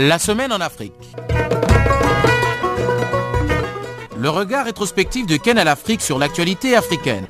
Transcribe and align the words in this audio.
La 0.00 0.20
semaine 0.20 0.52
en 0.52 0.60
Afrique. 0.60 0.92
Le 4.16 4.30
regard 4.30 4.66
rétrospectif 4.66 5.26
de 5.26 5.36
Ken 5.36 5.58
à 5.58 5.64
l'Afrique 5.64 6.02
sur 6.02 6.20
l'actualité 6.20 6.76
africaine. 6.76 7.26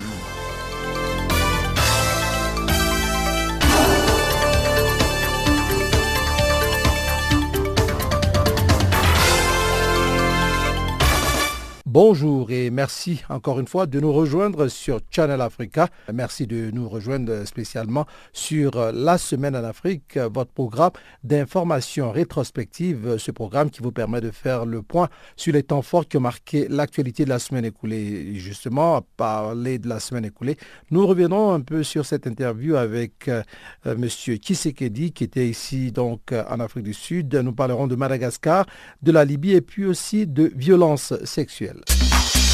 Bonjour 12.01 12.53
et 12.53 12.71
merci 12.71 13.25
encore 13.29 13.59
une 13.59 13.67
fois 13.67 13.87
de 13.87 13.99
nous 13.99 14.13
rejoindre 14.13 14.69
sur 14.69 15.01
Channel 15.11 15.41
Africa. 15.41 15.89
Merci 16.15 16.47
de 16.47 16.71
nous 16.71 16.89
rejoindre 16.89 17.45
spécialement 17.45 18.07
sur 18.33 18.93
La 18.93 19.19
Semaine 19.19 19.57
en 19.57 19.65
Afrique, 19.65 20.17
votre 20.17 20.53
programme 20.53 20.93
d'information 21.25 22.13
rétrospective, 22.13 23.17
ce 23.19 23.33
programme 23.33 23.69
qui 23.69 23.83
vous 23.83 23.91
permet 23.91 24.21
de 24.21 24.31
faire 24.31 24.65
le 24.65 24.83
point 24.83 25.09
sur 25.35 25.53
les 25.53 25.65
temps 25.65 25.83
forts 25.83 26.07
qui 26.07 26.19
ont 26.19 26.21
marqué 26.21 26.69
l'actualité 26.69 27.25
de 27.25 27.31
la 27.31 27.41
semaine 27.41 27.65
écoulée. 27.65 28.37
justement, 28.37 28.95
à 28.95 29.03
parler 29.17 29.81
de 29.81 29.89
la 29.89 29.99
semaine 29.99 30.25
écoulée, 30.25 30.57
nous 30.93 31.05
reviendrons 31.05 31.53
un 31.53 31.63
peu 31.63 31.83
sur 31.83 32.07
cette 32.07 32.29
interview 32.29 32.77
avec 32.77 33.27
euh, 33.27 33.43
M. 33.85 34.09
Tshisekedi 34.09 35.11
qui 35.11 35.25
était 35.25 35.49
ici 35.49 35.91
donc 35.91 36.33
en 36.33 36.61
Afrique 36.61 36.85
du 36.85 36.95
Sud. 36.95 37.35
Nous 37.35 37.53
parlerons 37.53 37.89
de 37.89 37.97
Madagascar, 37.97 38.67
de 39.03 39.11
la 39.11 39.25
Libye 39.25 39.55
et 39.55 39.63
puis 39.63 39.85
aussi 39.85 40.29
de 40.29 40.53
violences 40.55 41.13
sexuelles. 41.25 41.88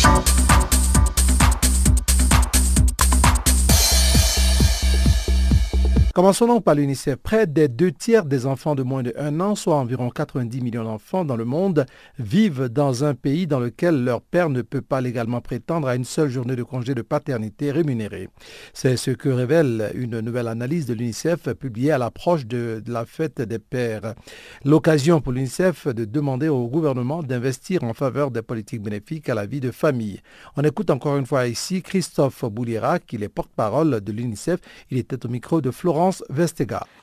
Thank 0.05 0.49
you. 0.51 0.54
Commençons 6.15 6.47
donc 6.47 6.63
par 6.63 6.77
l'UNICEF. 6.77 7.17
Près 7.17 7.49
des 7.49 7.67
deux 7.67 7.91
tiers 7.91 8.25
des 8.25 8.47
enfants 8.47 8.77
de 8.77 8.85
moins 8.85 9.03
de 9.03 9.13
1 9.19 9.41
an, 9.41 9.57
soit 9.57 9.75
environ 9.75 10.11
90 10.11 10.61
millions 10.61 10.85
d'enfants 10.85 11.25
dans 11.25 11.35
le 11.35 11.45
monde, 11.45 11.87
vivent 12.21 12.69
dans 12.69 13.03
un 13.03 13.17
pays 13.17 13.49
dans 13.49 13.59
lequel 13.59 14.05
leur 14.05 14.21
père 14.21 14.49
ne 14.49 14.63
peut 14.63 14.81
pas 14.81 15.01
légalement 15.01 15.41
prétendre 15.41 15.89
à 15.89 15.97
une 15.97 16.05
seule 16.05 16.29
journée 16.31 16.55
de 16.55 16.63
congé 16.63 16.95
de 16.95 17.03
paternité 17.03 17.73
rémunérée. 17.73 18.29
C'est 18.75 18.97
ce 18.97 19.11
que 19.11 19.29
révèle 19.29 19.91
une 19.97 20.21
nouvelle 20.21 20.47
analyse 20.47 20.87
de 20.87 20.95
l'UNICEF 20.95 21.53
publiée 21.55 21.91
à 21.91 21.99
l'approche 21.99 22.47
de, 22.47 22.81
de, 22.87 22.93
la 22.93 23.07
fête 23.07 23.43
des 23.43 23.59
pères. 23.59 24.15
L'occasion 24.65 25.21
pour 25.21 25.33
l'UNICEF 25.33 25.89
de 25.89 26.05
demander 26.05 26.47
au 26.47 26.69
gouvernement 26.69 27.25
d'investir 27.25 27.83
en 27.83 27.93
faveur 27.93 28.31
des 28.31 28.43
politiques 28.43 28.83
bénéfiques 28.83 29.29
à 29.29 29.35
la 29.35 29.47
vie 29.47 29.59
de 29.59 29.73
famille. 29.73 30.21
On 30.57 30.63
écoute 30.63 30.91
encore 30.91 31.17
une 31.17 31.27
fois 31.27 31.49
ici 31.49 31.83
Christophe 31.83 32.45
Bouliera, 32.45 33.01
qui 33.01 33.17
est 33.17 33.29
porte-parole 33.29 34.01
de 34.01 34.13
l'UNICEF. 34.13 34.61
Il 34.93 34.99
était 34.99 35.27
au 35.27 35.29
micro 35.29 35.61
de 35.61 35.73
Florence 36.13 36.25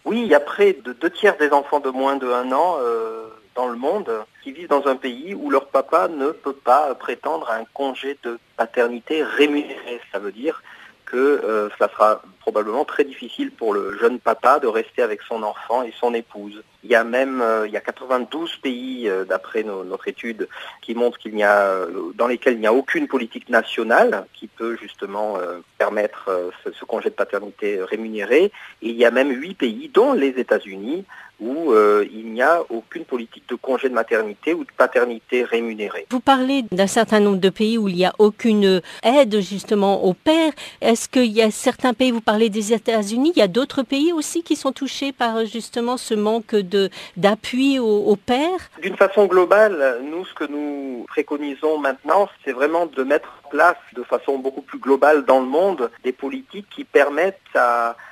oui, 0.06 0.22
il 0.24 0.28
y 0.28 0.36
a 0.36 0.40
près 0.40 0.74
de 0.74 0.94
deux 0.94 1.10
tiers 1.10 1.38
des 1.38 1.50
enfants 1.52 1.80
de 1.80 1.90
moins 1.90 2.18
de 2.18 2.28
1 2.28 2.52
an 2.52 2.78
euh, 2.82 3.28
dans 3.56 3.68
le 3.68 3.78
monde 3.78 4.12
qui 4.44 4.52
vivent 4.52 4.68
dans 4.68 4.86
un 4.88 4.96
pays 4.96 5.34
où 5.34 5.50
leur 5.50 5.68
papa 5.68 6.08
ne 6.08 6.32
peut 6.32 6.54
pas 6.54 6.94
prétendre 6.96 7.50
à 7.50 7.56
un 7.56 7.66
congé 7.74 8.18
de 8.24 8.38
paternité 8.58 9.24
rémunéré. 9.24 10.00
Ça 10.12 10.20
veut 10.20 10.32
dire 10.32 10.62
que 11.06 11.18
euh, 11.18 11.70
cela 11.78 11.90
sera 11.90 12.22
probablement 12.42 12.86
très 12.86 13.04
difficile 13.04 13.52
pour 13.52 13.74
le 13.74 13.98
jeune 13.98 14.20
papa 14.20 14.60
de 14.60 14.68
rester 14.68 15.02
avec 15.02 15.22
son 15.22 15.44
enfant 15.44 15.84
et 15.84 15.94
son 16.00 16.14
épouse. 16.14 16.64
Il 16.84 16.90
y 16.90 16.96
a 16.96 17.04
même 17.04 17.42
euh, 17.42 17.68
il 17.68 17.74
y 17.74 17.78
a 17.78 17.82
92 17.82 18.58
pays 18.58 19.08
euh, 19.08 19.24
d'après 19.24 19.64
notre 19.64 20.08
étude 20.08 20.48
qui 20.82 20.96
montrent 20.96 21.20
qu'il 21.20 21.36
n'y 21.36 21.44
a 21.44 21.76
dans 22.16 22.28
lesquels 22.28 22.56
il 22.56 22.60
n'y 22.60 22.68
a 22.68 22.74
aucune 22.74 23.08
politique 23.08 23.50
nationale 23.50 24.26
qui 24.34 24.48
peut 24.48 24.76
justement 24.76 25.38
permettre 25.78 26.52
ce, 26.64 26.86
congé 26.86 27.10
de 27.10 27.16
paternité 27.16 27.82
rémunéré. 27.84 28.52
Et 28.82 28.90
il 28.90 28.96
y 28.96 29.06
a 29.06 29.12
même 29.12 29.32
huit 29.32 29.56
pays, 29.56 29.90
dont 29.94 30.14
les 30.14 30.30
États-Unis, 30.30 31.06
où 31.42 31.72
euh, 31.72 32.06
il 32.14 32.32
n'y 32.32 32.42
a 32.42 32.62
aucune 32.70 33.04
politique 33.04 33.44
de 33.50 33.56
congé 33.56 33.90
de 33.90 33.94
maternité 33.94 34.54
ou 34.54 34.64
de 34.64 34.70
paternité 34.78 35.44
rémunérée. 35.44 36.06
Vous 36.12 36.20
parlez 36.20 36.64
d'un 36.72 36.88
certain 36.88 37.20
nombre 37.20 37.40
de 37.40 37.50
pays 37.50 37.78
où 37.78 37.90
il 37.90 37.96
n'y 37.96 38.06
a 38.06 38.14
aucune 38.20 38.82
aide 39.04 39.40
justement 39.40 40.04
au 40.04 40.14
père. 40.14 40.54
Est-ce 40.82 41.10
qu'il 41.10 41.32
y 41.32 41.42
a 41.42 41.50
certains 41.50 41.94
pays, 41.94 42.12
vous 42.12 42.22
parlez 42.32 42.50
des 42.50 42.72
États-Unis, 42.72 43.34
il 43.36 43.40
y 43.40 43.42
a 43.42 43.50
d'autres 43.50 43.84
pays 43.84 44.14
aussi 44.14 44.42
qui 44.42 44.56
sont 44.56 44.72
touchés 44.72 45.12
par 45.12 45.46
justement 45.46 45.98
ce 45.98 46.14
manque 46.14 46.56
d'appui 47.18 47.78
au, 47.78 48.06
au 48.06 48.16
père? 48.16 48.60
D'une 48.82 48.96
façon 48.96 49.26
globale, 49.26 50.00
nous, 50.10 50.24
ce 50.24 50.34
que 50.34 50.46
nous 50.46 51.04
préconisons 51.10 51.78
maintenant, 51.78 52.30
c'est 52.46 52.54
vraiment 52.54 52.86
de 52.86 53.04
mettre 53.04 53.28
en 53.44 53.50
place 53.50 53.76
de 53.98 54.04
façon 54.04 54.38
beaucoup 54.38 54.62
plus 54.62 54.80
globale 54.80 55.26
dans 55.26 55.42
le 55.42 55.46
monde 55.46 55.92
des 56.06 56.14
politiques 56.14 56.68
qui 56.74 56.86
permettent 56.86 57.36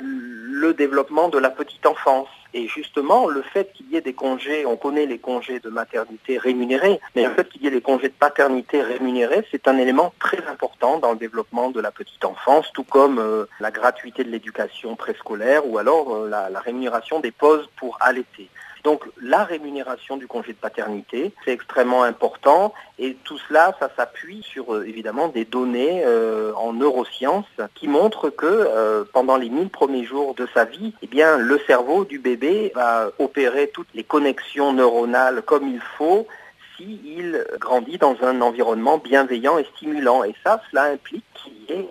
le 0.01 0.73
développement 0.73 1.29
de 1.29 1.37
la 1.37 1.49
petite 1.49 1.85
enfance 1.85 2.27
et 2.53 2.67
justement, 2.67 3.27
le 3.27 3.41
fait 3.41 3.71
qu'il 3.73 3.91
y 3.91 3.95
ait 3.95 4.01
des 4.01 4.13
congés, 4.13 4.65
on 4.65 4.75
connaît 4.75 5.05
les 5.05 5.19
congés 5.19 5.59
de 5.59 5.69
maternité 5.69 6.37
rémunérés, 6.37 6.99
mais 7.15 7.23
le 7.23 7.33
fait 7.33 7.47
qu'il 7.49 7.63
y 7.63 7.67
ait 7.67 7.71
des 7.71 7.81
congés 7.81 8.09
de 8.09 8.13
paternité 8.13 8.81
rémunérés, 8.81 9.45
c'est 9.51 9.67
un 9.67 9.77
élément 9.77 10.13
très 10.19 10.45
important 10.47 10.97
dans 10.97 11.11
le 11.11 11.17
développement 11.17 11.69
de 11.69 11.79
la 11.79 11.91
petite 11.91 12.25
enfance, 12.25 12.71
tout 12.73 12.83
comme 12.83 13.19
euh, 13.19 13.45
la 13.59 13.69
gratuité 13.69 14.23
de 14.23 14.29
l'éducation 14.29 14.95
préscolaire 14.95 15.67
ou 15.67 15.77
alors 15.77 16.15
euh, 16.15 16.29
la, 16.29 16.49
la 16.49 16.59
rémunération 16.59 17.19
des 17.19 17.31
pauses 17.31 17.69
pour 17.77 17.97
allaiter. 18.01 18.49
Donc 18.83 19.03
la 19.21 19.43
rémunération 19.43 20.17
du 20.17 20.27
congé 20.27 20.53
de 20.53 20.57
paternité, 20.57 21.33
c'est 21.43 21.51
extrêmement 21.51 22.03
important 22.03 22.73
et 22.97 23.15
tout 23.23 23.37
cela, 23.47 23.75
ça 23.79 23.89
s'appuie 23.95 24.43
sur 24.43 24.75
euh, 24.75 24.85
évidemment 24.85 25.29
des 25.29 25.45
données 25.45 26.03
euh, 26.05 26.53
en 26.55 26.73
neurosciences 26.73 27.45
qui 27.75 27.87
montrent 27.87 28.29
que 28.29 28.45
euh, 28.45 29.03
pendant 29.13 29.37
les 29.37 29.49
1000 29.49 29.69
premiers 29.69 30.03
jours 30.03 30.35
de 30.35 30.47
sa 30.53 30.65
vie, 30.65 30.93
eh 31.01 31.07
bien, 31.07 31.37
le 31.37 31.59
cerveau 31.67 32.05
du 32.05 32.19
bébé 32.19 32.71
va 32.75 33.11
opérer 33.19 33.69
toutes 33.73 33.87
les 33.93 34.03
connexions 34.03 34.73
neuronales 34.73 35.41
comme 35.43 35.67
il 35.67 35.81
faut 35.97 36.27
s'il 36.75 37.45
grandit 37.59 37.97
dans 37.97 38.15
un 38.21 38.41
environnement 38.41 38.97
bienveillant 38.97 39.57
et 39.57 39.65
stimulant. 39.75 40.23
Et 40.23 40.33
ça, 40.43 40.61
cela 40.69 40.83
implique 40.83 41.25
qu'il 41.33 41.53
y 41.67 41.73
ait 41.73 41.89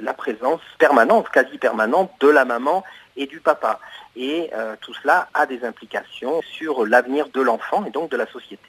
la 0.00 0.14
présence 0.14 0.60
permanente, 0.78 1.28
quasi 1.30 1.58
permanente 1.58 2.12
de 2.20 2.28
la 2.28 2.44
maman 2.44 2.84
et 3.16 3.26
du 3.26 3.40
papa. 3.40 3.80
Et 4.16 4.50
euh, 4.54 4.76
tout 4.80 4.94
cela 4.94 5.28
a 5.34 5.46
des 5.46 5.64
implications 5.64 6.40
sur 6.42 6.86
l'avenir 6.86 7.28
de 7.34 7.40
l'enfant 7.40 7.84
et 7.84 7.90
donc 7.90 8.10
de 8.10 8.16
la 8.16 8.26
société. 8.26 8.62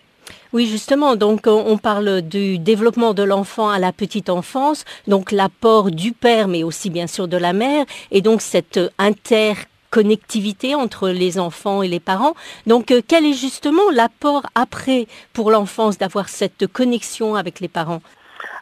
Oui, 0.54 0.66
justement, 0.66 1.16
donc 1.16 1.46
on 1.46 1.78
parle 1.78 2.22
du 2.22 2.58
développement 2.58 3.14
de 3.14 3.24
l'enfant 3.24 3.70
à 3.70 3.78
la 3.78 3.92
petite 3.92 4.30
enfance, 4.30 4.86
donc 5.08 5.32
l'apport 5.32 5.92
du 5.92 6.14
père, 6.14 6.48
mais 6.48 6.64
aussi 6.64 6.90
bien 6.90 7.08
sûr 7.08 7.28
de 7.28 7.38
la 7.38 7.54
mère, 7.54 7.86
et 8.10 8.22
donc 8.22 8.42
cette 8.42 8.80
interconnectivité 8.98 10.74
entre 10.74 11.10
les 11.10 11.38
enfants 11.40 11.84
et 11.84 11.88
les 11.88 12.00
parents. 12.00 12.34
Donc, 12.66 12.92
euh, 12.92 13.02
quel 13.08 13.26
est 13.26 13.34
justement 13.34 13.92
l'apport 13.92 14.44
après 14.56 15.08
pour 15.34 15.52
l'enfance 15.52 15.98
d'avoir 15.98 16.30
cette 16.30 16.68
connexion 16.68 17.36
avec 17.36 17.60
les 17.60 17.68
parents? 17.68 18.02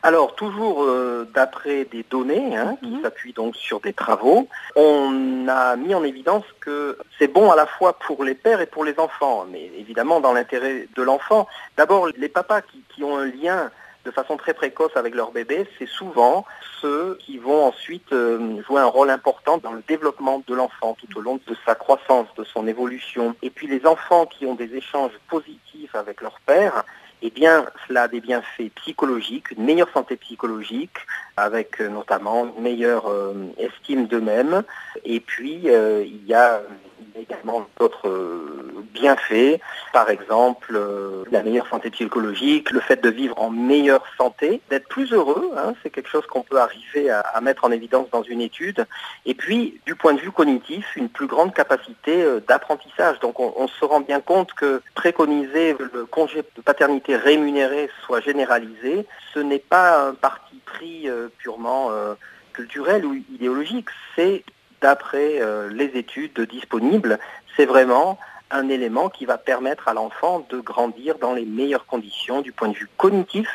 Alors, 0.01 0.35
toujours 0.35 0.84
euh, 0.84 1.25
d'après 1.34 1.85
des 1.85 2.03
données 2.09 2.57
hein, 2.57 2.75
qui 2.84 2.89
mhm. 2.89 3.01
s'appuient 3.01 3.34
donc 3.34 3.56
sur 3.56 3.79
des 3.79 3.94
travaux, 3.94 4.50
on 4.75 5.47
a 5.47 5.75
mis 5.78 5.95
en 5.95 6.03
évidence 6.03 6.44
que 6.59 6.97
c'est 7.17 7.28
bon 7.28 7.51
à 7.51 7.56
la 7.56 7.66
fois 7.66 7.94
pour 8.00 8.23
les 8.23 8.35
pères 8.35 8.59
et 8.59 8.66
pour 8.66 8.84
les 8.84 9.00
enfants, 9.00 9.45
mais 9.50 9.72
évidemment 9.78 10.19
dans 10.19 10.34
l'intérêt 10.34 10.88
de 10.94 11.01
l'enfant. 11.01 11.47
D'abord, 11.78 12.09
les 12.17 12.29
papas 12.29 12.61
qui, 12.61 12.84
qui, 12.89 13.03
ont 13.03 13.17
un 13.17 13.28
lien 13.28 13.72
de 14.06 14.11
façon 14.11 14.35
très 14.35 14.53
précoce 14.53 14.91
avec 14.95 15.16
leur 15.16 15.31
bébé, 15.31 15.66
c'est 15.79 15.88
souvent 15.88 16.45
ceux 16.81 17.17
qui 17.22 17.38
vont 17.38 17.66
ensuite 17.66 18.11
euh, 18.11 18.61
jouer 18.67 18.81
un 18.81 18.88
rôle 18.88 19.09
important 19.09 19.57
dans 19.57 19.72
le 19.72 19.81
développement 19.88 20.44
de 20.45 20.53
l'enfant 20.53 20.97
tout 21.00 21.17
au 21.17 21.22
long 21.22 21.40
de 21.47 21.55
sa 21.66 21.75
croissance, 21.75 22.28
de 22.35 22.44
son 22.44 22.67
évolution. 22.67 23.35
Et 23.41 23.50
puis 23.50 23.67
les 23.67 23.85
enfants 23.85 24.25
qui 24.25 24.45
ont 24.45 24.55
des 24.55 24.75
échanges 24.75 25.13
positifs 25.29 25.95
avec 25.95 26.19
leur 26.19 26.41
père, 26.45 26.84
eh 27.25 27.29
bien, 27.29 27.66
cela 27.88 28.03
a 28.03 28.08
des 28.09 28.20
bienfaits 28.20 28.70
psychologiques, 28.75 29.52
une 29.52 29.64
meilleure 29.64 29.90
santé 29.93 30.17
psychologique, 30.17 30.97
avec 31.37 31.79
euh, 31.79 31.87
notamment 31.87 32.53
une 32.58 32.61
meilleure 32.61 33.09
euh, 33.09 33.34
estime 33.58 34.08
d'eux-mêmes. 34.08 34.64
Et 35.05 35.22
puis, 35.22 35.70
euh, 35.70 36.03
il 36.05 36.25
y 36.28 36.34
a 36.34 36.61
également 37.16 37.68
d'autres 37.80 38.10
bienfaits, 38.94 39.60
par 39.92 40.10
exemple 40.10 40.80
la 41.32 41.44
meilleure 41.44 41.68
santé 41.68 41.90
psychologique, 41.90 42.72
le 42.72 42.80
fait 42.80 43.02
de 43.02 43.10
vivre 43.10 43.40
en 43.40 43.50
meilleure 43.50 44.04
santé, 44.18 44.62
d'être 44.70 44.88
plus 44.88 45.12
heureux, 45.12 45.52
hein, 45.58 45.74
c'est 45.82 45.90
quelque 45.90 46.10
chose 46.10 46.26
qu'on 46.28 46.44
peut 46.44 46.60
arriver 46.60 47.10
à, 47.10 47.20
à, 47.20 47.42
mettre 47.42 47.66
en 47.66 47.72
évidence 47.72 48.10
dans 48.12 48.24
une 48.24 48.42
étude, 48.42 48.86
et 49.26 49.34
puis 49.34 49.80
du 49.86 49.96
point 49.96 50.14
de 50.14 50.20
vue 50.20 50.32
cognitif, 50.32 50.96
une 50.96 51.10
plus 51.10 51.28
grande 51.28 51.54
capacité 51.54 52.26
d'apprentissage. 52.48 53.20
Donc 53.20 53.40
on, 53.40 53.54
on, 53.58 53.68
se 53.68 53.86
rend 53.86 54.02
bien 54.02 54.22
compte 54.22 54.54
que 54.54 54.82
préconiser 54.96 55.76
le 55.94 56.06
congé 56.06 56.44
de 56.56 56.62
paternité 56.62 57.16
rémunéré 57.16 57.90
soit 58.06 58.22
généralisé, 58.22 59.06
ce 59.34 59.40
n'est 59.40 59.60
pas 59.60 60.08
un 60.08 60.14
parti 60.14 60.60
pris 60.66 61.08
purement 61.38 61.90
culturel 62.54 63.06
ou 63.06 63.16
idéologique, 63.34 63.90
c'est 64.16 64.44
d'après 64.84 65.41
euh, 65.41 65.70
les 65.70 65.97
études 65.97 66.40
disponibles, 66.41 67.18
c'est 67.56 67.66
vraiment 67.66 68.20
un 68.52 68.68
élément 68.68 69.09
qui 69.09 69.26
va 69.26 69.38
permettre 69.38 69.88
à 69.88 69.94
l'enfant 69.94 70.46
de 70.50 70.59
grandir 70.59 71.18
dans 71.18 71.34
les 71.34 71.46
meilleures 71.46 71.88
conditions 71.88 72.41
du 72.41 72.52
point 72.52 72.68
de 72.68 72.76
vue 72.76 72.90
cognitif 72.97 73.50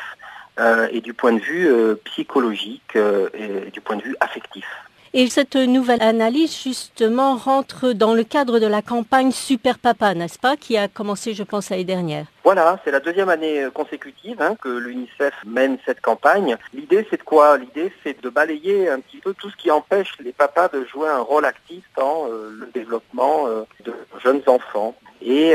euh, 0.59 0.89
et 0.91 1.01
du 1.01 1.13
point 1.13 1.31
de 1.31 1.39
vue 1.39 1.67
euh, 1.67 1.95
psychologique 2.03 2.97
et 2.97 3.69
du 3.71 3.79
point 3.79 3.95
de 3.95 4.01
vue 4.01 4.17
affectif. 4.19 4.65
Et 5.11 5.27
cette 5.27 5.55
nouvelle 5.55 6.03
analyse, 6.03 6.55
justement, 6.61 7.35
rentre 7.35 7.93
dans 7.93 8.13
le 8.13 8.23
cadre 8.23 8.59
de 8.59 8.67
la 8.67 8.83
campagne 8.83 9.31
Super 9.31 9.79
Papa, 9.79 10.13
n'est-ce 10.13 10.37
pas, 10.37 10.55
qui 10.55 10.77
a 10.77 10.87
commencé, 10.87 11.33
je 11.33 11.41
pense, 11.41 11.71
l'année 11.71 11.83
dernière. 11.83 12.27
Voilà, 12.43 12.79
c'est 12.83 12.91
la 12.91 12.99
deuxième 12.99 13.29
année 13.29 13.63
euh, 13.63 13.71
consécutive 13.71 14.39
hein, 14.39 14.55
que 14.61 14.69
l'UNICEF 14.69 15.33
mène 15.47 15.79
cette 15.83 16.01
campagne. 16.01 16.57
L'idée, 16.73 17.07
c'est 17.09 17.17
de 17.17 17.23
quoi? 17.23 17.57
L'idée, 17.57 17.91
c'est 18.03 18.21
de 18.21 18.29
balayer 18.29 18.87
un 18.89 18.99
petit 18.99 19.17
peu 19.17 19.33
tout 19.33 19.49
ce 19.49 19.55
qui 19.55 19.71
empêche 19.71 20.13
les 20.19 20.31
papas 20.31 20.67
de 20.67 20.85
jouer 20.85 21.09
un 21.09 21.21
rôle 21.21 21.45
actif 21.45 21.83
dans 21.97 22.27
euh, 22.27 22.51
le 22.59 22.67
développement 22.67 23.47
euh, 23.47 23.63
de 23.83 23.93
jeunes 24.23 24.43
enfants. 24.45 24.95
Et 25.21 25.53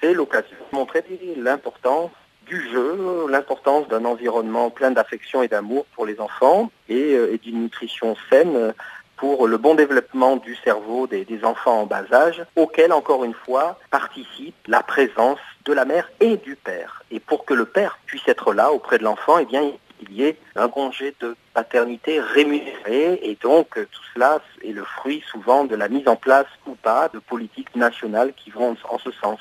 c'est 0.00 0.14
l'occasion 0.14 0.56
de 0.70 0.76
montrer 0.76 1.02
l'importance 1.36 2.12
du 2.46 2.70
jeu, 2.70 3.26
l'importance 3.28 3.88
d'un 3.88 4.04
environnement 4.04 4.70
plein 4.70 4.90
d'affection 4.90 5.42
et 5.42 5.48
d'amour 5.48 5.86
pour 5.94 6.06
les 6.06 6.20
enfants 6.20 6.70
et, 6.88 7.12
et 7.12 7.38
d'une 7.38 7.62
nutrition 7.62 8.16
saine 8.30 8.74
pour 9.16 9.46
le 9.46 9.58
bon 9.58 9.74
développement 9.74 10.36
du 10.36 10.54
cerveau 10.56 11.06
des, 11.06 11.26
enfants 11.44 11.82
en 11.82 11.86
bas 11.86 12.04
âge, 12.12 12.44
auquel, 12.56 12.92
encore 12.92 13.24
une 13.24 13.34
fois, 13.34 13.78
participe 13.90 14.54
la 14.66 14.82
présence 14.82 15.38
de 15.64 15.72
la 15.72 15.84
mère 15.84 16.10
et 16.20 16.36
du 16.36 16.56
père. 16.56 17.02
Et 17.10 17.20
pour 17.20 17.44
que 17.44 17.54
le 17.54 17.64
père 17.64 17.98
puisse 18.06 18.26
être 18.26 18.52
là 18.52 18.72
auprès 18.72 18.98
de 18.98 19.04
l'enfant, 19.04 19.38
eh 19.38 19.44
bien, 19.44 19.62
il 20.02 20.12
y 20.12 20.24
ait 20.24 20.36
un 20.56 20.68
congé 20.68 21.14
de 21.20 21.36
paternité 21.54 22.20
rémunéré 22.20 23.20
et 23.22 23.38
donc 23.40 23.68
tout 23.74 24.02
cela 24.12 24.42
est 24.62 24.72
le 24.72 24.84
fruit 24.84 25.22
souvent 25.30 25.64
de 25.64 25.76
la 25.76 25.88
mise 25.88 26.08
en 26.08 26.16
place 26.16 26.46
ou 26.66 26.74
pas 26.74 27.08
de 27.08 27.18
politiques 27.18 27.74
nationales 27.76 28.34
qui 28.34 28.50
vont 28.50 28.76
en 28.90 28.98
ce 28.98 29.10
sens. 29.12 29.38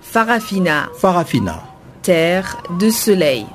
Farafina. 0.00 0.88
Farafina. 0.94 1.62
Terre 2.02 2.56
de 2.78 2.90
soleil. 2.90 3.46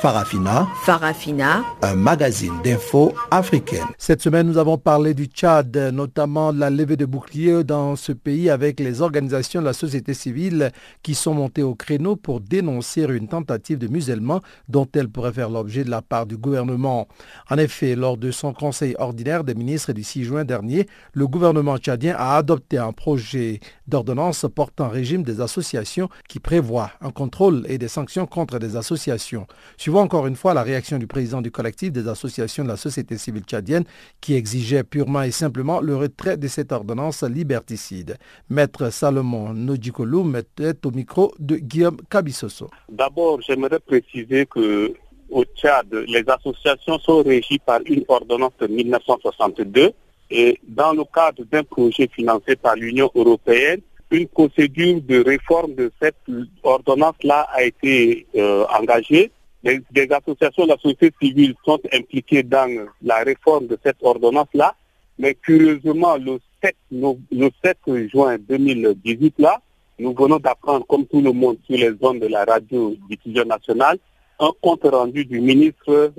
Farafina. 0.00 0.66
Farafina. 0.82 1.62
Un 1.82 1.94
magazine 1.94 2.54
d'infos 2.64 3.12
africaine. 3.30 3.84
Cette 3.98 4.22
semaine, 4.22 4.46
nous 4.46 4.56
avons 4.56 4.78
parlé 4.78 5.12
du 5.12 5.26
Tchad, 5.26 5.76
notamment 5.92 6.54
de 6.54 6.58
la 6.58 6.70
levée 6.70 6.96
de 6.96 7.04
boucliers 7.04 7.64
dans 7.64 7.96
ce 7.96 8.12
pays 8.12 8.48
avec 8.48 8.80
les 8.80 9.02
organisations 9.02 9.60
de 9.60 9.66
la 9.66 9.74
société 9.74 10.14
civile 10.14 10.70
qui 11.02 11.14
sont 11.14 11.34
montées 11.34 11.62
au 11.62 11.74
créneau 11.74 12.16
pour 12.16 12.40
dénoncer 12.40 13.02
une 13.02 13.28
tentative 13.28 13.76
de 13.76 13.88
musellement 13.88 14.40
dont 14.70 14.88
elle 14.94 15.10
pourrait 15.10 15.34
faire 15.34 15.50
l'objet 15.50 15.84
de 15.84 15.90
la 15.90 16.00
part 16.00 16.24
du 16.24 16.38
gouvernement. 16.38 17.06
En 17.50 17.58
effet, 17.58 17.94
lors 17.94 18.16
de 18.16 18.30
son 18.30 18.54
conseil 18.54 18.94
ordinaire 18.98 19.44
des 19.44 19.54
ministres 19.54 19.92
du 19.92 20.02
6 20.02 20.24
juin 20.24 20.44
dernier, 20.46 20.86
le 21.12 21.26
gouvernement 21.26 21.76
tchadien 21.76 22.14
a 22.16 22.36
adopté 22.36 22.78
un 22.78 22.92
projet 22.92 23.60
d'ordonnance 23.86 24.46
portant 24.54 24.88
régime 24.88 25.24
des 25.24 25.42
associations 25.42 26.08
qui 26.26 26.40
prévoit 26.40 26.90
un 27.02 27.10
contrôle 27.10 27.66
et 27.68 27.76
des 27.76 27.88
sanctions 27.88 28.24
contre 28.26 28.58
des 28.58 28.76
associations. 28.76 29.46
Suivons 29.90 30.02
encore 30.02 30.28
une 30.28 30.36
fois 30.36 30.54
la 30.54 30.62
réaction 30.62 30.98
du 30.98 31.08
président 31.08 31.42
du 31.42 31.50
collectif 31.50 31.90
des 31.90 32.06
associations 32.06 32.62
de 32.62 32.68
la 32.68 32.76
société 32.76 33.18
civile 33.18 33.42
tchadienne 33.42 33.82
qui 34.20 34.34
exigeait 34.36 34.84
purement 34.84 35.22
et 35.22 35.32
simplement 35.32 35.80
le 35.80 35.96
retrait 35.96 36.36
de 36.36 36.46
cette 36.46 36.70
ordonnance 36.70 37.24
liberticide. 37.24 38.16
Maître 38.48 38.90
Salomon 38.90 39.52
Nodjikolou 39.52 40.22
mettait 40.22 40.86
au 40.86 40.92
micro 40.92 41.34
de 41.40 41.56
Guillaume 41.56 41.96
Kabisoso. 42.08 42.70
D'abord, 42.88 43.40
j'aimerais 43.42 43.80
préciser 43.80 44.46
que 44.46 44.94
au 45.28 45.44
Tchad, 45.56 45.92
les 46.06 46.22
associations 46.28 47.00
sont 47.00 47.24
régies 47.24 47.58
par 47.58 47.80
une 47.84 48.04
ordonnance 48.06 48.52
de 48.60 48.68
1962 48.68 49.90
et 50.30 50.60
dans 50.68 50.92
le 50.92 51.02
cadre 51.12 51.42
d'un 51.50 51.64
projet 51.64 52.08
financé 52.14 52.54
par 52.54 52.76
l'Union 52.76 53.10
européenne, 53.16 53.80
une 54.12 54.28
procédure 54.28 55.00
de 55.00 55.24
réforme 55.24 55.74
de 55.74 55.90
cette 56.00 56.14
ordonnance-là 56.62 57.48
a 57.52 57.64
été 57.64 58.28
euh, 58.36 58.64
engagée. 58.78 59.32
Des, 59.62 60.08
associations 60.10 60.64
de 60.64 60.70
la 60.70 60.78
société 60.78 61.12
civile 61.20 61.54
sont 61.64 61.80
impliquées 61.92 62.42
dans 62.42 62.86
la 63.02 63.18
réforme 63.18 63.66
de 63.66 63.78
cette 63.84 63.98
ordonnance-là, 64.02 64.74
mais 65.18 65.34
curieusement, 65.34 66.16
le 66.16 66.38
7, 66.62 66.74
le 66.90 67.50
7 67.62 68.08
juin 68.08 68.38
2018, 68.38 69.34
là, 69.38 69.60
nous 69.98 70.14
venons 70.14 70.38
d'apprendre, 70.38 70.86
comme 70.86 71.06
tout 71.06 71.20
le 71.20 71.32
monde, 71.32 71.58
sur 71.66 71.76
les 71.76 71.92
zones 72.02 72.20
de 72.20 72.26
la 72.26 72.44
radio 72.44 72.96
diffusion 73.10 73.44
nationale, 73.44 73.98
un 74.38 74.50
compte 74.62 74.84
rendu 74.84 75.26
du 75.26 75.40
ministre 75.40 76.12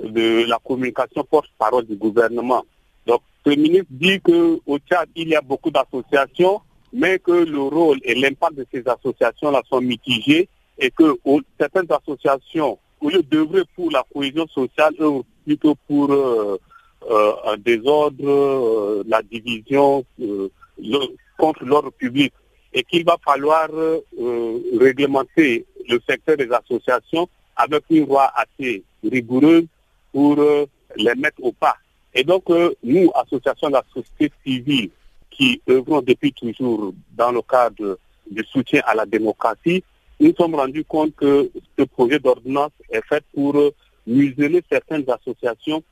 de 0.00 0.48
la 0.48 0.58
communication 0.64 1.24
porte-parole 1.24 1.86
du 1.86 1.96
gouvernement. 1.96 2.64
Donc, 3.06 3.22
le 3.44 3.56
ministre 3.56 3.88
dit 3.90 4.20
qu'au 4.20 4.78
Tchad, 4.88 5.08
il 5.16 5.28
y 5.28 5.34
a 5.34 5.40
beaucoup 5.40 5.72
d'associations, 5.72 6.60
mais 6.92 7.18
que 7.18 7.32
le 7.32 7.60
rôle 7.60 7.98
et 8.04 8.14
l'impact 8.14 8.54
de 8.54 8.66
ces 8.72 8.84
associations-là 8.86 9.62
sont 9.68 9.80
mitigés 9.80 10.48
et 10.78 10.90
que 10.92 11.16
certaines 11.58 11.90
associations, 11.90 12.78
au 13.00 13.10
lieu 13.10 13.22
d'œuvrer 13.22 13.62
pour 13.74 13.90
la 13.90 14.04
cohésion 14.12 14.46
sociale, 14.48 14.94
plutôt 15.44 15.74
pour 15.86 16.10
euh, 16.10 16.58
euh, 17.10 17.32
un 17.46 17.56
désordre, 17.58 18.28
euh, 18.28 19.02
la 19.06 19.22
division 19.22 20.04
contre 21.36 21.64
l'ordre 21.64 21.90
public 21.90 22.32
et 22.72 22.82
qu'il 22.82 23.04
va 23.04 23.16
falloir 23.24 23.68
réglementer 24.78 25.64
le 25.88 26.00
secteur 26.08 26.36
des 26.36 26.50
associations 26.50 27.28
avec 27.56 27.84
une 27.90 28.06
loi 28.06 28.32
assez 28.34 28.82
rigoureuse 29.04 29.66
pour 30.12 30.36
les 30.96 31.14
mettre 31.14 31.42
au 31.42 31.52
pas. 31.52 31.76
Et 32.14 32.24
donc, 32.24 32.44
nous, 32.82 33.10
associations 33.14 33.68
de 33.68 33.74
la 33.74 33.84
société 33.92 34.32
civile, 34.44 34.90
qui 35.30 35.60
œuvrons 35.68 36.02
depuis 36.02 36.32
toujours 36.32 36.92
dans 37.12 37.32
le 37.32 37.42
cadre 37.42 37.98
du 38.28 38.44
soutien 38.44 38.82
à 38.86 38.94
la 38.94 39.06
démocratie, 39.06 39.84
nous 40.20 40.34
sommes 40.36 40.54
rendus 40.54 40.84
compte 40.84 41.14
que 41.16 41.50
ce 41.78 41.84
projet 41.84 42.18
d'ordonnance 42.18 42.72
est 42.90 43.04
fait 43.08 43.24
pour 43.34 43.56
museler 44.06 44.62
certaines 44.70 45.04
associations 45.08 45.82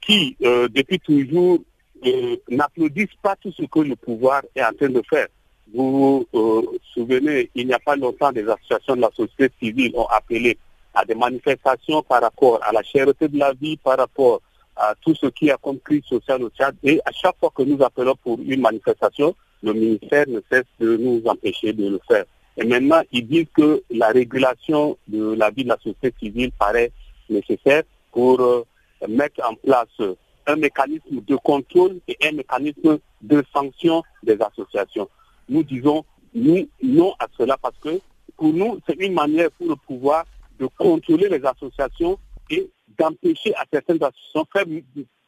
qui, 0.00 0.36
euh, 0.42 0.68
depuis 0.68 0.98
toujours, 1.00 1.58
euh, 2.06 2.36
n'applaudissent 2.48 3.18
pas 3.22 3.36
tout 3.36 3.52
ce 3.52 3.62
que 3.64 3.80
le 3.80 3.96
pouvoir 3.96 4.42
est 4.54 4.62
en 4.62 4.72
train 4.72 4.88
de 4.88 5.02
faire. 5.08 5.28
Vous 5.74 6.26
vous 6.32 6.78
souvenez, 6.92 7.50
il 7.54 7.66
n'y 7.66 7.72
a 7.72 7.78
pas 7.78 7.96
longtemps, 7.96 8.32
des 8.32 8.46
associations 8.48 8.96
de 8.96 9.00
la 9.00 9.10
société 9.14 9.50
civile 9.60 9.92
ont 9.96 10.06
appelé 10.06 10.58
à 10.94 11.04
des 11.04 11.14
manifestations 11.14 12.02
par 12.02 12.20
rapport 12.20 12.60
à 12.62 12.72
la 12.72 12.82
cherté 12.82 13.28
de 13.28 13.38
la 13.38 13.52
vie, 13.54 13.76
par 13.78 13.96
rapport 13.96 14.42
à 14.76 14.94
tout 15.00 15.14
ce 15.14 15.26
qui 15.26 15.50
a 15.50 15.56
comme 15.56 15.78
crise 15.80 16.04
sociale 16.04 16.42
au 16.42 16.50
Tchad. 16.50 16.74
Et 16.82 17.00
à 17.04 17.12
chaque 17.12 17.36
fois 17.38 17.50
que 17.54 17.62
nous 17.62 17.82
appelons 17.82 18.14
pour 18.22 18.38
une 18.40 18.60
manifestation, 18.60 19.34
le 19.62 19.72
ministère 19.72 20.26
ne 20.28 20.40
cesse 20.50 20.64
de 20.80 20.96
nous 20.96 21.22
empêcher 21.26 21.72
de 21.72 21.88
le 21.88 22.00
faire. 22.06 22.24
Et 22.56 22.64
maintenant, 22.64 23.02
ils 23.12 23.26
disent 23.26 23.46
que 23.54 23.82
la 23.90 24.08
régulation 24.08 24.98
de 25.08 25.34
la 25.34 25.50
vie 25.50 25.64
de 25.64 25.70
la 25.70 25.76
société 25.76 26.12
civile 26.18 26.52
paraît 26.52 26.92
nécessaire 27.30 27.82
pour 28.10 28.40
euh, 28.40 28.64
mettre 29.08 29.40
en 29.48 29.54
place 29.54 30.16
un 30.46 30.56
mécanisme 30.56 31.22
de 31.26 31.36
contrôle 31.36 31.98
et 32.08 32.16
un 32.22 32.32
mécanisme 32.32 32.98
de 33.22 33.44
sanction 33.54 34.02
des 34.22 34.38
associations. 34.40 35.08
Nous 35.48 35.62
disons 35.62 36.04
non 36.34 37.14
à 37.18 37.26
cela 37.38 37.56
parce 37.60 37.78
que 37.78 38.00
pour 38.36 38.52
nous, 38.52 38.80
c'est 38.86 39.00
une 39.00 39.14
manière 39.14 39.50
pour 39.52 39.68
le 39.68 39.76
pouvoir 39.76 40.24
de 40.58 40.66
contrôler 40.78 41.28
les 41.28 41.44
associations 41.44 42.18
et 42.50 42.68
d'empêcher 42.98 43.54
à 43.54 43.64
certaines 43.72 44.02
associations 44.02 44.46
faire 44.52 44.64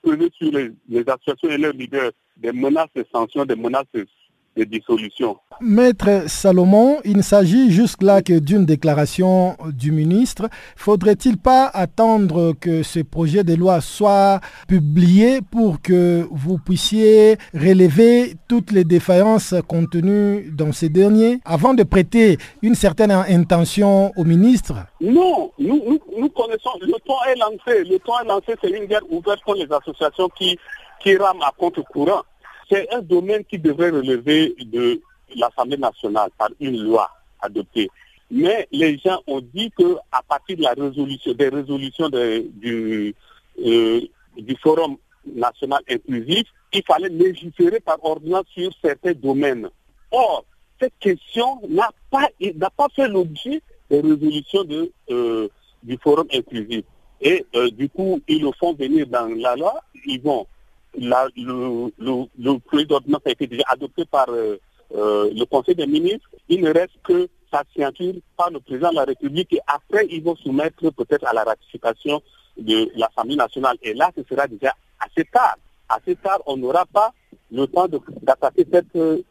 peser 0.02 0.30
sur 0.36 0.52
les, 0.52 0.70
les, 0.88 1.08
associations 1.08 1.48
et 1.48 1.58
leurs 1.58 1.72
leaders 1.72 2.12
des 2.36 2.52
menaces 2.52 2.92
de 2.94 3.04
sanctions, 3.10 3.44
des 3.44 3.56
menaces 3.56 3.86
de 3.94 4.06
de 4.56 4.64
dissolution. 4.64 5.36
Maître 5.60 6.24
Salomon, 6.26 6.98
il 7.04 7.16
ne 7.16 7.22
s'agit 7.22 7.70
jusque-là 7.70 8.22
que 8.22 8.38
d'une 8.38 8.64
déclaration 8.64 9.56
du 9.72 9.92
ministre. 9.92 10.48
Faudrait-il 10.76 11.38
pas 11.38 11.66
attendre 11.66 12.54
que 12.60 12.82
ce 12.82 13.00
projet 13.00 13.44
de 13.44 13.54
loi 13.54 13.80
soit 13.80 14.40
publié 14.68 15.40
pour 15.40 15.80
que 15.80 16.26
vous 16.30 16.58
puissiez 16.58 17.36
relever 17.54 18.34
toutes 18.48 18.72
les 18.72 18.84
défaillances 18.84 19.54
contenues 19.68 20.50
dans 20.50 20.72
ces 20.72 20.88
derniers 20.88 21.40
avant 21.44 21.74
de 21.74 21.82
prêter 21.82 22.38
une 22.62 22.74
certaine 22.74 23.10
intention 23.10 24.12
au 24.16 24.24
ministre? 24.24 24.74
Non, 25.00 25.52
nous, 25.58 26.00
nous, 26.18 26.28
connaissons, 26.30 26.70
le 26.80 26.92
temps 27.06 27.24
est 27.28 27.36
lancé. 27.36 27.84
Le 27.88 27.98
temps 27.98 28.20
est 28.22 28.26
lancé, 28.26 28.54
c'est 28.60 28.70
une 28.70 28.86
guerre 28.86 29.02
ouverte 29.10 29.40
pour 29.44 29.54
les 29.54 29.70
associations 29.70 30.28
qui, 30.36 30.58
qui 31.00 31.16
rament 31.16 31.42
à 31.42 31.52
compte 31.56 31.80
courant. 31.92 32.22
C'est 32.70 32.92
un 32.92 33.02
domaine 33.02 33.44
qui 33.44 33.58
devrait 33.58 33.90
relever 33.90 34.54
de 34.58 35.00
l'Assemblée 35.36 35.76
nationale 35.76 36.30
par 36.38 36.48
une 36.60 36.82
loi 36.82 37.10
adoptée. 37.40 37.90
Mais 38.30 38.66
les 38.72 38.98
gens 38.98 39.20
ont 39.26 39.40
dit 39.40 39.70
qu'à 39.70 40.22
partir 40.28 40.56
de 40.56 40.62
la 40.62 40.72
résolution, 40.72 41.32
des 41.34 41.48
résolutions 41.48 42.08
du, 42.08 43.14
euh, 43.64 44.00
du 44.36 44.56
Forum 44.62 44.96
national 45.26 45.82
inclusif, 45.88 46.44
il 46.72 46.82
fallait 46.84 47.08
légiférer 47.08 47.80
par 47.80 48.02
ordonnance 48.04 48.46
sur 48.52 48.70
certains 48.82 49.12
domaines. 49.12 49.68
Or, 50.10 50.44
cette 50.80 50.98
question 50.98 51.60
n'a 51.68 51.90
pas, 52.10 52.28
fait 52.94 53.08
l'objet 53.08 53.62
des 53.90 54.00
résolutions 54.00 54.64
euh, 55.10 55.48
du 55.82 55.98
Forum 56.02 56.26
inclusif. 56.32 56.84
Et 57.20 57.44
euh, 57.54 57.70
du 57.70 57.88
coup, 57.88 58.20
ils 58.26 58.42
le 58.42 58.50
font 58.58 58.74
venir 58.74 59.06
dans 59.06 59.26
la 59.26 59.54
loi, 59.56 59.80
ils 60.06 60.20
vont 60.20 60.46
le, 60.98 61.90
le, 61.98 62.58
projet 62.58 62.84
d'ordonnance 62.84 63.22
a 63.26 63.30
été 63.30 63.46
déjà 63.46 63.64
adopté 63.68 64.04
par 64.04 64.28
euh, 64.28 64.56
euh, 64.94 65.30
le 65.34 65.44
Conseil 65.44 65.74
des 65.74 65.86
ministres. 65.86 66.28
Il 66.48 66.62
ne 66.62 66.72
reste 66.72 66.94
que 67.02 67.28
sa 67.52 67.62
signature 67.72 68.14
par 68.36 68.50
le 68.50 68.60
président 68.60 68.90
de 68.90 68.96
la 68.96 69.04
République 69.04 69.52
et 69.52 69.60
après 69.66 70.06
ils 70.10 70.22
vont 70.22 70.36
soumettre 70.36 70.90
peut-être 70.90 71.26
à 71.26 71.32
la 71.32 71.44
ratification 71.44 72.22
de 72.56 72.90
l'Assemblée 72.96 73.36
nationale. 73.36 73.76
Et 73.82 73.94
là, 73.94 74.10
ce 74.16 74.22
sera 74.28 74.46
déjà 74.46 74.74
assez 75.00 75.24
tard. 75.24 75.56
Assez 75.88 76.16
tard, 76.16 76.40
on 76.46 76.56
n'aura 76.56 76.86
pas 76.86 77.12
le 77.50 77.66
temps 77.66 77.86
d'attaquer 78.22 78.66
cette, 78.72 78.96
euh, 78.96 79.22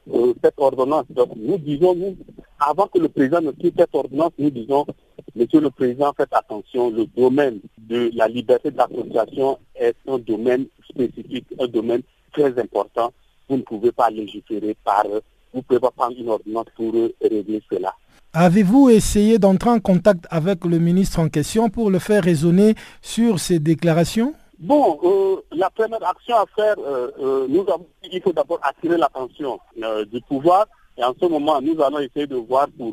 cette 0.43 0.53
ordonnance. 0.57 1.05
Donc 1.09 1.31
nous 1.35 1.57
disons, 1.57 1.95
nous, 1.95 2.15
avant 2.59 2.87
que 2.87 2.99
le 2.99 3.09
président 3.09 3.41
ne 3.41 3.51
quitte 3.51 3.75
cette 3.77 3.93
ordonnance, 3.93 4.31
nous 4.37 4.49
disons, 4.49 4.85
Monsieur 5.35 5.61
le 5.61 5.71
Président, 5.71 6.13
faites 6.15 6.31
attention, 6.31 6.91
le 6.91 7.05
domaine 7.07 7.59
de 7.77 8.11
la 8.13 8.27
liberté 8.27 8.69
d'association 8.69 9.57
est 9.75 9.95
un 10.07 10.19
domaine 10.19 10.65
spécifique, 10.87 11.47
un 11.59 11.67
domaine 11.67 12.03
très 12.31 12.57
important. 12.59 13.11
Vous 13.49 13.57
ne 13.57 13.63
pouvez 13.63 13.91
pas 13.91 14.11
légiférer 14.11 14.77
par, 14.83 15.05
vous 15.07 15.59
ne 15.59 15.61
pouvez 15.61 15.79
pas 15.79 15.91
prendre 15.91 16.15
une 16.17 16.29
ordonnance 16.29 16.67
pour 16.75 16.93
régler 16.93 17.61
cela. 17.71 17.95
Avez-vous 18.35 18.89
essayé 18.89 19.39
d'entrer 19.39 19.69
en 19.69 19.79
contact 19.79 20.25
avec 20.29 20.65
le 20.65 20.79
ministre 20.79 21.19
en 21.19 21.29
question 21.29 21.69
pour 21.69 21.89
le 21.89 21.99
faire 21.99 22.23
raisonner 22.23 22.75
sur 23.01 23.39
ces 23.39 23.59
déclarations? 23.59 24.33
Bon, 24.59 24.99
euh, 25.03 25.41
la 25.51 25.69
première 25.69 26.07
action 26.07 26.35
à 26.37 26.45
faire, 26.55 26.75
euh, 26.79 27.11
euh, 27.19 27.47
nous 27.49 27.61
avons, 27.61 27.85
il 28.11 28.21
faut 28.21 28.31
d'abord 28.31 28.59
attirer 28.63 28.97
l'attention 28.97 29.59
du 30.11 30.21
pouvoir 30.21 30.67
et 30.97 31.03
en 31.03 31.13
ce 31.19 31.25
moment, 31.25 31.59
nous 31.59 31.81
allons 31.81 31.99
essayer 31.99 32.27
de 32.27 32.35
voir 32.35 32.67
pour 32.77 32.91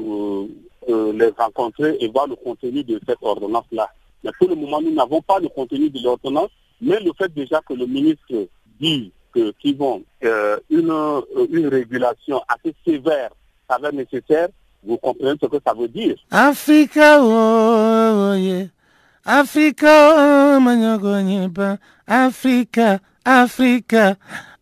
les 0.88 1.28
rencontrer 1.36 1.96
et 2.00 2.08
voir 2.08 2.26
le 2.26 2.36
contenu 2.36 2.82
de 2.84 3.00
cette 3.06 3.18
ordonnance-là. 3.22 3.88
Mais 4.24 4.30
pour 4.38 4.48
le 4.48 4.54
moment, 4.54 4.80
nous 4.80 4.92
n'avons 4.92 5.22
pas 5.22 5.38
le 5.38 5.48
contenu 5.48 5.90
de 5.90 6.02
l'ordonnance, 6.02 6.50
mais 6.80 7.00
le 7.00 7.12
fait 7.16 7.32
déjà 7.32 7.60
que 7.60 7.74
le 7.74 7.86
ministre 7.86 8.48
dit 8.80 9.12
qu'ils 9.32 9.76
vont 9.76 10.02
une, 10.22 11.22
une 11.50 11.68
régulation 11.68 12.40
assez 12.48 12.74
sévère, 12.84 13.30
ça 13.68 13.78
va 13.78 13.88
être 13.88 13.94
nécessaire, 13.94 14.48
vous 14.82 14.96
comprenez 14.96 15.38
ce 15.40 15.46
que 15.46 15.56
ça 15.64 15.74
veut 15.74 15.88
dire 15.88 16.16
Africa, 16.30 17.18
oh, 17.22 18.32
oh 18.32 18.34
yeah. 18.34 18.66
Africa, 19.24 20.14
oh, 20.16 21.78
Africa, 22.06 22.98
Africa, 23.24 24.16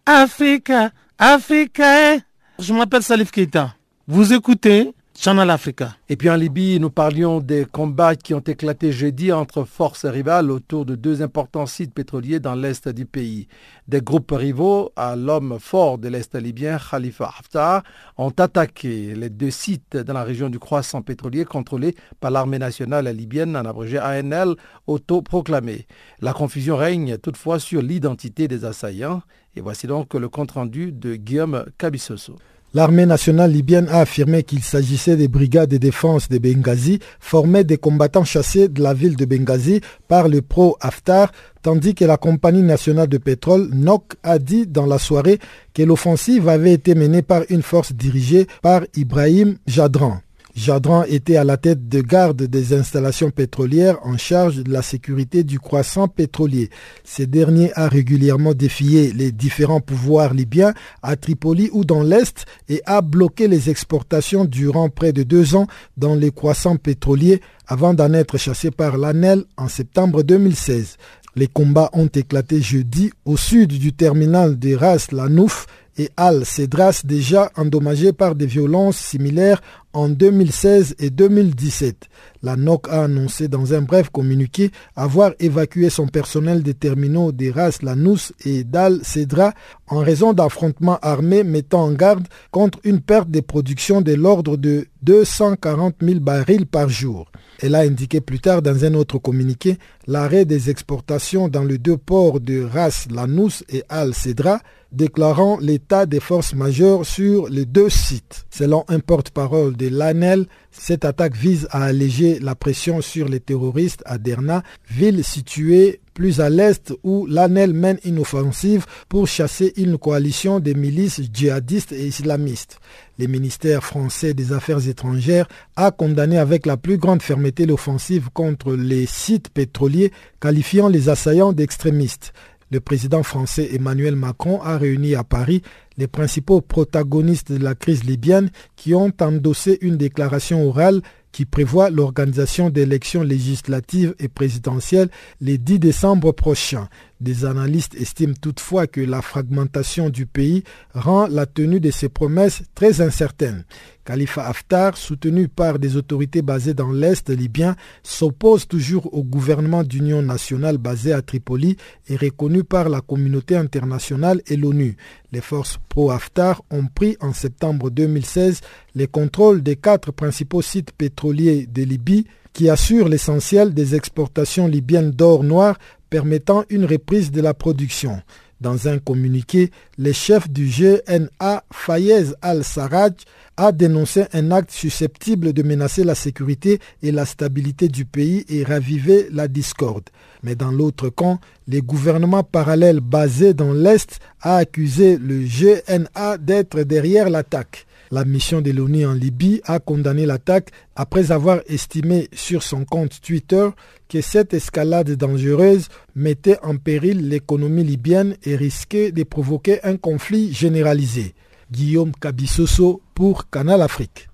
Africa, 0.05 0.93
Africa. 1.19 2.15
Eh. 2.15 2.21
Je 2.59 2.75
m'appelle 2.75 3.03
Salif 3.03 3.31
Keita. 3.31 3.75
Vous 4.07 4.33
écoutez 4.33 4.93
Channel 5.21 5.51
Africa. 5.51 5.97
Et 6.09 6.17
puis 6.17 6.31
en 6.31 6.37
Libye, 6.37 6.79
nous 6.79 6.91
parlions 6.91 7.41
des 7.41 7.65
combats 7.65 8.15
qui 8.15 8.35
ont 8.35 8.39
éclaté 8.39 8.93
jeudi 8.93 9.33
entre 9.33 9.65
forces 9.65 10.07
rivales 10.07 10.49
autour 10.49 10.87
de 10.87 10.95
deux 10.95 11.23
importants 11.23 11.67
sites 11.67 11.93
pétroliers 11.93 12.39
dans 12.39 12.55
l'est 12.55 12.89
du 12.89 13.05
pays. 13.05 13.49
Des 13.89 14.01
groupes 14.01 14.31
rivaux 14.31 14.93
à 14.95 15.17
l'homme 15.17 15.59
fort 15.59 15.99
de 15.99 16.07
l'est 16.07 16.37
libyen, 16.37 16.79
Khalifa 16.79 17.33
Haftar, 17.37 17.83
ont 18.17 18.31
attaqué 18.31 19.17
les 19.17 19.29
deux 19.29 19.51
sites 19.51 19.97
dans 19.97 20.13
la 20.13 20.23
région 20.23 20.51
du 20.51 20.61
croissant 20.61 21.03
pétrolier 21.03 21.45
contrôlés 21.45 21.97
par 22.21 22.31
l'armée 22.31 22.61
nationale 22.61 23.09
libyenne, 23.09 23.57
en 23.57 23.65
abrégé 23.65 23.99
ANL, 23.99 24.55
autoproclamé. 24.87 25.89
La 26.21 26.33
confusion 26.33 26.77
règne 26.77 27.19
toutefois 27.19 27.59
sur 27.59 27.83
l'identité 27.83 28.47
des 28.47 28.65
assaillants. 28.65 29.23
Et 29.57 29.61
voici 29.61 29.89
donc 29.89 30.15
le 30.15 30.29
compte-rendu 30.29 30.93
de 30.93 31.17
Guillaume 31.17 31.65
Cabissoso. 31.77 32.37
L'armée 32.75 33.07
nationale 33.07 33.51
libyenne 33.51 33.89
a 33.89 34.01
affirmé 34.01 34.43
qu'il 34.43 34.63
s'agissait 34.63 35.17
des 35.17 35.27
brigades 35.27 35.71
de 35.71 35.79
défense 35.79 36.29
de 36.29 36.37
Benghazi, 36.37 36.99
formées 37.19 37.65
des 37.65 37.79
combattants 37.79 38.25
chassés 38.25 38.69
de 38.69 38.83
la 38.83 38.93
ville 38.93 39.17
de 39.17 39.25
Benghazi 39.25 39.81
par 40.07 40.29
le 40.29 40.43
pro-Haftar, 40.43 41.33
tandis 41.63 41.95
que 41.95 42.05
la 42.05 42.19
compagnie 42.19 42.63
nationale 42.63 43.09
de 43.09 43.17
pétrole, 43.17 43.71
NOC, 43.73 44.15
a 44.23 44.39
dit 44.39 44.67
dans 44.67 44.85
la 44.85 44.99
soirée 44.99 45.39
que 45.73 45.83
l'offensive 45.83 46.47
avait 46.49 46.75
été 46.75 46.95
menée 46.95 47.23
par 47.23 47.43
une 47.49 47.63
force 47.63 47.95
dirigée 47.95 48.47
par 48.61 48.83
Ibrahim 48.95 49.57
Jadran. 49.67 50.19
Jadran 50.59 51.05
était 51.05 51.37
à 51.37 51.45
la 51.45 51.57
tête 51.57 51.89
de 51.89 52.01
garde 52.01 52.43
des 52.43 52.75
installations 52.75 53.31
pétrolières 53.31 53.97
en 54.03 54.17
charge 54.17 54.57
de 54.57 54.73
la 54.73 54.83
sécurité 54.83 55.45
du 55.45 55.61
croissant 55.61 56.09
pétrolier. 56.09 56.69
Ce 57.05 57.23
dernier 57.23 57.71
a 57.77 57.87
régulièrement 57.87 58.55
défié 58.55 59.13
les 59.13 59.31
différents 59.31 59.81
pouvoirs 59.81 60.35
libyens 60.35 60.75
à 61.01 61.15
Tripoli 61.15 61.71
ou 61.73 61.85
dans 61.85 62.03
l'Est 62.03 62.45
et 62.69 62.83
a 62.87 63.03
bloqué 63.03 63.47
les 63.47 63.71
exportations 63.71 64.45
durant 64.45 64.89
près 64.89 65.13
de 65.13 65.23
deux 65.23 65.55
ans 65.55 65.69
dans 65.97 66.17
les 66.17 66.33
croissants 66.33 66.77
pétroliers 66.77 67.41
avant 67.69 67.95
d'en 67.95 68.13
être 68.13 68.37
chassé 68.37 68.73
par 68.73 68.99
l'ANEL 68.99 69.45
en 69.57 69.69
septembre 69.69 70.25
2016. 70.25 70.97
Les 71.37 71.47
combats 71.47 71.91
ont 71.93 72.07
éclaté 72.09 72.61
jeudi 72.61 73.13
au 73.25 73.37
sud 73.37 73.79
du 73.79 73.93
terminal 73.93 74.59
de 74.59 74.75
Ras 74.75 75.07
Lanouf 75.13 75.67
et 75.99 76.11
Al-Cedras 76.17 77.03
déjà 77.05 77.51
endommagé 77.57 78.13
par 78.13 78.35
des 78.35 78.47
violences 78.47 78.97
similaires 78.97 79.61
en 79.93 80.09
2016 80.09 80.95
et 81.01 81.11
2017. 81.11 82.07
La 82.43 82.57
NOC 82.57 82.89
a 82.89 83.05
annoncé 83.05 83.49
dans 83.49 83.75
un 83.75 83.83
bref 83.83 84.11
communiqué 84.11 84.71
avoir 84.95 85.33
évacué 85.41 85.91
son 85.91 86.07
personnel 86.07 86.63
des 86.63 86.75
terminaux 86.75 87.33
d'Eras 87.33 87.79
Lanous 87.83 88.33
et 88.45 88.63
d'Al-Cedra 88.63 89.53
en 89.89 89.99
raison 89.99 90.33
d'affrontements 90.33 90.99
armés 91.03 91.43
mettant 91.43 91.83
en 91.83 91.93
garde 91.93 92.29
contre 92.53 92.79
une 92.85 93.01
perte 93.01 93.31
de 93.31 93.41
production 93.41 94.01
de 94.01 94.15
l'ordre 94.15 94.57
de 94.57 94.87
240 95.03 95.97
000 96.01 96.21
barils 96.21 96.67
par 96.67 96.89
jour. 96.89 97.31
Elle 97.61 97.75
a 97.75 97.81
indiqué 97.81 98.21
plus 98.21 98.39
tard 98.39 98.63
dans 98.63 98.85
un 98.85 98.95
autre 98.95 99.19
communiqué 99.19 99.79
l'arrêt 100.07 100.45
des 100.45 100.71
exportations 100.71 101.49
dans 101.49 101.65
les 101.65 101.79
deux 101.79 101.97
ports 101.97 102.39
de 102.39 102.63
Ras 102.63 103.09
Lanous 103.11 103.65
et 103.69 103.83
Al-Cedra 103.89 104.61
déclarant 104.93 105.59
l'état 105.61 106.07
des 106.07 106.21
forces 106.21 106.55
majeures 106.55 107.05
sur 107.05 107.49
les 107.49 107.67
deux 107.67 107.91
sites. 107.91 108.47
Selon 108.51 108.85
un 108.89 109.01
porte-parole 109.01 109.77
de 109.77 109.89
l'ANEL, 109.89 110.47
cette 110.71 111.05
attaque 111.05 111.37
vise 111.37 111.69
à 111.71 111.85
alléger 111.85 112.39
la 112.39 112.55
pression 112.55 113.01
sur 113.01 113.29
les 113.29 113.41
terroristes 113.41 114.03
à 114.07 114.19
Derna, 114.19 114.63
ville 114.91 115.25
située 115.25 116.01
plus 116.15 116.41
à 116.41 116.51
l'est 116.51 116.93
où 117.05 117.27
l'ANEL 117.27 117.73
mène 117.73 117.99
une 118.05 118.19
offensive 118.19 118.87
pour 119.09 119.29
chasser 119.29 119.73
une 119.77 119.99
coalition 119.99 120.59
de 120.59 120.73
milices 120.73 121.21
djihadistes 121.33 121.93
et 121.93 122.07
islamistes. 122.07 122.81
Le 123.19 123.27
ministère 123.27 123.85
français 123.85 124.35
des 124.35 124.53
Affaires 124.53 124.89
étrangères 124.89 125.47
a 125.77 125.91
condamné 125.91 126.39
avec 126.39 126.67
la 126.67 126.77
plus 126.77 126.99
grande 126.99 127.23
fermeté 127.23 127.67
l'offensive 127.67 128.31
contre 128.33 128.75
les 128.75 129.07
sites 129.07 129.51
pétroliers, 129.51 130.13
qualifiant 130.41 130.89
les 130.89 131.09
assaillants 131.09 131.53
d'extrémistes 131.53 132.33
le 132.71 132.81
président 132.81 133.23
français 133.23 133.71
Emmanuel 133.75 134.17
Macron 134.17 134.61
a 134.63 134.77
réuni 134.77 135.15
à 135.15 135.25
Paris 135.25 135.63
les 135.97 136.07
principaux 136.07 136.61
protagonistes 136.61 137.53
de 137.53 137.63
la 137.63 137.75
crise 137.75 138.05
libyenne 138.05 138.51
qui 138.77 138.95
ont 138.95 139.13
endossé 139.21 139.79
une 139.81 139.97
déclaration 139.97 140.67
orale 140.67 141.03
qui 141.33 141.45
prévoit 141.45 141.91
l'organisation 141.91 142.71
d'élections 142.71 143.23
législatives 143.23 144.15
et 144.19 144.29
présidentielles 144.29 145.11
les 145.41 145.59
10 145.59 145.79
décembre 145.79 146.33
prochains. 146.33 146.89
Des 147.21 147.45
analystes 147.45 147.95
estiment 147.95 148.35
toutefois 148.41 148.87
que 148.87 149.01
la 149.01 149.23
fragmentation 149.23 150.09
du 150.09 150.27
pays 150.27 150.65
rend 150.95 151.27
la 151.27 151.47
tenue 151.47 151.81
de 151.81 151.91
ces 151.91 152.09
promesses 152.09 152.63
très 152.75 153.01
incertaine. 153.01 153.65
Khalifa 154.09 154.47
Haftar, 154.47 154.97
soutenu 154.97 155.49
par 155.49 155.79
des 155.79 155.97
autorités 155.99 156.41
basées 156.41 156.73
dans 156.73 156.91
l'Est 156.91 157.29
libyen, 157.29 157.77
s'oppose 158.03 158.67
toujours 158.67 159.13
au 159.13 159.23
gouvernement 159.23 159.83
d'union 159.85 160.23
nationale 160.23 160.79
basé 160.79 161.13
à 161.13 161.21
Tripoli 161.21 161.77
et 162.09 162.17
reconnu 162.17 162.65
par 162.65 162.89
la 162.89 163.03
communauté 163.03 163.55
internationale 163.55 164.41
et 164.47 164.57
l'ONU. 164.57 164.97
Les 165.31 165.43
forces 165.43 165.79
pro-Haftar 165.91 166.63
ont 166.71 166.87
pris 166.87 167.19
en 167.21 167.35
septembre 167.35 167.91
2016 167.91 168.63
les 168.95 169.09
contrôles 169.09 169.63
des 169.63 169.77
quatre 169.77 170.11
principaux 170.11 170.63
sites 170.63 170.93
pétroliers 170.93 171.67
de 171.67 171.83
Libye 171.83 172.25
qui 172.55 172.71
assurent 172.71 173.09
l'essentiel 173.11 173.75
des 173.75 173.95
exportations 173.95 174.69
libyennes 174.69 175.11
d'or 175.11 175.45
noir 175.45 175.77
permettant 176.09 176.65
une 176.71 176.87
reprise 176.87 177.31
de 177.31 177.43
la 177.43 177.53
production. 177.53 178.23
Dans 178.61 178.89
un 178.89 178.99
communiqué, 178.99 179.71
le 179.99 180.13
chef 180.13 180.51
du 180.51 180.67
GNA, 180.67 181.65
Fayez 181.73 182.33
al-Sarraj, 182.43 183.13
a 183.57 183.73
dénoncé 183.73 184.25
un 184.33 184.51
acte 184.51 184.71
susceptible 184.71 185.53
de 185.53 185.63
menacer 185.63 186.05
la 186.05 186.15
sécurité 186.15 186.79
et 187.03 187.13
la 187.13 187.27
stabilité 187.27 187.89
du 187.89 188.05
pays 188.05 188.45
et 188.49 188.65
raviver 188.65 189.29
la 189.33 189.49
discorde. 189.49 190.11
Mais 190.43 190.55
dans 190.55 190.71
l'autre 190.71 191.09
camp, 191.09 191.41
les 191.67 191.81
gouvernements 191.81 192.45
parallèles 192.45 193.01
basés 193.01 193.55
dans 193.55 193.73
l'Est 193.73 194.21
a 194.41 194.57
accusé 194.57 195.19
le 195.19 195.41
GNA 195.45 196.39
d'être 196.39 196.83
derrière 196.83 197.31
l'attaque. 197.31 197.88
La 198.11 198.25
mission 198.25 198.61
de 198.61 198.71
l'ONU 198.71 199.07
en 199.07 199.13
Libye 199.13 199.61
a 199.65 199.79
condamné 199.81 200.25
l'attaque 200.25 200.71
après 200.97 201.31
avoir 201.31 201.61
estimé 201.67 202.29
sur 202.33 202.63
son 202.63 202.85
compte 202.85 203.21
Twitter 203.21 203.69
que 204.09 204.21
cette 204.21 204.55
escalade 204.55 205.11
dangereuse 205.11 205.89
mettait 206.15 206.59
en 206.63 206.77
péril 206.77 207.29
l'économie 207.29 207.85
libyenne 207.85 208.37
et 208.45 208.57
risquait 208.57 209.13
de 209.13 209.23
provoquer 209.25 209.85
un 209.85 209.97
conflit 209.97 210.53
généralisé. 210.53 211.35
Guillaume 211.71 212.13
Kabissoso 212.13 213.03
pour 213.15 213.51
Canal 213.51 213.83
Afrique. 213.83 214.29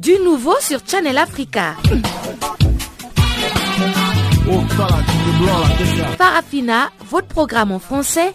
Du 0.00 0.18
nouveau 0.24 0.54
sur 0.60 0.80
Channel 0.84 1.16
Africa. 1.16 1.76
Farafina, 6.18 6.90
votre 7.08 7.28
programme 7.28 7.72
en 7.72 7.78
français, 7.78 8.34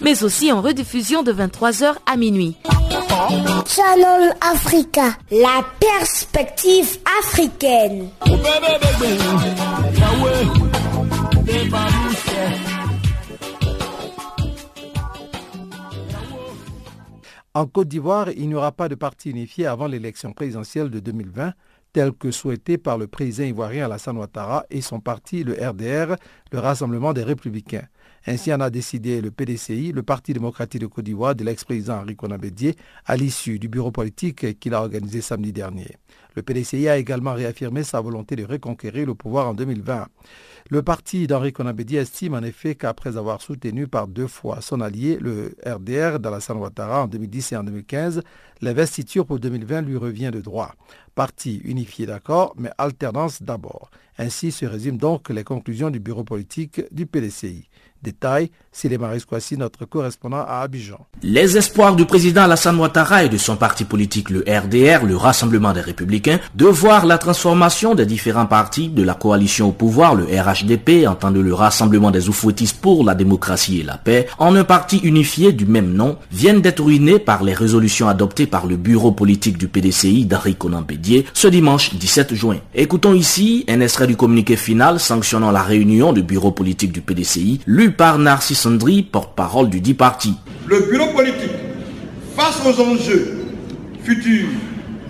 mais 0.00 0.22
aussi 0.22 0.52
en 0.52 0.60
rediffusion 0.60 1.22
de 1.22 1.32
23h 1.32 1.94
à 2.06 2.16
minuit. 2.16 2.56
Channel 3.66 4.34
Africa, 4.40 5.16
la 5.30 5.64
perspective 5.78 6.98
africaine. 7.20 8.08
En 17.52 17.66
Côte 17.66 17.88
d'Ivoire, 17.88 18.30
il 18.30 18.48
n'y 18.48 18.54
aura 18.54 18.72
pas 18.72 18.88
de 18.88 18.94
parti 18.94 19.30
unifié 19.30 19.66
avant 19.66 19.88
l'élection 19.88 20.32
présidentielle 20.32 20.88
de 20.88 21.00
2020, 21.00 21.52
telle 21.92 22.12
que 22.12 22.30
souhaitée 22.30 22.78
par 22.78 22.96
le 22.96 23.08
président 23.08 23.48
ivoirien 23.48 23.86
Alassane 23.86 24.16
Ouattara 24.16 24.64
et 24.70 24.80
son 24.80 25.00
parti, 25.00 25.42
le 25.42 25.54
RDR, 25.54 26.14
le 26.52 26.58
Rassemblement 26.60 27.12
des 27.12 27.24
Républicains. 27.24 27.86
Ainsi 28.26 28.52
en 28.52 28.60
a 28.60 28.68
décidé 28.68 29.20
le 29.20 29.30
PDCI, 29.30 29.92
le 29.92 30.02
Parti 30.02 30.34
démocratique 30.34 30.82
de 30.82 30.86
Côte 30.86 31.04
d'Ivoire 31.04 31.34
de 31.34 31.42
l'ex-président 31.42 32.00
Henri 32.00 32.16
Konabédié, 32.16 32.76
à 33.06 33.16
l'issue 33.16 33.58
du 33.58 33.68
bureau 33.68 33.90
politique 33.90 34.58
qu'il 34.58 34.74
a 34.74 34.80
organisé 34.80 35.22
samedi 35.22 35.52
dernier. 35.52 35.96
Le 36.36 36.42
PDCI 36.42 36.88
a 36.88 36.98
également 36.98 37.32
réaffirmé 37.32 37.82
sa 37.82 38.00
volonté 38.00 38.36
de 38.36 38.44
reconquérir 38.44 39.06
le 39.06 39.14
pouvoir 39.14 39.48
en 39.48 39.54
2020. 39.54 40.06
Le 40.68 40.82
parti 40.82 41.26
d'Henri 41.26 41.52
Konabedi 41.52 41.96
estime 41.96 42.34
en 42.34 42.42
effet 42.42 42.74
qu'après 42.74 43.16
avoir 43.16 43.40
soutenu 43.40 43.88
par 43.88 44.06
deux 44.06 44.26
fois 44.26 44.60
son 44.60 44.82
allié, 44.82 45.16
le 45.18 45.56
RDR, 45.66 46.20
d'Alassane 46.20 46.58
Ouattara 46.58 47.04
en 47.04 47.06
2010 47.08 47.52
et 47.52 47.56
en 47.56 47.64
2015, 47.64 48.22
l'investiture 48.60 49.24
pour 49.24 49.40
2020 49.40 49.80
lui 49.80 49.96
revient 49.96 50.30
de 50.30 50.40
droit. 50.40 50.74
Parti 51.14 51.62
unifié 51.64 52.04
d'accord, 52.04 52.54
mais 52.58 52.70
alternance 52.76 53.42
d'abord. 53.42 53.90
Ainsi 54.18 54.52
se 54.52 54.66
résument 54.66 54.98
donc 54.98 55.30
les 55.30 55.44
conclusions 55.44 55.88
du 55.88 55.98
bureau 55.98 56.24
politique 56.24 56.82
du 56.92 57.06
PDCI. 57.06 57.69
Détail, 58.02 58.50
c'est 58.69 58.69
Maris 58.98 59.24
Kwasi, 59.26 59.56
notre 59.56 59.84
correspondant 59.84 60.44
à 60.46 60.60
Abidjan. 60.62 61.06
Les 61.22 61.56
espoirs 61.56 61.96
du 61.96 62.06
président 62.06 62.42
Alassane 62.42 62.78
Ouattara 62.78 63.24
et 63.24 63.28
de 63.28 63.36
son 63.36 63.56
parti 63.56 63.84
politique, 63.84 64.30
le 64.30 64.40
RDR, 64.40 65.04
le 65.04 65.16
Rassemblement 65.16 65.72
des 65.72 65.80
Républicains, 65.80 66.38
de 66.54 66.66
voir 66.66 67.04
la 67.04 67.18
transformation 67.18 67.94
des 67.94 68.06
différents 68.06 68.46
partis 68.46 68.88
de 68.88 69.02
la 69.02 69.14
coalition 69.14 69.68
au 69.68 69.72
pouvoir, 69.72 70.14
le 70.14 70.24
RHDP, 70.24 71.06
entendant 71.06 71.40
le 71.40 71.52
Rassemblement 71.52 72.10
des 72.10 72.28
Oufouettistes 72.28 72.80
pour 72.80 73.04
la 73.04 73.14
démocratie 73.14 73.80
et 73.80 73.82
la 73.82 73.98
paix, 73.98 74.26
en 74.38 74.54
un 74.54 74.64
parti 74.64 74.98
unifié 74.98 75.52
du 75.52 75.66
même 75.66 75.92
nom, 75.92 76.16
viennent 76.30 76.62
d'être 76.62 76.82
ruinés 76.82 77.18
par 77.18 77.42
les 77.42 77.54
résolutions 77.54 78.08
adoptées 78.08 78.46
par 78.46 78.66
le 78.66 78.76
bureau 78.76 79.12
politique 79.12 79.58
du 79.58 79.68
PDCI 79.68 80.24
d'Harry 80.26 80.54
Conan 80.54 80.84
ce 81.34 81.48
dimanche 81.48 81.94
17 81.94 82.34
juin. 82.34 82.58
Écoutons 82.74 83.14
ici 83.14 83.64
un 83.68 83.80
extrait 83.80 84.06
du 84.06 84.16
communiqué 84.16 84.56
final 84.56 85.00
sanctionnant 85.00 85.50
la 85.50 85.62
réunion 85.62 86.12
du 86.12 86.22
bureau 86.22 86.52
politique 86.52 86.92
du 86.92 87.00
PDCI, 87.00 87.60
lu 87.66 87.92
par 87.92 88.18
Narcisse 88.18 88.59
Andri, 88.66 89.02
porte-parole 89.02 89.70
du 89.70 89.80
dit 89.80 89.94
parti. 89.94 90.34
Le 90.66 90.80
bureau 90.90 91.12
politique, 91.12 91.50
face 92.36 92.60
aux 92.66 92.80
enjeux 92.80 93.38
futurs, 94.02 94.48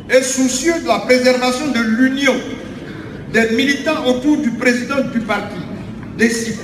est 0.09 0.23
soucieux 0.23 0.81
de 0.83 0.87
la 0.89 1.01
préservation 1.01 1.69
de 1.69 1.81
l'union 1.81 2.35
des 3.33 3.51
militants 3.55 4.05
autour 4.07 4.39
du 4.39 4.51
président 4.51 5.01
du 5.13 5.21
parti, 5.21 5.61
décide 6.19 6.57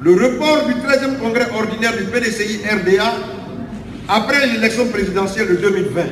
le 0.00 0.12
report 0.12 0.66
du 0.66 0.74
13e 0.74 1.18
congrès 1.18 1.48
ordinaire 1.50 1.96
du 1.96 2.04
PDCI 2.04 2.60
RDA 2.68 3.12
après 4.08 4.46
l'élection 4.46 4.86
présidentielle 4.88 5.48
de 5.48 5.56
2020, 5.56 6.02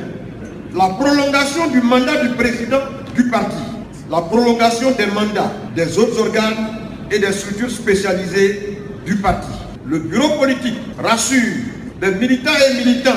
la 0.75 0.89
prolongation 0.89 1.67
du 1.71 1.81
mandat 1.81 2.23
du 2.23 2.29
président 2.29 2.79
du 3.15 3.29
parti, 3.29 3.57
la 4.11 4.21
prolongation 4.21 4.91
des 4.91 5.05
mandats 5.07 5.51
des 5.75 5.97
autres 5.97 6.19
organes 6.19 6.55
et 7.11 7.19
des 7.19 7.31
structures 7.31 7.71
spécialisées 7.71 8.79
du 9.05 9.15
parti. 9.15 9.56
Le 9.89 9.99
bureau 9.99 10.37
politique 10.37 10.75
rassure 11.01 11.39
les 12.01 12.11
militants 12.11 12.51
et 12.51 12.83
militantes 12.83 13.15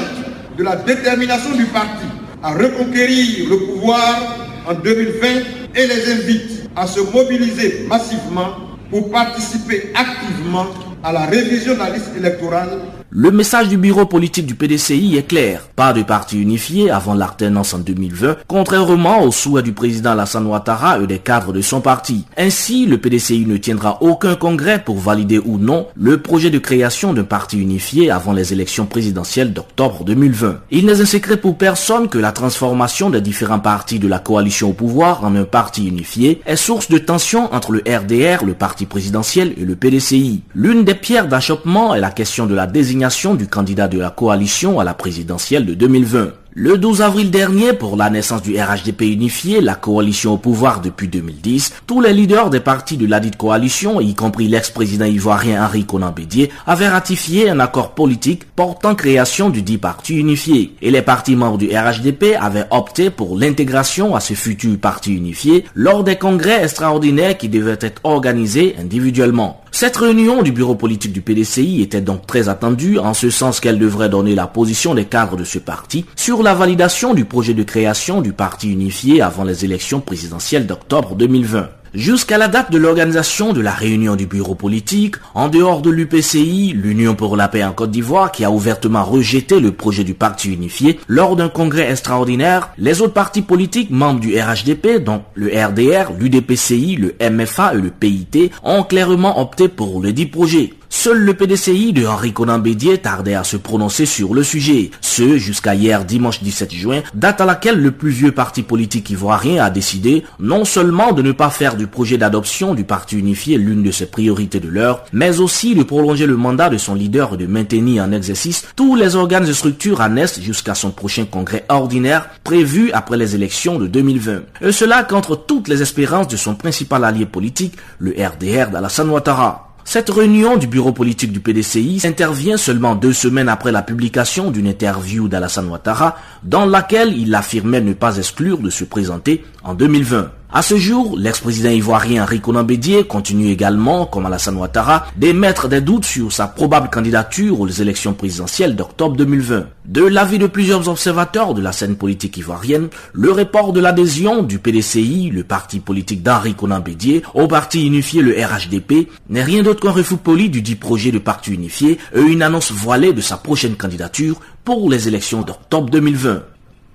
de 0.57 0.63
la 0.63 0.77
détermination 0.77 1.57
du 1.57 1.65
parti 1.65 2.07
à 2.45 2.53
reconquérir 2.53 3.49
le 3.51 3.59
pouvoir 3.59 4.37
en 4.69 4.75
2020 4.75 5.29
et 5.75 5.87
les 5.89 6.13
invite 6.13 6.71
à 6.77 6.87
se 6.87 7.01
mobiliser 7.01 7.87
massivement 7.89 8.55
pour 8.89 9.11
participer 9.11 9.93
activement 9.97 10.67
à 11.03 11.13
la 11.13 11.27
révision 11.27 11.75
de 11.75 11.79
la 11.81 11.91
liste 11.91 12.17
électorale 12.17 12.79
le 13.13 13.33
message 13.33 13.67
du 13.69 13.77
bureau 13.77 14.07
politique 14.07 14.47
du 14.47 14.55
PDCI 14.55 15.17
est 15.17 15.27
clair. 15.27 15.67
Pas 15.75 15.93
de 15.93 16.05
parti 16.05 16.41
unifié 16.41 16.93
avant 16.93 17.15
l'alternance 17.15 17.75
en 17.75 17.81
2020, 17.81 18.37
contrairement 18.47 19.25
au 19.25 19.33
souhait 19.33 19.65
du 19.65 19.73
président 19.73 20.13
Alassane 20.13 20.47
Ouattara 20.47 21.01
et 21.01 21.09
des 21.09 21.19
cadres 21.19 21.53
de 21.53 21.61
son 21.61 21.81
parti. 21.81 22.25
Ainsi, 22.37 22.87
le 22.87 22.99
PDCI 22.99 23.47
ne 23.47 23.57
tiendra 23.57 24.01
aucun 24.01 24.37
congrès 24.37 24.81
pour 24.81 24.99
valider 24.99 25.41
ou 25.41 25.59
non 25.59 25.89
le 25.97 26.23
projet 26.23 26.51
de 26.51 26.61
création 26.61 27.13
d'un 27.13 27.25
parti 27.25 27.59
unifié 27.59 28.13
avant 28.13 28.33
les 28.33 28.53
élections 28.53 28.87
présidentielles 28.87 29.53
d'octobre 29.53 30.05
2020. 30.05 30.61
Il 30.71 30.87
n'est 30.87 31.01
un 31.01 31.05
secret 31.05 31.37
pour 31.37 31.59
personne 31.59 32.09
que 32.09 32.19
la 32.19 32.31
transformation 32.31 33.11
des 33.11 33.21
différents 33.21 33.59
partis 33.59 33.99
de 33.99 34.07
la 34.07 34.21
coalition 34.21 34.71
au 34.71 34.73
pouvoir 34.73 35.25
en 35.25 35.35
un 35.35 35.43
parti 35.43 35.89
unifié 35.89 36.43
est 36.47 36.55
source 36.55 36.89
de 36.89 36.99
tension 36.99 37.53
entre 37.53 37.73
le 37.73 37.83
RDR, 37.89 38.45
le 38.45 38.55
parti 38.55 38.87
présidentiel 38.87 39.53
et 39.57 39.65
le 39.65 39.75
PDCI. 39.75 40.43
L'une 40.55 40.85
des 40.85 40.95
pierres 40.95 41.27
d'achoppement 41.27 41.93
est 41.97 42.01
la 42.01 42.13
question 42.13 42.47
de 42.47 42.55
la 42.55 42.69
désignation 42.69 43.00
du 43.37 43.47
candidat 43.47 43.89
de 43.89 43.99
la 43.99 44.11
coalition 44.11 44.79
à 44.79 44.85
la 44.85 44.93
présidentielle 44.93 45.65
de 45.65 45.73
2020. 45.73 46.33
Le 46.53 46.77
12 46.77 47.01
avril 47.01 47.31
dernier, 47.31 47.73
pour 47.73 47.97
la 47.97 48.11
naissance 48.11 48.43
du 48.43 48.61
RHDP 48.61 49.03
unifié, 49.03 49.61
la 49.61 49.77
coalition 49.77 50.35
au 50.35 50.37
pouvoir 50.37 50.81
depuis 50.81 51.09
2010, 51.09 51.75
tous 51.87 52.01
les 52.01 52.13
leaders 52.13 52.51
des 52.51 52.61
partis 52.61 52.97
de 52.97 53.07
la 53.07 53.21
dite 53.21 53.37
coalition, 53.37 54.01
y 54.01 54.15
compris 54.15 54.49
l'ex-président 54.49 55.07
ivoirien 55.07 55.65
Henri 55.65 55.85
Conan 55.85 56.11
Bédier, 56.11 56.51
avaient 56.67 56.89
ratifié 56.89 57.49
un 57.49 57.61
accord 57.61 57.93
politique 57.93 58.45
portant 58.55 58.97
création 58.97 59.49
du 59.49 59.63
dit 59.63 59.79
parti 59.79 60.17
unifié. 60.17 60.75
Et 60.83 60.91
les 60.91 61.03
partis 61.03 61.37
membres 61.37 61.57
du 61.57 61.69
RHDP 61.69 62.37
avaient 62.39 62.67
opté 62.71 63.09
pour 63.11 63.39
l'intégration 63.39 64.15
à 64.15 64.21
ce 64.21 64.35
futur 64.35 64.77
parti 64.79 65.15
unifié 65.15 65.65
lors 65.75 66.05
des 66.05 66.17
congrès 66.17 66.65
extraordinaires 66.65 67.39
qui 67.39 67.49
devaient 67.49 67.79
être 67.81 68.01
organisés 68.03 68.75
individuellement. 68.79 69.61
Cette 69.73 69.97
réunion 69.97 70.43
du 70.43 70.53
bureau 70.53 70.75
politique 70.75 71.13
du 71.13 71.21
PDCI 71.21 71.81
était 71.81 72.01
donc 72.01 72.27
très 72.27 72.49
attendue 72.49 72.99
en 72.99 73.15
ce 73.15 73.31
sens 73.31 73.61
qu'elle 73.61 73.79
devrait 73.79 74.09
donner 74.09 74.35
la 74.35 74.47
position 74.47 74.95
des 74.95 75.05
cadres 75.05 75.37
de 75.37 75.45
ce 75.45 75.59
parti 75.59 76.05
sur 76.17 76.43
la 76.43 76.55
validation 76.55 77.15
du 77.15 77.25
projet 77.25 77.55
de 77.55 77.63
création 77.63 78.21
du 78.21 78.33
parti 78.33 78.71
unifié 78.71 79.23
avant 79.23 79.45
les 79.45 79.65
élections 79.65 80.01
présidentielles 80.01 80.67
d'octobre 80.67 81.15
2020. 81.15 81.69
Jusqu'à 81.93 82.39
la 82.39 82.47
date 82.47 82.71
de 82.71 82.79
l'organisation 82.79 83.53
de 83.53 83.61
la 83.61 83.73
réunion 83.73 84.15
du 84.15 84.27
bureau 84.27 84.55
politique, 84.55 85.17
en 85.35 85.49
dehors 85.49 85.83
de 85.83 85.91
l'UPCI, 85.91 86.73
l'Union 86.73 87.17
pour 87.17 87.37
la 87.37 87.49
paix 87.49 87.65
en 87.65 87.73
Côte 87.73 87.91
d'Ivoire, 87.91 88.31
qui 88.31 88.45
a 88.45 88.51
ouvertement 88.53 89.03
rejeté 89.03 89.59
le 89.59 89.73
projet 89.73 90.05
du 90.05 90.15
parti 90.15 90.53
unifié 90.53 91.01
lors 91.09 91.35
d'un 91.35 91.49
congrès 91.49 91.91
extraordinaire, 91.91 92.71
les 92.79 93.03
autres 93.03 93.13
partis 93.13 93.43
politiques 93.43 93.91
membres 93.91 94.21
du 94.21 94.39
RHDP, 94.39 95.03
dont 95.03 95.23
le 95.35 95.49
RDR, 95.49 96.13
l'UDPCI, 96.17 96.95
le 96.95 97.17
MFA 97.29 97.75
et 97.75 97.81
le 97.81 97.91
PIT, 97.91 98.53
ont 98.63 98.85
clairement 98.85 99.41
opté 99.41 99.67
pour 99.67 100.01
le 100.01 100.13
dit 100.13 100.27
projet. 100.27 100.75
Seul 100.93 101.19
le 101.19 101.35
PDCI 101.35 101.93
de 101.93 102.05
Henri 102.05 102.33
Conan 102.33 102.59
Bédier 102.59 102.99
tardait 102.99 103.37
à 103.37 103.45
se 103.45 103.57
prononcer 103.57 104.07
sur 104.07 104.35
le 104.35 104.43
sujet. 104.43 104.91
Ce, 105.01 105.39
jusqu'à 105.39 105.77
hier 105.77 106.05
dimanche 106.05 106.43
17 106.43 106.75
juin, 106.75 107.03
date 107.15 107.41
à 107.41 107.47
laquelle 107.47 107.81
le 107.81 107.93
plus 107.93 108.11
vieux 108.11 108.33
parti 108.33 108.65
politique 108.65 109.09
ivoirien 109.09 109.65
a 109.65 109.71
décidé 109.71 110.25
non 110.41 110.65
seulement 110.65 111.13
de 111.13 111.23
ne 111.23 111.31
pas 111.31 111.49
faire 111.49 111.77
du 111.77 111.87
projet 111.87 112.19
d'adoption 112.19 112.75
du 112.75 112.83
parti 112.83 113.17
unifié 113.17 113.57
l'une 113.57 113.85
de 113.85 113.93
ses 113.93 114.07
priorités 114.07 114.59
de 114.59 114.69
l'heure, 114.69 115.05
mais 115.13 115.39
aussi 115.39 115.77
de 115.77 115.85
prolonger 115.85 116.27
le 116.27 116.37
mandat 116.37 116.69
de 116.69 116.77
son 116.77 116.97
leader 116.97 117.35
et 117.35 117.37
de 117.37 117.47
maintenir 117.47 118.03
en 118.03 118.11
exercice 118.11 118.67
tous 118.75 118.97
les 118.97 119.15
organes 119.15 119.49
et 119.49 119.55
structures 119.55 120.01
annesses 120.01 120.41
jusqu'à 120.41 120.75
son 120.75 120.91
prochain 120.91 121.25
congrès 121.25 121.65
ordinaire 121.69 122.29
prévu 122.43 122.91
après 122.93 123.17
les 123.17 123.37
élections 123.37 123.79
de 123.79 123.87
2020. 123.87 124.41
Et 124.61 124.73
cela 124.73 125.05
contre 125.05 125.37
toutes 125.37 125.69
les 125.69 125.83
espérances 125.83 126.29
de 126.29 126.37
son 126.37 126.57
principal 126.57 127.05
allié 127.05 127.27
politique, 127.27 127.75
le 128.01 128.11
RDR 128.11 128.71
d'Alassane 128.71 129.09
Ouattara. 129.09 129.70
Cette 129.93 130.11
réunion 130.11 130.57
du 130.57 130.69
bureau 130.69 130.93
politique 130.93 131.33
du 131.33 131.41
PDCI 131.41 132.03
intervient 132.05 132.57
seulement 132.57 132.95
deux 132.95 133.13
semaines 133.13 133.49
après 133.49 133.73
la 133.73 133.83
publication 133.83 134.53
d'une 134.53 134.69
interview 134.69 135.27
d'Alassane 135.27 135.69
Ouattara 135.69 136.17
dans 136.45 136.65
laquelle 136.65 137.13
il 137.19 137.35
affirmait 137.35 137.81
ne 137.81 137.93
pas 137.93 138.19
exclure 138.19 138.59
de 138.59 138.71
se 138.71 138.85
présenter 138.85 139.45
en 139.65 139.75
2020. 139.75 140.31
À 140.53 140.63
ce 140.63 140.77
jour, 140.77 141.17
l'ex-président 141.17 141.71
ivoirien 141.71 142.25
Rico 142.25 142.53
Bédier 142.65 143.05
continue 143.05 143.51
également, 143.51 144.05
comme 144.05 144.27
Alassane 144.27 144.57
Ouattara, 144.57 145.07
d'émettre 145.17 145.69
des 145.69 145.81
doutes 145.81 146.05
sur 146.05 146.33
sa 146.33 146.49
probable 146.49 146.91
candidature 146.91 147.61
aux 147.61 147.69
élections 147.69 148.15
présidentielles 148.15 148.75
d'octobre 148.75 149.15
2020. 149.15 149.67
De 149.85 150.03
l'avis 150.03 150.39
de 150.39 150.49
plusieurs 150.49 150.89
observateurs 150.89 151.55
de 151.55 151.63
la 151.63 151.71
scène 151.71 151.95
politique 151.95 152.37
ivoirienne, 152.37 152.89
le 153.13 153.31
report 153.31 153.73
de 153.73 153.79
l'adhésion 153.79 154.43
du 154.43 154.59
PDCI, 154.59 155.31
le 155.31 155.45
parti 155.45 155.79
politique 155.79 156.25
d'Henri 156.25 156.55
Conan 156.55 156.81
Bédier, 156.81 157.23
au 157.35 157.47
parti 157.47 157.87
unifié 157.87 158.21
le 158.21 158.33
RHDP, 158.33 159.09
n'est 159.29 159.45
rien 159.45 159.63
d'autre 159.63 159.81
qu'un 159.81 159.93
refus 159.93 160.17
poli 160.17 160.51
du 160.51 160.63
dit 160.63 160.75
projet 160.75 161.13
de 161.13 161.21
parti 161.21 161.53
unifié 161.53 161.99
et 162.13 162.21
une 162.21 162.43
annonce 162.43 162.73
voilée 162.73 163.13
de 163.13 163.21
sa 163.21 163.37
prochaine 163.37 163.77
candidature 163.77 164.41
pour 164.65 164.91
les 164.91 165.07
élections 165.07 165.43
d'octobre 165.43 165.91
2020. 165.91 166.43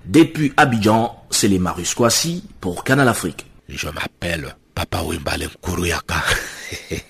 Depuis 0.06 0.52
Abidjan, 0.56 1.16
c'est 1.30 1.48
les 1.48 1.58
Marus 1.58 1.96
pour 2.60 2.84
Canal 2.84 3.08
Afrique. 3.08 3.44
Je 3.68 3.88
m'appelle 3.88 4.54
Papa 4.72 5.02
Wimbalen 5.02 5.48
Kuruyaka. 5.60 6.22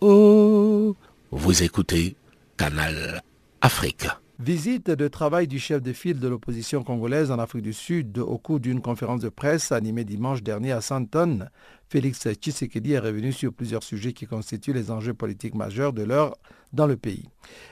Oh. 0.00 0.96
Vous 1.30 1.62
écoutez 1.62 2.16
Canal 2.56 3.22
Afrique. 3.60 4.06
Visite 4.40 4.90
de 4.90 5.06
travail 5.06 5.46
du 5.46 5.60
chef 5.60 5.80
de 5.80 5.92
file 5.92 6.18
de 6.18 6.26
l'opposition 6.26 6.82
congolaise 6.82 7.30
en 7.30 7.38
Afrique 7.38 7.62
du 7.62 7.72
Sud 7.72 8.18
au 8.18 8.36
cours 8.36 8.58
d'une 8.58 8.80
conférence 8.80 9.20
de 9.20 9.28
presse 9.28 9.70
animée 9.70 10.02
dimanche 10.02 10.42
dernier 10.42 10.72
à 10.72 10.80
Santon. 10.80 11.46
Félix 11.88 12.26
Tshisekedi 12.26 12.94
est 12.94 12.98
revenu 12.98 13.30
sur 13.30 13.52
plusieurs 13.52 13.84
sujets 13.84 14.12
qui 14.12 14.26
constituent 14.26 14.72
les 14.72 14.90
enjeux 14.90 15.14
politiques 15.14 15.54
majeurs 15.54 15.92
de 15.92 16.02
l'heure 16.02 16.36
dans 16.72 16.88
le 16.88 16.96
pays. 16.96 17.28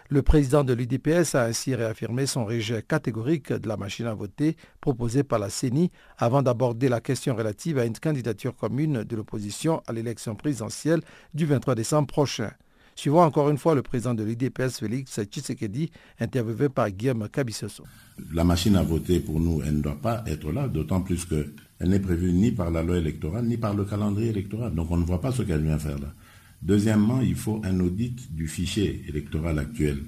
Le 0.08 0.22
président 0.22 0.62
de 0.62 0.72
l'UDPS 0.72 1.34
a 1.34 1.46
ainsi 1.46 1.74
réaffirmé 1.74 2.26
son 2.26 2.44
rejet 2.44 2.82
catégorique 2.82 3.52
de 3.52 3.66
la 3.66 3.76
machine 3.76 4.06
à 4.06 4.14
voter 4.14 4.56
proposée 4.80 5.24
par 5.24 5.40
la 5.40 5.50
CENI 5.50 5.90
avant 6.16 6.42
d'aborder 6.42 6.88
la 6.88 7.00
question 7.00 7.34
relative 7.34 7.80
à 7.80 7.86
une 7.86 7.98
candidature 7.98 8.54
commune 8.54 9.02
de 9.02 9.16
l'opposition 9.16 9.82
à 9.88 9.92
l'élection 9.92 10.36
présidentielle 10.36 11.00
du 11.34 11.44
23 11.44 11.74
décembre 11.74 12.06
prochain. 12.06 12.52
Suivons 12.94 13.20
encore 13.22 13.48
une 13.50 13.58
fois 13.58 13.74
le 13.74 13.82
président 13.82 14.14
de 14.14 14.22
l'UDPS, 14.22 14.78
Félix 14.80 15.20
Tshisekedi, 15.22 15.90
interviewé 16.20 16.68
par 16.68 16.90
Guillaume 16.90 17.28
Cabissoso. 17.28 17.84
La 18.32 18.44
machine 18.44 18.76
à 18.76 18.82
voter, 18.82 19.20
pour 19.20 19.40
nous, 19.40 19.62
elle 19.62 19.78
ne 19.78 19.82
doit 19.82 20.00
pas 20.00 20.22
être 20.26 20.52
là, 20.52 20.68
d'autant 20.68 21.00
plus 21.00 21.24
qu'elle 21.24 21.50
n'est 21.80 21.98
prévue 21.98 22.32
ni 22.32 22.52
par 22.52 22.70
la 22.70 22.82
loi 22.82 22.98
électorale, 22.98 23.46
ni 23.46 23.56
par 23.56 23.74
le 23.74 23.84
calendrier 23.84 24.30
électoral. 24.30 24.74
Donc 24.74 24.90
on 24.90 24.96
ne 24.96 25.04
voit 25.04 25.20
pas 25.20 25.32
ce 25.32 25.42
qu'elle 25.42 25.62
vient 25.62 25.78
faire 25.78 25.98
là. 25.98 26.12
Deuxièmement, 26.60 27.20
il 27.20 27.34
faut 27.34 27.60
un 27.64 27.80
audit 27.80 28.32
du 28.34 28.46
fichier 28.46 29.04
électoral 29.08 29.58
actuel, 29.58 29.98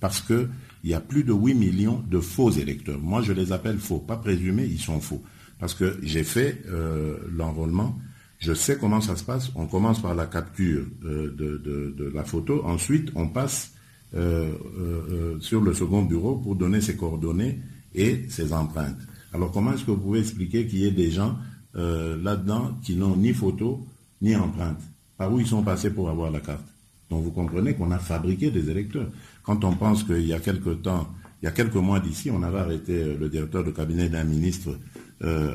parce 0.00 0.20
qu'il 0.20 0.48
y 0.84 0.94
a 0.94 1.00
plus 1.00 1.22
de 1.22 1.32
8 1.32 1.54
millions 1.54 2.02
de 2.10 2.18
faux 2.18 2.50
électeurs. 2.50 2.98
Moi, 2.98 3.22
je 3.22 3.32
les 3.32 3.52
appelle 3.52 3.78
faux, 3.78 3.98
pas 3.98 4.16
présumés, 4.16 4.64
ils 4.64 4.80
sont 4.80 5.00
faux. 5.00 5.22
Parce 5.60 5.74
que 5.74 5.96
j'ai 6.02 6.24
fait 6.24 6.60
euh, 6.66 7.18
l'enrôlement 7.30 7.96
je 8.42 8.54
sais 8.54 8.76
comment 8.76 9.00
ça 9.00 9.14
se 9.14 9.22
passe. 9.22 9.52
On 9.54 9.66
commence 9.66 10.02
par 10.02 10.16
la 10.16 10.26
capture 10.26 10.84
euh, 11.04 11.32
de, 11.36 12.10
la 12.12 12.24
photo. 12.24 12.62
Ensuite, 12.64 13.10
on 13.14 13.28
passe 13.28 13.72
euh, 14.14 14.50
euh, 14.78 15.36
sur 15.38 15.60
le 15.60 15.72
second 15.72 16.02
bureau 16.02 16.34
pour 16.36 16.56
donner 16.56 16.80
ses 16.80 16.96
coordonnées 16.96 17.60
et 17.94 18.26
ses 18.28 18.52
empreintes. 18.52 18.98
Alors, 19.32 19.52
comment 19.52 19.72
est-ce 19.72 19.84
que 19.84 19.92
vous 19.92 19.98
pouvez 19.98 20.18
expliquer 20.18 20.66
qu'il 20.66 20.80
y 20.80 20.86
ait 20.86 20.90
des 20.90 21.10
gens 21.10 21.38
là-dedans 21.74 22.76
qui 22.82 22.96
n'ont 22.96 23.16
ni 23.16 23.32
photo 23.32 23.86
ni 24.20 24.36
empreinte 24.36 24.80
Par 25.16 25.32
où 25.32 25.40
ils 25.40 25.46
sont 25.46 25.62
passés 25.62 25.90
pour 25.90 26.10
avoir 26.10 26.30
la 26.30 26.40
carte? 26.40 26.66
Donc, 27.10 27.22
vous 27.22 27.30
comprenez 27.30 27.74
qu'on 27.74 27.92
a 27.92 27.98
fabriqué 27.98 28.50
des 28.50 28.68
électeurs. 28.68 29.08
Quand 29.44 29.64
on 29.64 29.74
pense 29.76 30.02
qu'il 30.02 30.26
y 30.26 30.34
a 30.34 30.40
quelques 30.40 30.82
temps, 30.82 31.08
il 31.40 31.46
y 31.46 31.48
a 31.48 31.52
quelques 31.52 31.76
mois 31.76 32.00
d'ici, 32.00 32.30
on 32.30 32.42
avait 32.42 32.58
arrêté 32.58 33.16
le 33.18 33.28
directeur 33.28 33.64
de 33.64 33.70
cabinet 33.70 34.08
d'un 34.08 34.24
ministre, 34.24 34.76
euh, 35.22 35.54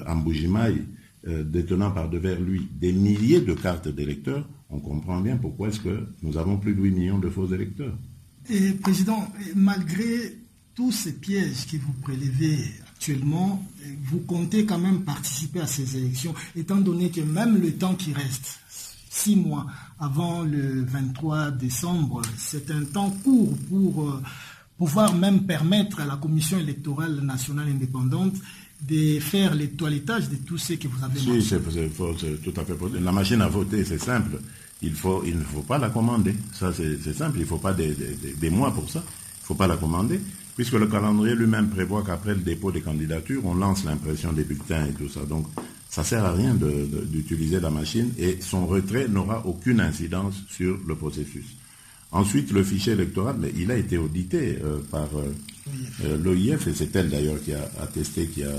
euh, 1.27 1.43
détenant 1.43 1.91
par 1.91 2.09
devers 2.09 2.39
lui 2.39 2.67
des 2.79 2.93
milliers 2.93 3.41
de 3.41 3.53
cartes 3.53 3.87
d'électeurs, 3.87 4.47
on 4.69 4.79
comprend 4.79 5.19
bien 5.21 5.37
pourquoi 5.37 5.69
est-ce 5.69 5.79
que 5.79 6.07
nous 6.23 6.37
avons 6.37 6.57
plus 6.57 6.73
de 6.73 6.81
8 6.81 6.91
millions 6.91 7.19
de 7.19 7.29
faux 7.29 7.47
électeurs. 7.47 7.97
Et, 8.49 8.71
Président, 8.73 9.27
malgré 9.55 10.37
tous 10.75 10.91
ces 10.91 11.13
pièges 11.13 11.65
que 11.69 11.77
vous 11.77 11.93
prélevez 12.01 12.57
actuellement, 12.87 13.65
vous 14.05 14.19
comptez 14.19 14.65
quand 14.65 14.77
même 14.79 15.01
participer 15.01 15.59
à 15.59 15.67
ces 15.67 15.97
élections, 15.97 16.33
étant 16.55 16.77
donné 16.77 17.09
que 17.09 17.21
même 17.21 17.59
le 17.61 17.73
temps 17.73 17.95
qui 17.95 18.13
reste, 18.13 18.59
six 19.17 19.35
mois 19.35 19.65
avant 19.99 20.43
le 20.43 20.83
23 20.83 21.51
décembre, 21.51 22.21
c'est 22.37 22.69
un 22.71 22.83
temps 22.85 23.09
court 23.23 23.53
pour 23.69 24.09
euh, 24.09 24.21
pouvoir 24.77 25.15
même 25.15 25.45
permettre 25.45 25.99
à 25.99 26.05
la 26.05 26.17
Commission 26.17 26.59
électorale 26.59 27.19
nationale 27.21 27.67
indépendante 27.69 28.35
de 28.81 29.19
faire 29.19 29.55
le 29.55 29.67
toilettage 29.69 30.29
de 30.29 30.35
tout 30.35 30.57
ce 30.57 30.73
que 30.73 30.87
vous 30.87 31.03
avez 31.03 31.19
Si, 31.19 31.41
c'est 31.41 31.61
tout 31.61 32.53
à 32.59 32.65
fait 32.65 32.73
possible. 32.73 33.03
La 33.03 33.11
machine 33.11 33.41
à 33.41 33.47
voter, 33.47 33.83
c'est 33.83 33.97
simple. 33.97 34.39
Il, 34.81 34.93
faut, 34.93 35.23
il 35.25 35.37
ne 35.37 35.43
faut 35.43 35.63
pas 35.63 35.77
la 35.77 35.89
commander. 35.89 36.35
Ça, 36.53 36.71
c'est 36.73 37.13
simple. 37.13 37.37
Il 37.37 37.41
ne 37.41 37.45
faut 37.45 37.57
pas 37.57 37.73
des, 37.73 38.49
mois 38.49 38.71
pour 38.73 38.89
ça. 38.89 38.99
Il 38.99 39.41
ne 39.41 39.45
faut 39.45 39.55
pas 39.55 39.67
la 39.67 39.77
commander. 39.77 40.19
Puisque 40.55 40.73
le 40.73 40.87
calendrier 40.87 41.35
lui-même 41.35 41.69
prévoit 41.69 42.03
qu'après 42.03 42.33
le 42.35 42.41
dépôt 42.41 42.71
des 42.71 42.81
candidatures, 42.81 43.45
on 43.45 43.55
lance 43.55 43.83
l'impression 43.83 44.33
des 44.33 44.43
bulletins 44.43 44.85
et 44.85 44.93
tout 44.93 45.09
ça. 45.09 45.21
Donc, 45.21 45.47
ça 45.89 46.01
ne 46.01 46.05
sert 46.07 46.25
à 46.25 46.33
rien 46.33 46.53
d'utiliser 46.55 47.59
la 47.59 47.69
machine 47.69 48.11
et 48.17 48.37
son 48.41 48.67
retrait 48.67 49.07
n'aura 49.07 49.45
aucune 49.45 49.79
incidence 49.79 50.35
sur 50.49 50.77
le 50.87 50.95
processus. 50.95 51.45
Ensuite, 52.11 52.51
le 52.53 52.63
fichier 52.63 52.93
électoral, 52.93 53.35
il 53.57 53.69
a 53.69 53.75
été 53.75 53.97
audité 53.97 54.59
euh, 54.63 54.79
par 54.89 55.09
euh, 55.17 55.33
euh, 56.05 56.17
l'OIF, 56.17 56.67
et 56.67 56.73
c'est 56.73 56.95
elle 56.95 57.09
d'ailleurs 57.09 57.41
qui 57.43 57.53
a 57.53 57.69
attesté 57.81 58.27
qu'il 58.27 58.43
y 58.43 58.45
a 58.45 58.53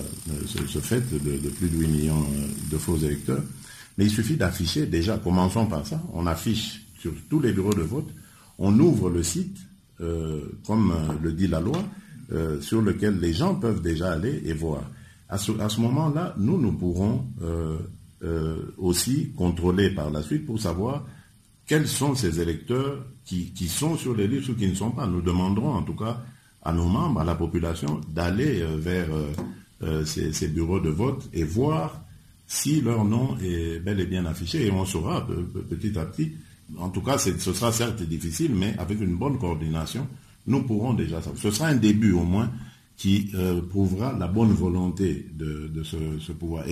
ce, 0.46 0.78
fait 0.78 1.00
de, 1.10 1.48
plus 1.48 1.68
de 1.70 1.78
8 1.78 1.86
millions 1.88 2.26
de 2.70 2.76
faux 2.76 2.98
électeurs. 2.98 3.42
Mais 3.96 4.04
il 4.04 4.10
suffit 4.10 4.36
d'afficher, 4.36 4.86
déjà, 4.86 5.16
commençons 5.16 5.66
par 5.66 5.86
ça, 5.86 6.02
on 6.12 6.26
affiche 6.26 6.82
sur 6.98 7.12
tous 7.30 7.40
les 7.40 7.52
bureaux 7.52 7.72
de 7.72 7.82
vote, 7.82 8.08
on 8.58 8.78
ouvre 8.78 9.08
le 9.08 9.22
site, 9.22 9.56
comme 10.66 10.94
le 11.20 11.32
dit 11.32 11.48
la 11.48 11.60
loi, 11.60 11.82
sur 12.60 12.80
lequel 12.80 13.18
les 13.18 13.32
gens 13.32 13.56
peuvent 13.56 13.82
déjà 13.82 14.12
aller 14.12 14.40
et 14.44 14.52
voir. 14.52 14.82
À 15.28 15.38
ce 15.38 15.80
moment-là, 15.80 16.34
nous, 16.38 16.60
nous 16.60 16.72
pourrons 16.72 17.26
aussi 18.76 19.32
contrôler 19.36 19.90
par 19.90 20.10
la 20.10 20.22
suite 20.22 20.46
pour 20.46 20.60
savoir 20.60 21.04
quels 21.68 21.86
sont 21.86 22.14
ces 22.14 22.40
électeurs 22.40 23.04
qui, 23.24 23.52
sont 23.68 23.96
sur 23.96 24.16
les 24.16 24.26
listes 24.26 24.48
ou 24.48 24.54
qui 24.54 24.66
ne 24.66 24.74
sont 24.74 24.90
pas. 24.90 25.06
Nous 25.06 25.20
demanderons 25.20 25.74
en 25.74 25.82
tout 25.82 25.94
cas 25.94 26.22
à 26.62 26.72
nos 26.72 26.86
membres, 26.86 27.20
à 27.20 27.24
la 27.24 27.34
population, 27.34 28.00
d'aller 28.08 28.62
euh, 28.62 28.76
vers 28.78 29.06
euh, 29.14 29.30
euh, 29.82 30.04
ces, 30.04 30.48
bureaux 30.48 30.80
de 30.80 30.88
vote 30.88 31.28
et 31.34 31.44
voir 31.44 32.02
si 32.46 32.80
leur 32.80 33.04
nom 33.04 33.36
est 33.42 33.80
bel 33.80 34.00
et 34.00 34.06
bien 34.06 34.24
affiché. 34.24 34.66
Et 34.66 34.70
on 34.72 34.86
saura 34.86 35.26
petit 35.68 35.96
à 35.98 36.06
petit. 36.06 36.32
En 36.78 36.88
tout 36.88 37.02
cas, 37.02 37.18
ce 37.18 37.36
sera 37.38 37.70
certes 37.70 38.02
difficile, 38.02 38.54
mais 38.54 38.74
avec 38.78 39.00
une 39.00 39.16
bonne 39.16 39.38
coordination, 39.38 40.08
nous 40.46 40.62
pourrons 40.62 40.94
déjà 40.94 41.20
savoir. 41.20 41.40
Ce 41.40 41.50
sera 41.50 41.68
un 41.68 41.76
début 41.76 42.12
au 42.12 42.24
moins 42.24 42.50
qui 42.96 43.30
prouvera 43.70 44.12
la 44.18 44.26
bonne 44.26 44.52
volonté 44.52 45.26
de, 45.34 45.70
ce, 45.84 46.32
pouvoir. 46.32 46.64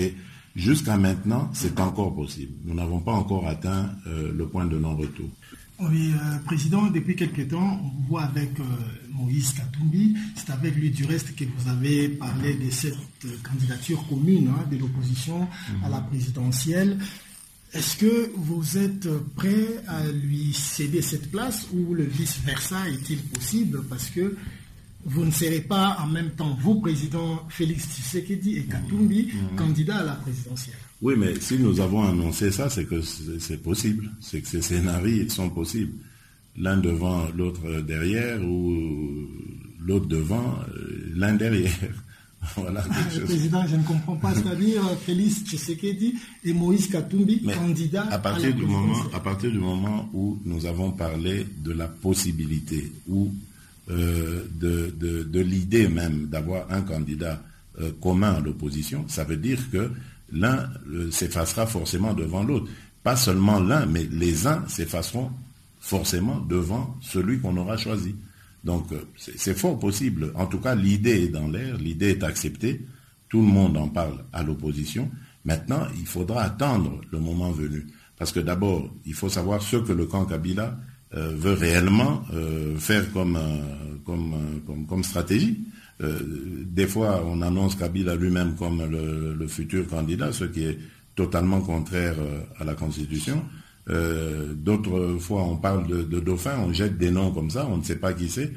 Jusqu'à 0.56 0.96
maintenant, 0.96 1.50
c'est 1.52 1.78
encore 1.80 2.14
possible. 2.14 2.54
Nous 2.64 2.72
n'avons 2.72 3.00
pas 3.00 3.12
encore 3.12 3.46
atteint 3.46 3.90
euh, 4.06 4.32
le 4.34 4.48
point 4.48 4.64
de 4.64 4.78
non-retour. 4.78 5.28
Oui, 5.78 6.12
euh, 6.14 6.38
Président, 6.46 6.86
depuis 6.86 7.14
quelques 7.14 7.48
temps, 7.48 7.78
on 7.84 8.08
voit 8.08 8.22
avec 8.22 8.58
euh, 8.58 8.64
Moïse 9.10 9.52
Katumbi, 9.52 10.16
c'est 10.34 10.50
avec 10.50 10.74
lui 10.74 10.90
du 10.90 11.04
reste 11.04 11.36
que 11.36 11.44
vous 11.44 11.68
avez 11.68 12.08
parlé 12.08 12.54
de 12.54 12.70
cette 12.70 12.96
candidature 13.42 14.02
commune 14.08 14.48
hein, 14.48 14.64
de 14.70 14.78
l'opposition 14.78 15.46
à 15.84 15.90
la 15.90 16.00
présidentielle. 16.00 16.96
Est-ce 17.74 17.98
que 17.98 18.30
vous 18.36 18.78
êtes 18.78 19.06
prêt 19.34 19.82
à 19.86 20.06
lui 20.10 20.54
céder 20.54 21.02
cette 21.02 21.30
place 21.30 21.68
ou 21.74 21.92
le 21.92 22.04
vice-versa 22.04 22.88
est-il 22.88 23.18
possible? 23.18 23.82
Parce 23.90 24.08
que 24.08 24.34
vous 25.06 25.24
ne 25.24 25.30
serez 25.30 25.60
pas 25.60 25.96
en 26.02 26.08
même 26.08 26.30
temps, 26.30 26.56
vous, 26.60 26.80
président 26.80 27.44
Félix 27.48 27.86
Tshisekedi 27.88 28.58
et 28.58 28.62
Katumbi, 28.64 29.28
mmh. 29.32 29.56
candidat 29.56 29.98
à 29.98 30.04
la 30.04 30.12
présidentielle. 30.14 30.76
Oui, 31.00 31.14
mais 31.16 31.38
si 31.40 31.58
nous 31.58 31.78
avons 31.80 32.02
annoncé 32.02 32.50
ça, 32.50 32.68
c'est 32.68 32.84
que 32.86 33.00
c'est 33.02 33.62
possible. 33.62 34.10
C'est 34.20 34.40
que 34.40 34.48
ces 34.48 34.62
scénarios 34.62 35.28
sont 35.28 35.50
possibles. 35.50 35.92
L'un 36.56 36.76
devant, 36.78 37.28
l'autre 37.36 37.82
derrière, 37.82 38.42
ou 38.42 39.28
l'autre 39.78 40.06
devant, 40.06 40.58
euh, 40.74 41.12
l'un 41.14 41.34
derrière. 41.34 41.70
voilà, 42.56 42.82
ah, 42.90 43.20
président, 43.24 43.64
je 43.66 43.76
ne 43.76 43.82
comprends 43.84 44.16
pas. 44.16 44.34
C'est-à-dire 44.34 44.82
Félix 45.04 45.44
Tshisekedi 45.44 46.14
et 46.44 46.52
Moïse 46.52 46.88
Katumbi, 46.88 47.42
candidats 47.42 48.08
à 48.10 48.18
partir 48.18 48.54
du 48.54 48.64
moment, 48.64 48.96
À 49.14 49.20
partir 49.20 49.52
du 49.52 49.58
moment 49.58 50.08
où 50.14 50.38
nous 50.44 50.66
avons 50.66 50.90
parlé 50.90 51.46
de 51.58 51.72
la 51.72 51.86
possibilité, 51.86 52.90
où 53.08 53.30
euh, 53.88 54.44
de, 54.52 55.40
l'idée 55.40 55.86
même 55.86 56.26
d'avoir 56.26 56.70
un 56.72 56.82
candidat 56.82 57.40
euh, 57.80 57.92
commun 58.00 58.34
à 58.34 58.40
l'opposition, 58.40 59.04
ça 59.06 59.22
veut 59.24 59.36
dire 59.36 59.58
que 59.70 59.90
l'un 60.32 60.68
euh, 60.90 61.10
s'effacera 61.10 61.66
forcément 61.66 62.12
devant 62.12 62.42
l'autre. 62.42 62.68
Pas 63.02 63.14
seulement 63.16 63.60
l'un, 63.60 63.86
mais 63.86 64.08
les 64.10 64.46
uns 64.46 64.66
s'effaceront 64.66 65.30
forcément 65.78 66.40
devant 66.40 66.96
celui 67.00 67.38
qu'on 67.38 67.56
aura 67.56 67.76
choisi. 67.76 68.16
Donc 68.64 68.88
c'est 69.16 69.56
fort 69.56 69.78
possible. 69.78 70.32
En 70.34 70.46
tout 70.46 70.58
cas, 70.58 70.74
l'idée 70.74 71.24
est 71.24 71.28
dans 71.28 71.46
l'air, 71.46 71.78
l'idée 71.78 72.10
est 72.10 72.24
acceptée. 72.24 72.84
Tout 73.28 73.40
le 73.40 73.46
monde 73.46 73.76
en 73.76 73.88
parle 73.88 74.24
à 74.32 74.42
l'opposition. 74.42 75.08
Maintenant, 75.44 75.86
il 75.96 76.06
faudra 76.06 76.42
attendre 76.42 77.00
le 77.12 77.20
moment 77.20 77.52
venu. 77.52 77.86
Parce 78.18 78.32
que 78.32 78.40
d'abord, 78.40 78.92
il 79.04 79.14
faut 79.14 79.28
savoir 79.28 79.62
ce 79.62 79.76
que 79.76 79.92
le 79.92 80.06
camp 80.06 80.24
Kabila 80.24 80.76
veut 81.12 81.52
réellement 81.52 82.24
euh, 82.34 82.76
faire 82.76 83.12
comme, 83.12 83.38
comme, 84.04 84.86
comme, 84.88 85.04
stratégie. 85.04 85.60
Euh, 86.02 86.18
des 86.66 86.86
fois, 86.86 87.24
on 87.26 87.42
annonce 87.42 87.74
Kabila 87.76 88.16
lui-même 88.16 88.54
comme 88.56 88.82
le, 88.84 89.46
futur 89.46 89.86
candidat, 89.86 90.32
ce 90.32 90.44
qui 90.44 90.64
est 90.64 90.78
totalement 91.14 91.60
contraire 91.60 92.16
à 92.58 92.64
la 92.64 92.74
Constitution. 92.74 93.42
D'autres 93.88 95.16
fois, 95.20 95.44
on 95.44 95.56
parle 95.56 95.86
de, 95.86 96.02
de 96.02 96.20
dauphin, 96.20 96.58
on 96.58 96.72
jette 96.72 96.98
des 96.98 97.10
noms 97.10 97.30
comme 97.30 97.50
ça, 97.50 97.66
on 97.70 97.78
ne 97.78 97.84
sait 97.84 97.96
pas 97.96 98.12
qui 98.12 98.28
c'est. 98.28 98.52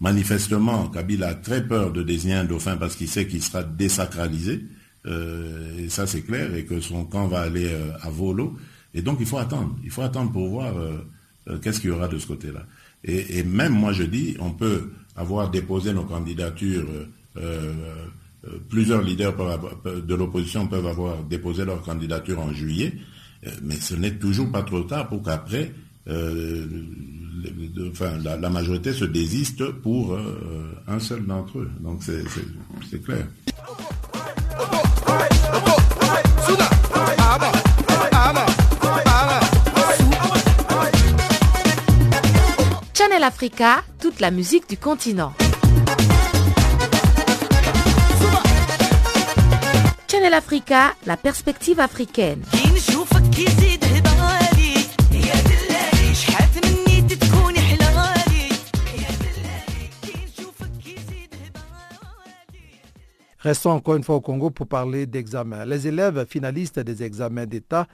Manifestement, 0.00 0.88
Kabila 0.88 1.28
a 1.28 1.34
très 1.34 1.66
peur 1.66 1.90
de 1.92 2.02
désigner 2.02 2.34
un 2.34 2.44
dauphin 2.44 2.76
parce 2.76 2.94
qu'il 2.94 3.08
sait 3.08 3.26
qu'il 3.26 3.42
sera 3.42 3.62
désacralisé. 3.62 4.64
et 5.06 5.88
ça, 5.88 6.06
c'est 6.06 6.22
clair, 6.22 6.54
et 6.54 6.64
que 6.66 6.80
son 6.80 7.06
camp 7.06 7.26
va 7.26 7.40
aller 7.40 7.74
à 8.02 8.10
volo. 8.10 8.56
Et 8.92 9.02
donc, 9.02 9.16
il 9.20 9.26
faut 9.26 9.38
attendre. 9.38 9.74
Il 9.82 9.90
faut 9.90 10.02
attendre 10.02 10.30
pour 10.30 10.48
voir 10.48 10.74
euh, 11.48 11.58
qu'est-ce 11.58 11.80
qu'il 11.80 11.90
y 11.90 11.92
aura 11.92 12.08
de 12.08 12.18
ce 12.18 12.26
côté-là? 12.26 12.66
Et, 13.04 13.42
même 13.42 13.72
moi 13.72 13.92
je 13.92 14.04
dis, 14.04 14.36
on 14.40 14.50
peut 14.52 14.90
avoir 15.16 15.50
déposé 15.50 15.92
nos 15.92 16.04
candidatures, 16.04 16.86
euh, 16.88 17.04
euh, 17.36 17.74
plusieurs 18.68 19.02
leaders 19.02 19.34
de 19.84 20.14
l'opposition 20.14 20.66
peuvent 20.66 20.86
avoir 20.86 21.22
déposé 21.24 21.64
leur 21.64 21.82
candidature 21.82 22.40
en 22.40 22.52
juillet, 22.52 22.94
mais 23.62 23.74
ce 23.74 23.94
n'est 23.94 24.14
toujours 24.14 24.50
pas 24.50 24.62
trop 24.62 24.82
tard 24.82 25.08
pour 25.08 25.22
qu'après, 25.22 25.72
la, 26.06 26.16
majorité 28.50 28.92
se 28.92 29.04
désiste 29.06 29.70
pour 29.70 30.18
un 30.86 30.98
seul 30.98 31.24
d'entre 31.26 31.58
eux. 31.60 31.70
Donc 31.80 32.02
c'est 32.02 33.02
clair. 33.02 33.26
Africa, 43.24 43.82
toute 43.98 44.20
la 44.20 44.30
musique 44.30 44.68
du 44.68 44.76
continent. 44.76 45.32
Channel 50.10 50.34
Africa, 50.34 50.94
la 51.06 51.16
perspective 51.16 51.80
africaine. 51.80 52.42
Restons 63.44 63.72
encore 63.72 63.96
une 63.96 64.02
fois 64.02 64.14
au 64.14 64.20
Congo 64.22 64.48
pour 64.48 64.66
parler 64.66 65.04
d'examens. 65.04 65.66
Les 65.66 65.86
élèves 65.86 66.24
finalistes 66.26 66.80
des 66.80 67.02
examens 67.02 67.44
d'État 67.44 67.86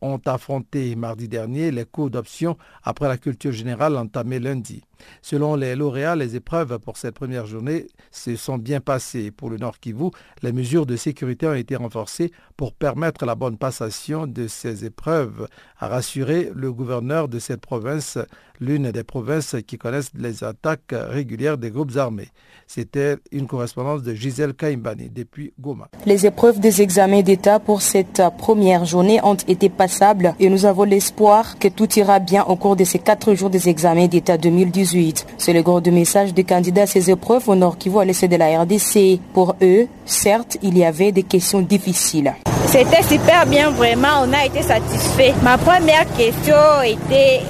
ont 0.00 0.20
affronté 0.26 0.96
mardi 0.96 1.28
dernier 1.28 1.70
les 1.70 1.84
cours 1.84 2.10
d'option 2.10 2.56
après 2.82 3.06
la 3.06 3.16
culture 3.16 3.52
générale 3.52 3.96
entamée 3.96 4.40
lundi. 4.40 4.82
Selon 5.22 5.56
les 5.56 5.76
lauréats, 5.76 6.16
les 6.16 6.36
épreuves 6.36 6.78
pour 6.78 6.96
cette 6.96 7.14
première 7.14 7.46
journée 7.46 7.86
se 8.10 8.36
sont 8.36 8.58
bien 8.58 8.80
passées. 8.80 9.30
Pour 9.30 9.50
le 9.50 9.56
Nord 9.56 9.78
Kivu, 9.78 10.10
les 10.42 10.52
mesures 10.52 10.86
de 10.86 10.96
sécurité 10.96 11.46
ont 11.46 11.54
été 11.54 11.76
renforcées 11.76 12.32
pour 12.56 12.72
permettre 12.72 13.24
la 13.24 13.34
bonne 13.34 13.56
passation 13.56 14.26
de 14.26 14.48
ces 14.48 14.84
épreuves, 14.84 15.46
a 15.78 15.88
rassuré 15.88 16.50
le 16.54 16.72
gouverneur 16.72 17.28
de 17.28 17.38
cette 17.38 17.60
province, 17.60 18.18
l'une 18.60 18.90
des 18.90 19.04
provinces 19.04 19.54
qui 19.66 19.78
connaissent 19.78 20.10
les 20.18 20.42
attaques 20.42 20.92
régulières 20.92 21.58
des 21.58 21.70
groupes 21.70 21.96
armés. 21.96 22.28
C'était 22.66 23.16
une 23.30 23.46
correspondance 23.46 24.02
de 24.02 24.14
Gisèle 24.14 24.54
Kaimbani 24.54 25.08
depuis 25.08 25.52
Goma. 25.60 25.88
Les 26.04 26.26
épreuves 26.26 26.58
des 26.58 26.82
examens 26.82 27.22
d'État 27.22 27.60
pour 27.60 27.82
cette 27.82 28.22
première 28.38 28.84
journée 28.84 29.20
ont 29.22 29.36
été 29.46 29.68
passables 29.68 30.34
et 30.40 30.48
nous 30.50 30.64
avons 30.64 30.84
l'espoir 30.84 31.58
que 31.58 31.68
tout 31.68 31.88
ira 31.98 32.18
bien 32.18 32.44
au 32.44 32.56
cours 32.56 32.76
de 32.76 32.84
ces 32.84 32.98
quatre 32.98 33.34
jours 33.34 33.50
des 33.50 33.68
examens 33.68 34.08
d'État 34.08 34.36
2018. 34.36 34.87
C'est 35.36 35.52
le 35.52 35.62
gros 35.62 35.80
message 35.90 36.32
des 36.34 36.44
candidats 36.44 36.82
à 36.82 36.86
ces 36.86 37.10
épreuves 37.10 37.48
au 37.48 37.54
Nord 37.54 37.76
Kivu 37.78 37.98
à 37.98 38.04
l'essai 38.04 38.28
de 38.28 38.36
la 38.36 38.60
RDC. 38.60 39.20
Pour 39.34 39.54
eux, 39.62 39.86
certes, 40.04 40.56
il 40.62 40.78
y 40.78 40.84
avait 40.84 41.12
des 41.12 41.22
questions 41.22 41.60
difficiles. 41.60 42.34
C'était 42.66 43.02
super 43.02 43.46
bien, 43.46 43.70
vraiment, 43.70 44.24
on 44.24 44.32
a 44.32 44.44
été 44.44 44.62
satisfait. 44.62 45.34
Ma 45.42 45.56
première 45.58 46.06
question 46.16 46.82
était, 46.84 47.40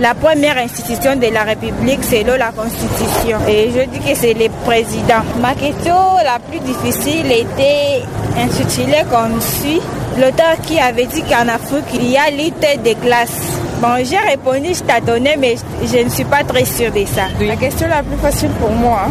la 0.00 0.14
première 0.14 0.58
institution 0.58 1.16
de 1.16 1.26
la 1.32 1.42
République 1.42 2.04
selon 2.04 2.36
la 2.36 2.52
Constitution. 2.52 3.38
Et 3.48 3.70
je 3.74 3.80
dis 3.88 3.98
que 3.98 4.14
c'est 4.14 4.34
le 4.34 4.48
président. 4.64 5.22
Ma 5.40 5.54
question 5.54 5.94
la 6.24 6.38
plus 6.38 6.60
difficile 6.60 7.30
était 7.32 8.02
intitulée 8.38 9.02
comme 9.10 9.40
suit. 9.40 9.80
L'auteur 10.20 10.56
qui 10.62 10.78
avait 10.78 11.06
dit 11.06 11.22
qu'en 11.22 11.48
Afrique, 11.48 11.84
il 11.94 12.10
y 12.10 12.16
a 12.16 12.30
l'unité 12.30 12.76
de 12.76 12.94
classe. 13.00 13.38
Bon, 13.80 13.96
j'ai 14.02 14.18
répondu, 14.18 14.74
je 14.74 14.82
t'attendais, 14.82 15.36
mais 15.36 15.56
je 15.84 15.98
ne 15.98 16.08
suis 16.08 16.24
pas 16.24 16.42
très 16.42 16.64
sûre 16.64 16.90
de 16.92 17.04
ça. 17.04 17.26
La 17.40 17.56
question 17.56 17.86
la 17.88 18.02
plus 18.02 18.16
facile 18.20 18.50
pour 18.60 18.70
moi, 18.70 19.02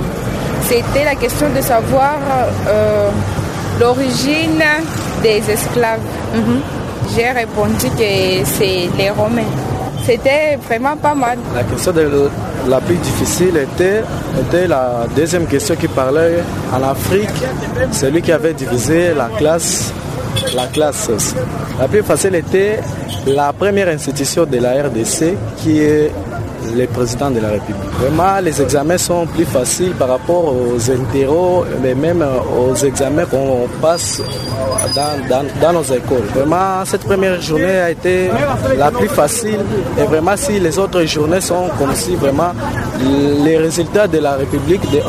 c'était 0.63 1.06
la 1.06 1.15
question 1.15 1.47
de 1.56 1.62
savoir 1.62 2.17
euh, 2.67 3.10
l'origine 3.80 4.62
des 5.23 5.41
esclaves. 5.50 6.02
Mhm. 6.34 6.62
J'ai 7.15 7.30
répondu 7.30 7.88
que 7.97 8.45
c'est 8.45 8.89
les 8.97 9.10
Romains. 9.10 9.76
C'était 10.08 10.56
vraiment 10.65 10.96
pas 10.96 11.13
mal. 11.13 11.38
La 11.54 11.63
question 11.63 11.91
de 11.91 12.30
la 12.70 12.80
plus 12.80 12.96
difficile 12.96 13.58
était, 13.58 14.04
était 14.39 14.65
la 14.65 15.06
deuxième 15.13 15.46
question 15.48 15.76
qui 15.76 15.89
parlait 15.89 16.38
en 16.74 16.82
Afrique, 16.82 17.30
celui 17.91 18.22
qui 18.22 18.32
avait 18.32 18.54
divisé 18.54 19.13
la 19.13 19.28
classe. 19.38 19.91
La 20.56 20.67
classe. 20.67 21.12
La 21.78 21.89
plus 21.89 22.04
facile 22.04 22.36
était 22.36 22.80
la 23.26 23.52
première 23.52 23.89
institution 23.89 24.46
de 24.46 24.60
la 24.60 24.82
RDC 24.84 25.36
qui 25.58 25.82
est 25.82 26.10
les 26.75 26.88
présidents 26.88 27.32
de 27.32 27.39
la 27.39 27.49
République. 27.49 27.91
Vraiment, 27.99 28.39
les 28.41 28.62
examens 28.62 28.97
sont 28.97 29.25
plus 29.27 29.45
faciles 29.45 29.93
par 29.93 30.10
rapport 30.10 30.53
aux 30.53 30.91
interros, 30.91 31.65
mais 31.82 31.95
même 31.95 32.23
aux 32.60 32.75
examens 32.75 33.25
qu'on 33.25 33.67
passe 33.82 34.21
dans, 35.62 35.73
nos 35.73 35.84
écoles. 35.84 36.25
Vraiment, 36.34 36.86
cette 36.86 37.03
première 37.03 37.41
journée 37.41 37.80
a 37.80 37.91
été 37.91 38.30
la 38.77 38.91
plus 38.91 39.08
facile. 39.08 39.60
Et 39.99 40.03
vraiment, 40.03 40.36
si 40.36 40.60
les 40.60 40.77
autres 40.80 41.03
journées 41.03 41.41
sont 41.41 41.69
comme 41.77 41.93
si 41.93 42.15
vraiment 42.15 42.51
les 43.43 43.58
résultats 43.58 44.08
de 44.08 44.19
la 44.19 44.36
République 44.36 44.82
de, 44.91 44.99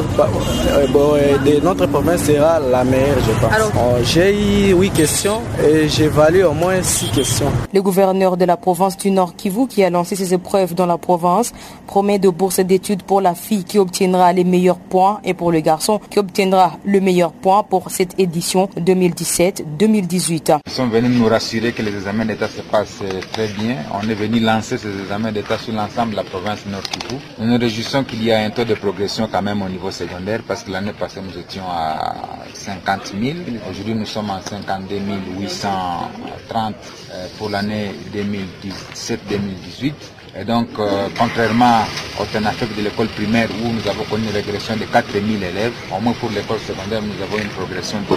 de 1.51 1.64
notre 1.64 1.87
province 1.87 2.25
sera 2.25 2.59
la 2.61 2.85
meilleure, 2.85 3.18
je 3.27 3.40
pense. 3.40 3.53
Oh, 3.77 3.97
j'ai 4.03 4.71
eu 4.71 4.75
huit 4.75 4.90
questions 4.90 5.40
et 5.64 5.88
j'ai 5.88 6.09
valu 6.09 6.44
au 6.44 6.53
moins 6.53 6.83
six 6.83 7.11
questions. 7.11 7.51
Le 7.73 7.83
gouverneur 7.83 8.37
de 8.37 8.44
la 8.44 8.57
province 8.57 8.97
du 8.97 9.11
Nord 9.11 9.35
Kivu, 9.37 9.66
qui 9.66 9.83
a 9.85 9.90
lancé 9.90 10.16
ses 10.16 10.35
épreuves 10.35 10.75
dans 10.75 10.87
la 10.87 10.99
province, 10.99 11.48
promet 11.87 12.19
de 12.19 12.29
bourse 12.29 12.61
d'études 12.61 13.03
pour 13.03 13.21
la 13.21 13.35
fille 13.35 13.65
qui 13.65 13.79
obtiendra 13.79 14.33
les 14.33 14.45
meilleurs 14.45 14.79
points 14.79 15.21
et 15.25 15.35
pour 15.35 15.53
le 15.53 15.61
garçon 15.61 16.01
qui 16.11 16.19
obtiendra 16.19 16.73
le 16.85 17.01
meilleur 17.01 17.33
point 17.33 17.63
pour 17.63 17.91
cette 17.91 18.19
édition 18.19 18.69
2017-2018. 18.79 20.59
Nous 20.67 20.73
sommes 20.73 20.91
venus 20.91 21.19
nous 21.19 21.27
rassurer 21.29 21.73
que 21.73 21.83
les 21.83 21.95
examens 21.95 22.25
d'État 22.27 22.49
se 22.49 22.61
passent 22.63 23.03
très 23.33 23.49
bien. 23.49 23.77
On 23.93 24.09
est 24.09 24.15
venu 24.15 24.41
lancer 24.41 24.79
ces 24.79 24.89
examens 25.01 25.33
d'État 25.33 25.59
sur 25.59 25.73
l'ensemble 25.75 26.13
de 26.13 26.17
la 26.17 26.25
province 26.25 26.67
Nord 26.67 26.83
Kivu. 26.83 27.17
Nous 27.39 27.47
nous 27.47 27.59
réjouissons 27.59 28.05
qu'il 28.05 28.23
y 28.25 28.33
a 28.33 28.41
un 28.41 28.51
taux 28.51 28.65
de 28.65 28.75
progression 28.75 29.29
quand 29.31 29.43
même 29.43 29.63
au 29.63 29.69
niveau 29.69 29.91
secondaire 29.91 30.41
parce 30.47 30.63
que 30.65 30.71
l'année 30.71 30.93
passée 30.93 31.21
nous 31.23 31.39
étions 31.39 31.65
à 31.69 32.15
50 32.55 33.15
000. 33.21 33.39
Aujourd'hui 33.71 33.95
nous 33.95 34.07
sommes 34.07 34.31
à 34.31 34.41
52 34.43 34.97
830 35.39 36.75
euh, 37.13 37.27
pour 37.39 37.49
l'année 37.51 37.93
2017-2018. 38.15 39.93
Et 40.37 40.45
donc, 40.45 40.69
euh, 40.79 41.09
contrairement 41.19 41.81
au 42.21 42.25
TENAFEC 42.25 42.77
de 42.77 42.83
l'école 42.83 43.09
primaire 43.09 43.49
où 43.62 43.69
nous 43.73 43.88
avons 43.88 44.05
connu 44.05 44.25
une 44.25 44.35
régression 44.35 44.77
de 44.77 44.85
4000 44.85 45.43
élèves, 45.43 45.73
au 45.97 46.01
moins 46.01 46.12
pour 46.14 46.31
l'école 46.31 46.59
secondaire, 46.61 47.01
nous 47.03 47.23
avons 47.23 47.38
une 47.43 47.49
progression 47.49 47.99
de 48.01 48.17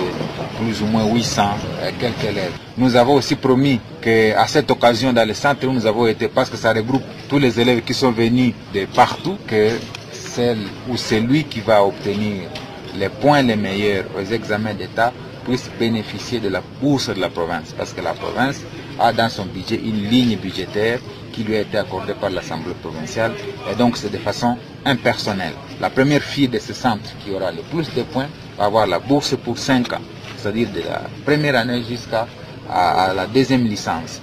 plus 0.64 0.82
ou 0.82 0.86
moins 0.88 1.06
800 1.06 1.44
et 1.88 1.94
quelques 1.94 2.24
élèves. 2.24 2.52
Nous 2.78 2.96
avons 2.96 3.14
aussi 3.16 3.36
promis 3.36 3.80
qu'à 4.02 4.46
cette 4.48 4.70
occasion, 4.70 5.14
dans 5.14 5.28
le 5.28 5.34
centre 5.34 5.66
où 5.68 5.72
nous 5.72 5.86
avons 5.86 6.06
été, 6.08 6.28
parce 6.28 6.50
que 6.50 6.58
ça 6.58 6.74
regroupe 6.74 7.04
tous 7.30 7.40
les 7.40 7.60
élèves 7.60 7.82
qui 7.82 7.94
sont 7.94 8.12
venus 8.12 8.54
de 8.74 8.86
partout, 8.86 9.38
que 9.48 9.70
celle 10.12 10.60
ou 10.90 10.98
celui 10.98 11.44
qui 11.46 11.62
va 11.62 11.84
obtenir 11.84 12.50
les 12.96 13.10
points 13.10 13.42
les 13.42 13.56
meilleurs 13.56 14.06
aux 14.18 14.34
examens 14.34 14.74
d'État 14.74 15.14
puisse 15.46 15.70
bénéficier 15.80 16.40
de 16.40 16.50
la 16.50 16.62
bourse 16.82 17.10
de 17.10 17.20
la 17.20 17.30
province. 17.30 17.74
Parce 17.78 17.94
que 17.94 18.02
la 18.02 18.14
province 18.14 18.62
a 19.00 19.12
dans 19.14 19.30
son 19.30 19.46
budget 19.46 19.78
une 19.84 20.04
ligne 20.10 20.38
budgétaire 20.38 21.00
qui 21.32 21.44
lui 21.44 21.56
a 21.56 21.62
été 21.62 21.78
accordée 21.78 22.14
par 22.14 22.30
l'Assemblée 22.30 22.74
provinciale. 22.82 23.34
Et 23.72 23.76
donc 23.76 23.98
c'est 23.98 24.12
de 24.12 24.18
façon 24.18 24.58
impersonnelle. 24.86 25.54
La 25.80 25.90
première 25.90 26.22
fille 26.22 26.48
de 26.48 26.60
ce 26.60 26.74
centre 26.74 27.10
qui 27.24 27.32
aura 27.32 27.52
le 27.52 27.62
plus 27.62 27.94
de 27.94 28.04
points 28.04 28.28
va 28.58 28.66
avoir 28.66 28.88
la 28.88 29.00
bourse 29.00 29.36
pour 29.44 29.58
5 29.58 29.94
ans. 29.94 30.02
C'est-à-dire 30.38 30.70
de 30.74 30.80
la 30.82 31.04
première 31.26 31.56
année 31.56 31.84
jusqu'à 31.88 32.28
la 32.70 33.28
deuxième 33.28 33.66
licence. 33.66 34.22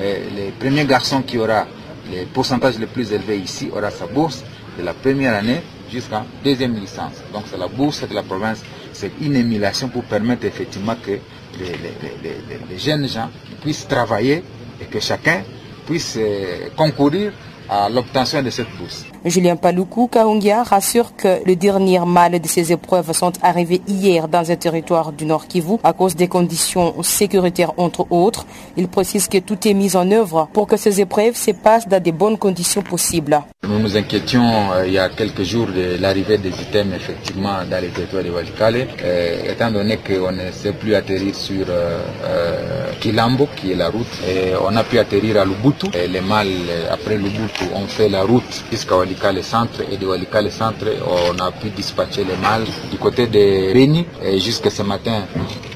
Et 0.00 0.20
le 0.36 0.50
premier 0.58 0.84
garçon 0.84 1.22
qui 1.22 1.38
aura 1.38 1.66
les 2.10 2.24
pourcentages 2.26 2.78
les 2.78 2.86
plus 2.86 3.12
élevés 3.12 3.38
ici 3.38 3.70
aura 3.74 3.90
sa 3.90 4.06
bourse 4.06 4.44
de 4.78 4.84
la 4.84 4.94
première 4.94 5.34
année 5.34 5.60
jusqu'à 5.90 6.24
deuxième 6.44 6.74
licence. 6.74 7.14
Donc 7.32 7.44
c'est 7.50 7.58
la 7.58 7.68
bourse 7.68 8.06
de 8.08 8.14
la 8.14 8.22
province, 8.22 8.62
c'est 8.92 9.10
une 9.20 9.36
émulation 9.36 9.88
pour 9.88 10.04
permettre 10.04 10.44
effectivement 10.44 10.94
que 10.96 11.18
les, 11.58 12.78
jeunes 12.78 13.08
gens 13.08 13.30
puissent 13.60 13.86
travailler 13.88 14.42
et 14.80 14.84
que 14.84 15.00
chacun 15.00 15.42
puisse 15.88 16.16
euh, 16.18 16.68
concourir 16.76 17.32
à 17.68 17.88
l'obtention 17.88 18.42
de 18.42 18.50
cette 18.50 18.70
bourse. 18.78 19.04
Julien 19.24 19.56
Paloukou 19.56 20.06
Kaungia 20.06 20.62
rassure 20.62 21.14
que 21.16 21.44
le 21.44 21.56
dernier 21.56 22.00
mal 22.06 22.38
de 22.40 22.46
ces 22.48 22.72
épreuves 22.72 23.12
sont 23.12 23.32
arrivés 23.42 23.82
hier 23.88 24.28
dans 24.28 24.48
un 24.50 24.56
territoire 24.56 25.12
du 25.12 25.24
Nord 25.26 25.46
Kivu 25.48 25.76
à 25.82 25.92
cause 25.92 26.14
des 26.14 26.28
conditions 26.28 27.02
sécuritaires 27.02 27.72
entre 27.76 28.06
autres. 28.10 28.46
Il 28.76 28.88
précise 28.88 29.28
que 29.28 29.38
tout 29.38 29.66
est 29.66 29.74
mis 29.74 29.96
en 29.96 30.10
œuvre 30.10 30.48
pour 30.52 30.66
que 30.66 30.76
ces 30.76 31.00
épreuves 31.00 31.36
se 31.36 31.50
passent 31.50 31.88
dans 31.88 32.02
de 32.02 32.10
bonnes 32.10 32.38
conditions 32.38 32.82
possibles. 32.82 33.40
Nous 33.64 33.78
nous 33.80 33.96
inquiétions 33.96 34.72
euh, 34.72 34.86
il 34.86 34.92
y 34.94 34.98
a 34.98 35.08
quelques 35.08 35.42
jours 35.42 35.66
de 35.66 36.00
l'arrivée 36.00 36.38
des 36.38 36.48
items 36.50 36.94
effectivement 36.94 37.58
dans 37.68 37.82
les 37.82 37.88
territoires 37.88 38.22
de 38.22 38.30
Walikale, 38.30 38.86
euh, 39.04 39.52
étant 39.52 39.70
donné 39.70 39.98
qu'on 39.98 40.32
ne 40.32 40.50
sait 40.52 40.72
plus 40.72 40.94
atterrir 40.94 41.34
sur 41.34 41.66
euh, 41.68 42.92
Kilambo 43.00 43.48
qui 43.56 43.72
est 43.72 43.74
la 43.74 43.88
route 43.90 44.06
et 44.26 44.52
on 44.64 44.74
a 44.76 44.84
pu 44.84 44.98
atterrir 44.98 45.40
à 45.40 45.44
Lubutu 45.44 45.86
et 45.92 46.06
les 46.06 46.20
mâles 46.20 46.46
après 46.90 47.16
Lubutu 47.16 47.57
ont 47.74 47.86
fait 47.86 48.08
la 48.08 48.22
route 48.22 48.64
jusqu'à 48.70 48.96
Walikale 48.96 49.42
Centre 49.42 49.82
et 49.90 49.96
de 49.96 50.06
Walikale 50.06 50.50
Centre, 50.50 50.86
on 51.06 51.38
a 51.38 51.50
pu 51.52 51.70
dispatcher 51.70 52.24
les 52.24 52.36
mâles 52.36 52.64
du 52.90 52.98
côté 52.98 53.26
de 53.26 53.72
Réni 53.72 54.06
jusqu'à 54.38 54.70
ce 54.70 54.82
matin, 54.82 55.22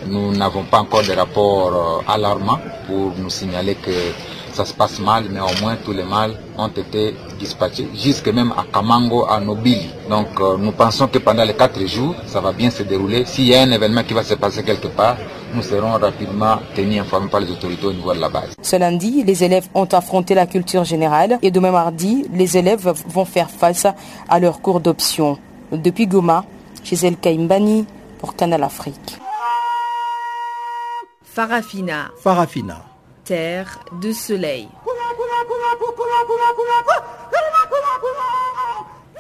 nous 0.07 0.33
n'avons 0.33 0.65
pas 0.65 0.79
encore 0.81 1.03
de 1.03 1.13
rapport 1.13 2.03
euh, 2.07 2.13
alarmant 2.13 2.59
pour 2.87 3.13
nous 3.17 3.31
signaler 3.31 3.75
que 3.77 3.91
ça 4.53 4.65
se 4.65 4.75
passe 4.75 4.99
mal, 5.01 5.25
mais 5.31 5.41
au 5.41 5.61
moins 5.61 5.77
tous 5.77 5.93
les 5.93 6.05
mâles 6.05 6.35
ont 6.59 6.69
été 6.69 7.15
dispatchés, 7.39 7.89
jusque 7.95 8.29
même 8.29 8.53
à 8.53 8.65
Kamango, 8.73 9.27
à 9.29 9.41
Nobili. 9.41 9.89
Donc 10.09 10.29
euh, 10.41 10.57
nous 10.59 10.73
pensons 10.73 11.09
que 11.09 11.19
pendant 11.19 11.45
les 11.45 11.55
quatre 11.55 11.85
jours, 11.87 12.15
ça 12.27 12.41
va 12.41 12.53
bien 12.53 12.71
se 12.71 12.83
dérouler. 12.83 13.25
S'il 13.25 13.47
y 13.47 13.55
a 13.55 13.63
un 13.63 13.71
événement 13.73 14.03
qui 14.05 14.15
va 14.15 14.23
se 14.23 14.35
passer 14.35 14.63
quelque 14.63 14.89
part, 14.89 15.17
nous 15.55 15.63
serons 15.63 15.93
rapidement 15.93 16.59
tenus 16.75 17.01
informés 17.01 17.29
par 17.29 17.41
les 17.41 17.51
autorités 17.51 17.87
au 17.87 17.93
niveau 17.93 18.13
de 18.15 18.21
la 18.21 18.29
base. 18.29 18.55
Ce 18.61 18.77
lundi, 18.77 19.23
les 19.25 19.45
élèves 19.45 19.69
ont 19.75 19.85
affronté 19.87 20.35
la 20.35 20.47
culture 20.47 20.85
générale 20.85 21.39
et 21.43 21.51
demain 21.51 21.71
mardi, 21.73 22.27
les 22.33 22.57
élèves 22.57 22.93
vont 23.09 23.25
faire 23.25 23.51
face 23.51 23.87
à 24.29 24.41
leur 24.41 24.61
cours 24.61 24.81
d'option. 24.81 25.39
Depuis 25.73 26.07
Goma, 26.07 26.45
Gisèle 26.85 27.17
Kaimbani 27.17 27.87
pour 28.19 28.37
Canal 28.37 28.63
Afrique. 28.63 29.19
Farafina. 31.25 32.11
Farafina. 32.23 32.92
Terre 33.25 33.79
de 34.01 34.13
soleil. 34.13 34.69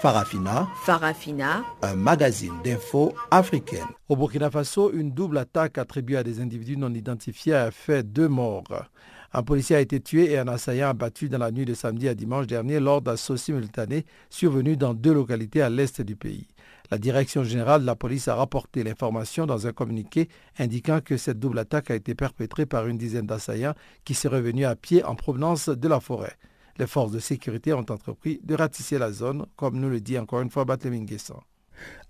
Farafina. 0.01 0.69
Farafina. 0.83 1.65
Un 1.83 1.95
magazine 1.95 2.55
d'infos 2.65 3.15
africaine. 3.31 3.87
Au 4.09 4.17
Burkina 4.17 4.51
Faso, 4.51 4.93
une 4.93 5.13
double 5.13 5.39
attaque 5.39 5.79
attribuée 5.79 6.17
à 6.17 6.25
des 6.25 6.41
individus 6.41 6.77
non 6.77 6.93
identifiés 6.93 7.55
a 7.55 7.71
fait 7.71 8.03
deux 8.03 8.27
morts. 8.27 8.87
Un 9.33 9.43
policier 9.45 9.77
a 9.77 9.81
été 9.81 10.01
tué 10.01 10.33
et 10.33 10.39
un 10.39 10.49
assaillant 10.49 10.89
abattu 10.89 11.29
dans 11.29 11.39
la 11.39 11.53
nuit 11.53 11.65
de 11.65 11.75
samedi 11.75 12.09
à 12.09 12.15
dimanche 12.15 12.49
dernier 12.49 12.81
lors 12.81 13.01
d'assauts 13.01 13.37
simultanés 13.37 14.05
survenus 14.29 14.77
dans 14.77 14.95
deux 14.95 15.15
localités 15.15 15.63
à 15.63 15.71
l'est 15.71 16.03
du 16.03 16.17
pays. 16.17 16.49
La 16.93 16.99
direction 16.99 17.43
générale 17.43 17.81
de 17.81 17.87
la 17.87 17.97
police 17.97 18.29
a 18.29 18.35
rapporté 18.35 18.85
l'information 18.85 19.47
dans 19.47 19.67
un 19.67 19.73
communiqué 19.73 20.29
indiquant 20.59 21.01
que 21.03 21.17
cette 21.17 21.39
double 21.39 21.59
attaque 21.59 21.91
a 21.91 21.95
été 21.95 22.15
perpétrée 22.15 22.67
par 22.67 22.87
une 22.87 22.99
dizaine 22.99 23.25
d'assaillants 23.25 23.73
qui 24.05 24.13
seraient 24.13 24.43
venus 24.43 24.67
à 24.67 24.77
pied 24.77 25.03
en 25.03 25.15
provenance 25.15 25.71
de 25.71 25.89
la 25.89 26.01
forêt. 26.01 26.37
Les 26.77 26.87
forces 26.87 27.13
de 27.13 27.19
sécurité 27.19 27.73
ont 27.73 27.79
entrepris 27.79 28.41
de 28.45 28.55
ratisser 28.55 28.99
la 28.99 29.11
zone, 29.11 29.47
comme 29.57 29.81
nous 29.81 29.89
le 29.89 30.03
dit 30.03 30.19
encore 30.19 30.43
une 30.43 30.51
fois 30.51 30.67
Batleming 30.67 31.07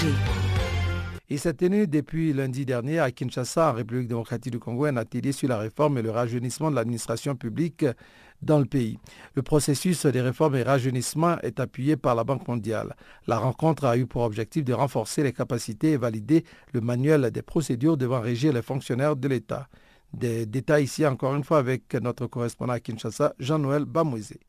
Il 1.30 1.38
s'est 1.38 1.54
tenu 1.54 1.86
depuis 1.86 2.34
lundi 2.34 2.66
dernier 2.66 2.98
à 2.98 3.10
Kinshasa, 3.10 3.70
en 3.70 3.72
République 3.72 4.08
démocratique 4.08 4.52
du 4.52 4.58
Congo, 4.58 4.84
un 4.84 4.98
atelier 4.98 5.32
sur 5.32 5.48
la 5.48 5.56
réforme 5.56 5.96
et 5.96 6.02
le 6.02 6.10
rajeunissement 6.10 6.70
de 6.70 6.76
l'administration 6.76 7.34
publique 7.36 7.86
dans 8.42 8.58
le 8.58 8.64
pays. 8.64 8.98
Le 9.34 9.42
processus 9.42 10.04
des 10.06 10.20
réformes 10.20 10.56
et 10.56 10.62
rajeunissement 10.62 11.38
est 11.42 11.60
appuyé 11.60 11.96
par 11.96 12.14
la 12.14 12.24
Banque 12.24 12.46
mondiale. 12.48 12.94
La 13.26 13.38
rencontre 13.38 13.84
a 13.84 13.96
eu 13.96 14.06
pour 14.06 14.22
objectif 14.22 14.64
de 14.64 14.72
renforcer 14.72 15.22
les 15.22 15.32
capacités 15.32 15.92
et 15.92 15.96
valider 15.96 16.44
le 16.72 16.80
manuel 16.80 17.30
des 17.30 17.42
procédures 17.42 17.96
devant 17.96 18.20
régir 18.20 18.52
les 18.52 18.62
fonctionnaires 18.62 19.16
de 19.16 19.28
l'État. 19.28 19.68
Des 20.12 20.44
détails 20.44 20.84
ici 20.84 21.06
encore 21.06 21.34
une 21.34 21.44
fois 21.44 21.58
avec 21.58 21.94
notre 21.94 22.26
correspondant 22.26 22.74
à 22.74 22.80
Kinshasa, 22.80 23.34
Jean-Noël 23.38 23.84
Bamouizé. 23.84 24.40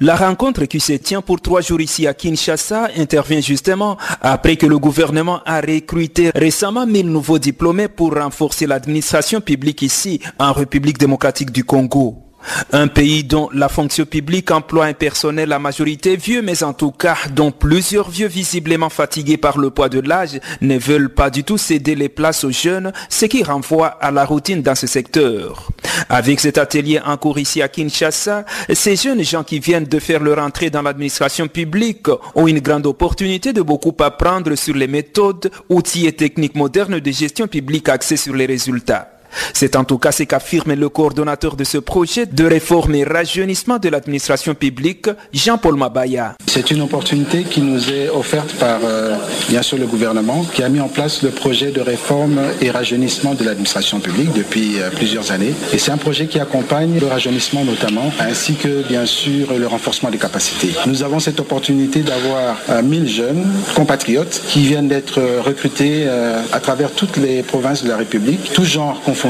La 0.00 0.14
rencontre 0.14 0.66
qui 0.66 0.78
se 0.78 0.92
tient 0.92 1.22
pour 1.22 1.40
trois 1.40 1.62
jours 1.62 1.80
ici 1.80 2.06
à 2.06 2.12
Kinshasa 2.12 2.90
intervient 2.98 3.40
justement 3.40 3.96
après 4.20 4.56
que 4.56 4.66
le 4.66 4.78
gouvernement 4.78 5.40
a 5.46 5.62
recruté 5.62 6.30
récemment 6.34 6.86
1000 6.86 7.08
nouveaux 7.08 7.38
diplômés 7.38 7.88
pour 7.88 8.14
renforcer 8.14 8.66
l'administration 8.66 9.40
publique 9.40 9.80
ici 9.80 10.20
en 10.38 10.52
République 10.52 10.98
démocratique 10.98 11.50
du 11.50 11.64
Congo. 11.64 12.25
Un 12.72 12.88
pays 12.88 13.24
dont 13.24 13.48
la 13.52 13.68
fonction 13.68 14.04
publique 14.04 14.50
emploie 14.50 14.86
un 14.86 14.92
personnel 14.92 15.52
à 15.52 15.58
majorité 15.58 16.16
vieux, 16.16 16.42
mais 16.42 16.62
en 16.62 16.72
tout 16.72 16.92
cas 16.92 17.16
dont 17.32 17.50
plusieurs 17.50 18.10
vieux 18.10 18.28
visiblement 18.28 18.88
fatigués 18.88 19.36
par 19.36 19.58
le 19.58 19.70
poids 19.70 19.88
de 19.88 20.00
l'âge 20.00 20.40
ne 20.60 20.78
veulent 20.78 21.12
pas 21.12 21.30
du 21.30 21.44
tout 21.44 21.58
céder 21.58 21.94
les 21.94 22.08
places 22.08 22.44
aux 22.44 22.50
jeunes, 22.50 22.92
ce 23.08 23.26
qui 23.26 23.42
renvoie 23.42 23.88
à 23.88 24.10
la 24.10 24.24
routine 24.24 24.62
dans 24.62 24.74
ce 24.74 24.86
secteur. 24.86 25.70
Avec 26.08 26.40
cet 26.40 26.58
atelier 26.58 27.00
en 27.04 27.16
cours 27.16 27.38
ici 27.38 27.62
à 27.62 27.68
Kinshasa, 27.68 28.44
ces 28.72 28.96
jeunes 28.96 29.22
gens 29.22 29.44
qui 29.44 29.58
viennent 29.58 29.84
de 29.84 29.98
faire 29.98 30.22
leur 30.22 30.38
entrée 30.38 30.70
dans 30.70 30.82
l'administration 30.82 31.48
publique 31.48 32.08
ont 32.34 32.46
une 32.46 32.60
grande 32.60 32.86
opportunité 32.86 33.52
de 33.52 33.62
beaucoup 33.62 33.94
apprendre 34.00 34.54
sur 34.54 34.74
les 34.74 34.88
méthodes, 34.88 35.50
outils 35.68 36.06
et 36.06 36.12
techniques 36.12 36.54
modernes 36.54 37.00
de 37.00 37.10
gestion 37.10 37.46
publique 37.48 37.88
axés 37.88 38.16
sur 38.16 38.34
les 38.34 38.46
résultats. 38.46 39.15
C'est 39.52 39.76
en 39.76 39.84
tout 39.84 39.98
cas 39.98 40.12
ce 40.12 40.24
qu'affirme 40.24 40.74
le 40.74 40.88
coordonnateur 40.88 41.56
de 41.56 41.64
ce 41.64 41.78
projet 41.78 42.26
de 42.26 42.44
réforme 42.44 42.94
et 42.94 43.04
rajeunissement 43.04 43.78
de 43.78 43.88
l'administration 43.88 44.54
publique, 44.54 45.08
Jean-Paul 45.32 45.76
Mabaya. 45.76 46.34
C'est 46.46 46.70
une 46.70 46.80
opportunité 46.80 47.42
qui 47.42 47.60
nous 47.60 47.90
est 47.90 48.08
offerte 48.08 48.54
par, 48.54 48.78
euh, 48.84 49.16
bien 49.48 49.62
sûr, 49.62 49.76
le 49.76 49.86
gouvernement 49.86 50.44
qui 50.54 50.62
a 50.62 50.68
mis 50.68 50.80
en 50.80 50.88
place 50.88 51.22
le 51.22 51.28
projet 51.28 51.70
de 51.70 51.80
réforme 51.80 52.40
et 52.62 52.70
rajeunissement 52.70 53.34
de 53.34 53.44
l'administration 53.44 54.00
publique 54.00 54.32
depuis 54.32 54.80
euh, 54.80 54.88
plusieurs 54.90 55.32
années. 55.32 55.52
Et 55.74 55.78
c'est 55.78 55.90
un 55.90 55.98
projet 55.98 56.26
qui 56.26 56.40
accompagne 56.40 56.98
le 56.98 57.06
rajeunissement 57.06 57.64
notamment, 57.64 58.10
ainsi 58.20 58.54
que, 58.54 58.86
bien 58.88 59.04
sûr, 59.04 59.52
le 59.58 59.66
renforcement 59.66 60.10
des 60.10 60.18
capacités. 60.18 60.70
Nous 60.86 61.02
avons 61.02 61.20
cette 61.20 61.40
opportunité 61.40 62.00
d'avoir 62.00 62.56
1000 62.82 63.02
euh, 63.02 63.06
jeunes 63.06 63.46
compatriotes 63.74 64.40
qui 64.48 64.60
viennent 64.60 64.88
d'être 64.88 65.20
recrutés 65.44 66.08
à 66.52 66.60
travers 66.60 66.92
toutes 66.92 67.16
les 67.16 67.42
provinces 67.42 67.82
de 67.82 67.88
la 67.88 67.96
République, 67.96 68.52
tous 68.52 68.64
genres 68.64 69.00
confondus 69.02 69.25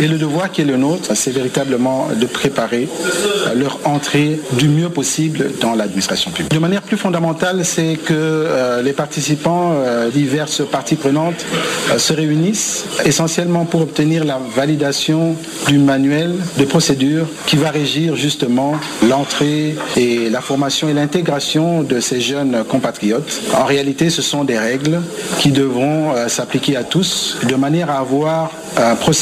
et 0.00 0.08
le 0.08 0.18
devoir 0.18 0.50
qui 0.50 0.62
est 0.62 0.64
le 0.64 0.76
nôtre, 0.76 1.10
c'est 1.14 1.30
véritablement 1.30 2.08
de 2.18 2.26
préparer 2.26 2.88
leur 3.54 3.78
entrée 3.84 4.40
du 4.52 4.68
mieux 4.68 4.88
possible 4.88 5.50
dans 5.60 5.74
l'administration 5.74 6.30
publique. 6.32 6.50
De 6.50 6.58
manière 6.58 6.82
plus 6.82 6.96
fondamentale, 6.96 7.64
c'est 7.64 7.96
que 8.04 8.14
euh, 8.14 8.82
les 8.82 8.92
participants, 8.92 9.74
euh, 9.74 10.10
diverses 10.10 10.62
parties 10.68 10.96
prenantes, 10.96 11.44
euh, 11.90 11.98
se 11.98 12.12
réunissent 12.12 12.86
essentiellement 13.04 13.64
pour 13.64 13.82
obtenir 13.82 14.24
la 14.24 14.40
validation 14.56 15.36
du 15.68 15.78
manuel 15.78 16.34
de 16.56 16.64
procédure 16.64 17.26
qui 17.46 17.56
va 17.56 17.70
régir 17.70 18.16
justement 18.16 18.72
l'entrée 19.08 19.76
et 19.96 20.30
la 20.30 20.40
formation 20.40 20.88
et 20.88 20.94
l'intégration 20.94 21.82
de 21.82 22.00
ces 22.00 22.20
jeunes 22.20 22.64
compatriotes. 22.68 23.40
En 23.56 23.64
réalité, 23.64 24.10
ce 24.10 24.22
sont 24.22 24.44
des 24.44 24.58
règles 24.58 25.00
qui 25.38 25.52
devront 25.52 26.14
s'appliquer 26.28 26.76
à 26.76 26.84
tous 26.84 27.38
de 27.48 27.54
manière 27.54 27.90
à 27.90 27.98
avoir 27.98 28.50
un 28.76 28.96
processus 28.96 29.17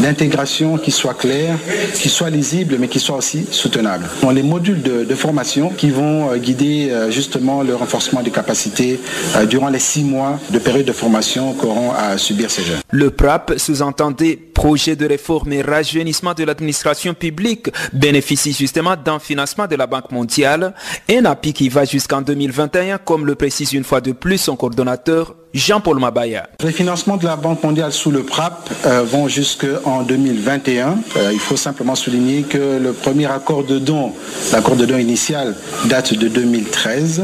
d'intégration 0.00 0.78
qui 0.78 0.90
soit 0.90 1.14
clair, 1.14 1.56
qui 1.94 2.08
soit 2.08 2.30
lisible, 2.30 2.76
mais 2.78 2.88
qui 2.88 3.00
soit 3.00 3.16
aussi 3.16 3.46
soutenable. 3.50 4.08
les 4.32 4.42
modules 4.42 4.82
de, 4.82 5.14
formation 5.14 5.70
qui 5.70 5.90
vont 5.90 6.30
euh, 6.30 6.36
guider 6.36 6.90
euh, 6.90 7.10
justement 7.10 7.62
le 7.64 7.74
renforcement 7.74 8.22
des 8.22 8.30
capacités 8.30 9.00
euh, 9.34 9.46
durant 9.46 9.68
les 9.68 9.80
six 9.80 10.04
mois 10.04 10.38
de 10.50 10.60
période 10.60 10.86
de 10.86 10.92
formation 10.92 11.54
qu'auront 11.54 11.90
à 11.90 12.16
subir 12.18 12.48
ces 12.50 12.62
jeunes. 12.62 12.78
Le 12.90 13.10
PRAP 13.10 13.54
sous-entendait 13.56 14.36
projet 14.36 14.94
de 14.96 15.06
réforme 15.06 15.52
et 15.52 15.62
rajeunissement 15.62 16.34
de 16.34 16.44
l'administration 16.44 17.14
publique 17.14 17.70
bénéficie 17.92 18.52
justement 18.52 18.94
d'un 18.96 19.18
financement 19.18 19.66
de 19.66 19.76
la 19.76 19.86
Banque 19.86 20.12
mondiale, 20.12 20.74
un 21.10 21.24
appui 21.24 21.52
qui 21.52 21.68
va 21.68 21.84
jusqu'en 21.84 22.22
2021, 22.22 22.98
comme 22.98 23.26
le 23.26 23.34
précise 23.34 23.72
une 23.72 23.84
fois 23.84 24.00
de 24.00 24.12
plus 24.12 24.38
son 24.38 24.56
coordonnateur 24.56 25.34
Jean-Paul 25.54 25.98
Mabaya. 25.98 26.48
Les 26.62 26.72
financements 26.72 27.16
de 27.16 27.24
la 27.24 27.36
Banque 27.36 27.62
mondiale 27.62 27.92
sous 27.92 28.10
le 28.10 28.22
PRAP 28.22 28.70
euh, 28.84 29.02
vont 29.02 29.28
jusqu'en 29.28 30.02
2021. 30.02 30.98
Euh, 31.16 31.30
il 31.32 31.38
faut 31.38 31.56
simplement 31.56 31.94
souligner 31.94 32.42
que 32.42 32.78
le 32.78 32.92
premier 32.92 33.26
accord 33.26 33.64
de 33.64 33.78
don, 33.78 34.12
l'accord 34.52 34.76
de 34.76 34.84
don 34.84 34.98
initial, 34.98 35.56
date 35.86 36.14
de 36.14 36.28
2013. 36.28 37.22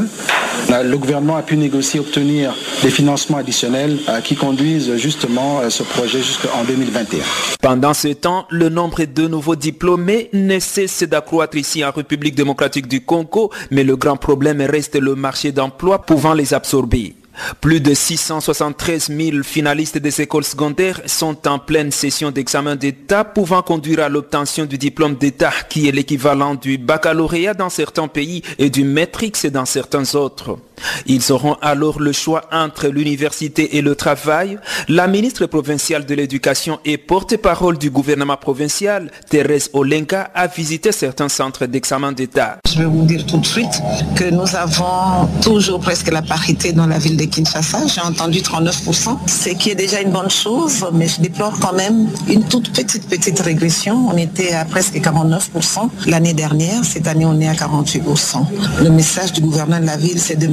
Le 0.69 0.97
gouvernement 0.97 1.35
a 1.37 1.43
pu 1.43 1.57
négocier, 1.57 1.99
obtenir 1.99 2.55
des 2.81 2.89
financements 2.89 3.37
additionnels 3.37 3.99
euh, 4.09 4.19
qui 4.21 4.35
conduisent 4.35 4.95
justement 4.97 5.69
ce 5.69 5.83
projet 5.83 6.19
jusqu'en 6.19 6.63
2021. 6.63 7.19
Pendant 7.61 7.93
ce 7.93 8.07
temps, 8.09 8.47
le 8.49 8.69
nombre 8.69 9.03
de 9.03 9.27
nouveaux 9.27 9.55
diplômés 9.55 10.29
ne 10.33 10.57
cesse 10.59 11.03
d'accroître 11.03 11.57
ici 11.57 11.85
en 11.85 11.91
République 11.91 12.35
démocratique 12.35 12.87
du 12.87 13.01
Congo, 13.01 13.51
mais 13.69 13.83
le 13.83 13.95
grand 13.95 14.17
problème 14.17 14.61
reste 14.61 14.95
le 14.95 15.13
marché 15.13 15.51
d'emploi 15.51 16.01
pouvant 16.01 16.33
les 16.33 16.53
absorber. 16.53 17.15
Plus 17.61 17.81
de 17.81 17.93
673 17.93 19.09
000 19.09 19.43
finalistes 19.43 19.97
des 19.97 20.21
écoles 20.21 20.43
secondaires 20.43 21.01
sont 21.05 21.47
en 21.47 21.59
pleine 21.59 21.91
session 21.91 22.31
d'examen 22.31 22.75
d'État 22.75 23.23
pouvant 23.23 23.61
conduire 23.61 24.01
à 24.01 24.09
l'obtention 24.09 24.65
du 24.65 24.77
diplôme 24.77 25.15
d'État 25.15 25.53
qui 25.69 25.87
est 25.87 25.91
l'équivalent 25.91 26.55
du 26.55 26.77
baccalauréat 26.77 27.53
dans 27.53 27.69
certains 27.69 28.07
pays 28.07 28.41
et 28.57 28.69
du 28.69 28.83
matrix 28.83 29.33
dans 29.51 29.65
certains 29.65 30.15
autres. 30.15 30.57
Ils 31.05 31.31
auront 31.31 31.55
alors 31.61 31.99
le 31.99 32.11
choix 32.11 32.43
entre 32.51 32.87
l'université 32.87 33.77
et 33.77 33.81
le 33.81 33.95
travail. 33.95 34.57
La 34.87 35.07
ministre 35.07 35.45
provinciale 35.45 36.05
de 36.05 36.15
l'Éducation 36.15 36.79
et 36.85 36.97
porte-parole 36.97 37.77
du 37.77 37.89
gouvernement 37.89 38.37
provincial, 38.37 39.11
Thérèse 39.29 39.69
Olenka, 39.73 40.31
a 40.33 40.47
visité 40.47 40.91
certains 40.91 41.29
centres 41.29 41.65
d'examen 41.65 42.11
d'État. 42.11 42.57
Je 42.67 42.79
vais 42.79 42.85
vous 42.85 43.05
dire 43.05 43.25
tout 43.25 43.37
de 43.37 43.45
suite 43.45 43.81
que 44.15 44.25
nous 44.25 44.55
avons 44.55 45.27
toujours 45.41 45.79
presque 45.79 46.11
la 46.11 46.21
parité 46.21 46.73
dans 46.73 46.87
la 46.87 46.97
ville 46.97 47.17
de 47.17 47.25
Kinshasa. 47.25 47.87
J'ai 47.87 48.01
entendu 48.01 48.39
39%, 48.39 49.17
ce 49.27 49.49
qui 49.49 49.69
est 49.69 49.75
déjà 49.75 50.01
une 50.01 50.11
bonne 50.11 50.29
chose, 50.29 50.85
mais 50.93 51.07
je 51.07 51.21
déplore 51.21 51.57
quand 51.59 51.73
même 51.73 52.07
une 52.27 52.43
toute 52.43 52.71
petite, 52.73 53.07
petite 53.07 53.39
régression. 53.39 54.07
On 54.11 54.17
était 54.17 54.53
à 54.53 54.65
presque 54.65 54.95
49% 54.95 55.89
l'année 56.07 56.33
dernière. 56.33 56.83
Cette 56.83 57.07
année, 57.07 57.25
on 57.25 57.39
est 57.39 57.47
à 57.47 57.53
48%. 57.53 58.45
Le 58.83 58.89
message 58.89 59.33
du 59.33 59.41
gouverneur 59.41 59.79
de 59.79 59.85
la 59.85 59.97
ville, 59.97 60.19
c'est 60.19 60.35
de 60.35 60.47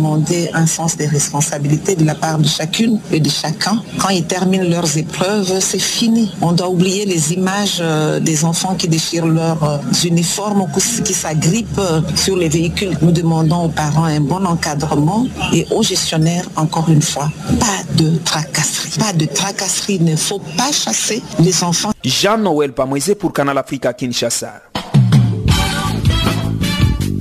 un 0.54 0.66
sens 0.66 0.96
des 0.96 1.06
responsabilités 1.06 1.96
de 1.96 2.04
la 2.04 2.14
part 2.14 2.38
de 2.38 2.46
chacune 2.46 3.00
et 3.10 3.20
de 3.20 3.28
chacun. 3.30 3.82
Quand 3.98 4.10
ils 4.10 4.24
terminent 4.24 4.68
leurs 4.68 4.96
épreuves, 4.96 5.60
c'est 5.60 5.78
fini. 5.78 6.32
On 6.40 6.52
doit 6.52 6.68
oublier 6.68 7.04
les 7.04 7.32
images 7.32 7.78
euh, 7.80 8.20
des 8.20 8.44
enfants 8.44 8.74
qui 8.74 8.88
déchirent 8.88 9.26
leurs 9.26 9.62
euh, 9.64 9.78
uniformes, 10.04 10.66
qui 11.04 11.14
s'agrippent 11.14 11.78
euh, 11.78 12.00
sur 12.16 12.36
les 12.36 12.48
véhicules. 12.48 12.96
Nous 13.00 13.12
demandons 13.12 13.64
aux 13.64 13.68
parents 13.68 14.04
un 14.04 14.20
bon 14.20 14.44
encadrement 14.46 15.26
et 15.52 15.66
aux 15.70 15.82
gestionnaires, 15.82 16.48
encore 16.56 16.88
une 16.88 17.02
fois, 17.02 17.30
pas 17.58 17.82
de 17.94 18.16
tracasserie. 18.18 18.98
Pas 18.98 19.12
de 19.12 19.26
tracasserie, 19.26 19.96
il 20.00 20.04
ne 20.04 20.16
faut 20.16 20.40
pas 20.56 20.72
chasser 20.72 21.22
les 21.38 21.62
enfants. 21.62 21.92
Jean-Noël 22.04 22.72
Pamoisé 22.72 23.14
pour 23.14 23.32
Canal 23.32 23.58
Africa 23.58 23.92
Kinshasa. 23.92 24.62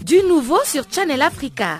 Du 0.06 0.18
nouveau 0.28 0.60
sur 0.66 0.84
Channel 0.92 1.22
Africa. 1.22 1.80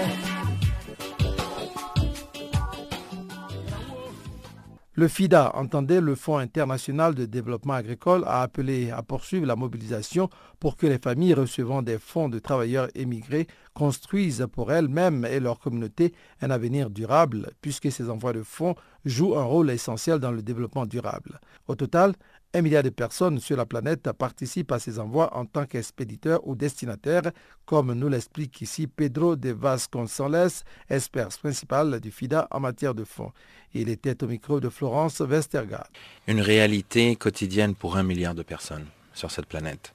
Le 4.93 5.07
FIDA, 5.07 5.55
entendait 5.55 6.01
le 6.01 6.15
Fonds 6.15 6.37
international 6.37 7.15
de 7.15 7.25
développement 7.25 7.75
agricole, 7.75 8.25
a 8.27 8.41
appelé 8.41 8.91
à 8.91 9.01
poursuivre 9.01 9.45
la 9.45 9.55
mobilisation 9.55 10.29
pour 10.59 10.75
que 10.75 10.85
les 10.85 10.97
familles 10.97 11.33
recevant 11.33 11.81
des 11.81 11.97
fonds 11.97 12.27
de 12.27 12.39
travailleurs 12.39 12.89
émigrés 12.93 13.47
construisent 13.73 14.45
pour 14.51 14.73
elles-mêmes 14.73 15.23
et 15.23 15.39
leur 15.39 15.59
communauté 15.59 16.13
un 16.41 16.51
avenir 16.51 16.89
durable, 16.89 17.51
puisque 17.61 17.89
ces 17.89 18.09
envois 18.09 18.33
de 18.33 18.43
fonds 18.43 18.75
jouent 19.05 19.37
un 19.37 19.45
rôle 19.45 19.71
essentiel 19.71 20.19
dans 20.19 20.33
le 20.33 20.41
développement 20.41 20.85
durable. 20.85 21.39
Au 21.69 21.75
total, 21.75 22.13
Un 22.53 22.61
milliard 22.61 22.83
de 22.83 22.89
personnes 22.89 23.39
sur 23.39 23.55
la 23.55 23.65
planète 23.65 24.11
participent 24.11 24.73
à 24.73 24.79
ces 24.79 24.99
envois 24.99 25.33
en 25.37 25.45
tant 25.45 25.65
qu'expéditeurs 25.65 26.45
ou 26.45 26.53
destinataires, 26.53 27.31
comme 27.65 27.93
nous 27.93 28.09
l'explique 28.09 28.61
ici 28.61 28.87
Pedro 28.87 29.37
de 29.37 29.51
Vasconcelos, 29.51 30.63
expert 30.89 31.29
principal 31.29 32.01
du 32.01 32.11
FIDA 32.11 32.49
en 32.51 32.59
matière 32.59 32.93
de 32.93 33.05
fonds. 33.05 33.31
Il 33.73 33.87
était 33.87 34.21
au 34.21 34.27
micro 34.27 34.59
de 34.59 34.67
Florence 34.67 35.21
Westergaard. 35.21 35.87
Une 36.27 36.41
réalité 36.41 37.15
quotidienne 37.15 37.73
pour 37.73 37.95
un 37.95 38.03
milliard 38.03 38.35
de 38.35 38.43
personnes 38.43 38.87
sur 39.13 39.31
cette 39.31 39.45
planète. 39.45 39.93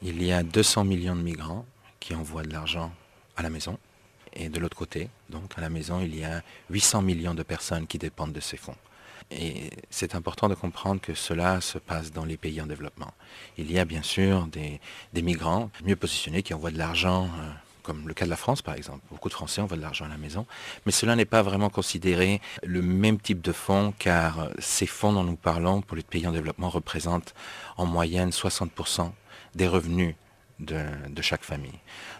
Il 0.00 0.22
y 0.22 0.30
a 0.30 0.44
200 0.44 0.84
millions 0.84 1.16
de 1.16 1.22
migrants 1.22 1.66
qui 1.98 2.14
envoient 2.14 2.44
de 2.44 2.52
l'argent 2.52 2.92
à 3.36 3.42
la 3.42 3.50
maison. 3.50 3.80
Et 4.32 4.48
de 4.48 4.60
l'autre 4.60 4.76
côté, 4.76 5.08
donc 5.28 5.58
à 5.58 5.60
la 5.60 5.70
maison, 5.70 6.00
il 6.00 6.14
y 6.14 6.22
a 6.22 6.42
800 6.70 7.02
millions 7.02 7.34
de 7.34 7.42
personnes 7.42 7.88
qui 7.88 7.98
dépendent 7.98 8.32
de 8.32 8.40
ces 8.40 8.56
fonds. 8.58 8.76
Et 9.30 9.70
c'est 9.90 10.14
important 10.14 10.48
de 10.48 10.54
comprendre 10.54 11.00
que 11.00 11.14
cela 11.14 11.60
se 11.60 11.78
passe 11.78 12.12
dans 12.12 12.24
les 12.24 12.36
pays 12.36 12.60
en 12.60 12.66
développement. 12.66 13.12
Il 13.58 13.70
y 13.72 13.78
a 13.78 13.84
bien 13.84 14.02
sûr 14.02 14.46
des, 14.46 14.80
migrants 15.20 15.70
mieux 15.84 15.96
positionnés 15.96 16.42
qui 16.42 16.54
envoient 16.54 16.70
de 16.70 16.78
l'argent, 16.78 17.24
euh, 17.24 17.50
comme 17.82 18.06
le 18.06 18.14
cas 18.14 18.24
de 18.24 18.30
la 18.30 18.36
France 18.36 18.62
par 18.62 18.76
exemple. 18.76 19.00
Beaucoup 19.10 19.28
de 19.28 19.34
Français 19.34 19.60
envoient 19.60 19.76
de 19.76 19.82
l'argent 19.82 20.04
à 20.04 20.08
la 20.08 20.16
maison, 20.16 20.46
mais 20.84 20.92
cela 20.92 21.16
n'est 21.16 21.24
pas 21.24 21.42
vraiment 21.42 21.70
considéré 21.70 22.40
le 22.62 22.82
même 22.82 23.18
type 23.18 23.40
de 23.40 23.52
fonds, 23.52 23.92
car 23.98 24.48
ces 24.60 24.86
fonds 24.86 25.12
dont 25.12 25.24
nous 25.24 25.36
parlons 25.36 25.82
pour 25.82 25.96
les 25.96 26.04
pays 26.04 26.26
en 26.26 26.32
développement 26.32 26.70
représentent 26.70 27.34
en 27.76 27.86
moyenne 27.86 28.30
60% 28.30 29.10
des 29.56 29.66
revenus 29.66 30.14
de, 30.60 31.22
chaque 31.22 31.42
famille. 31.44 31.78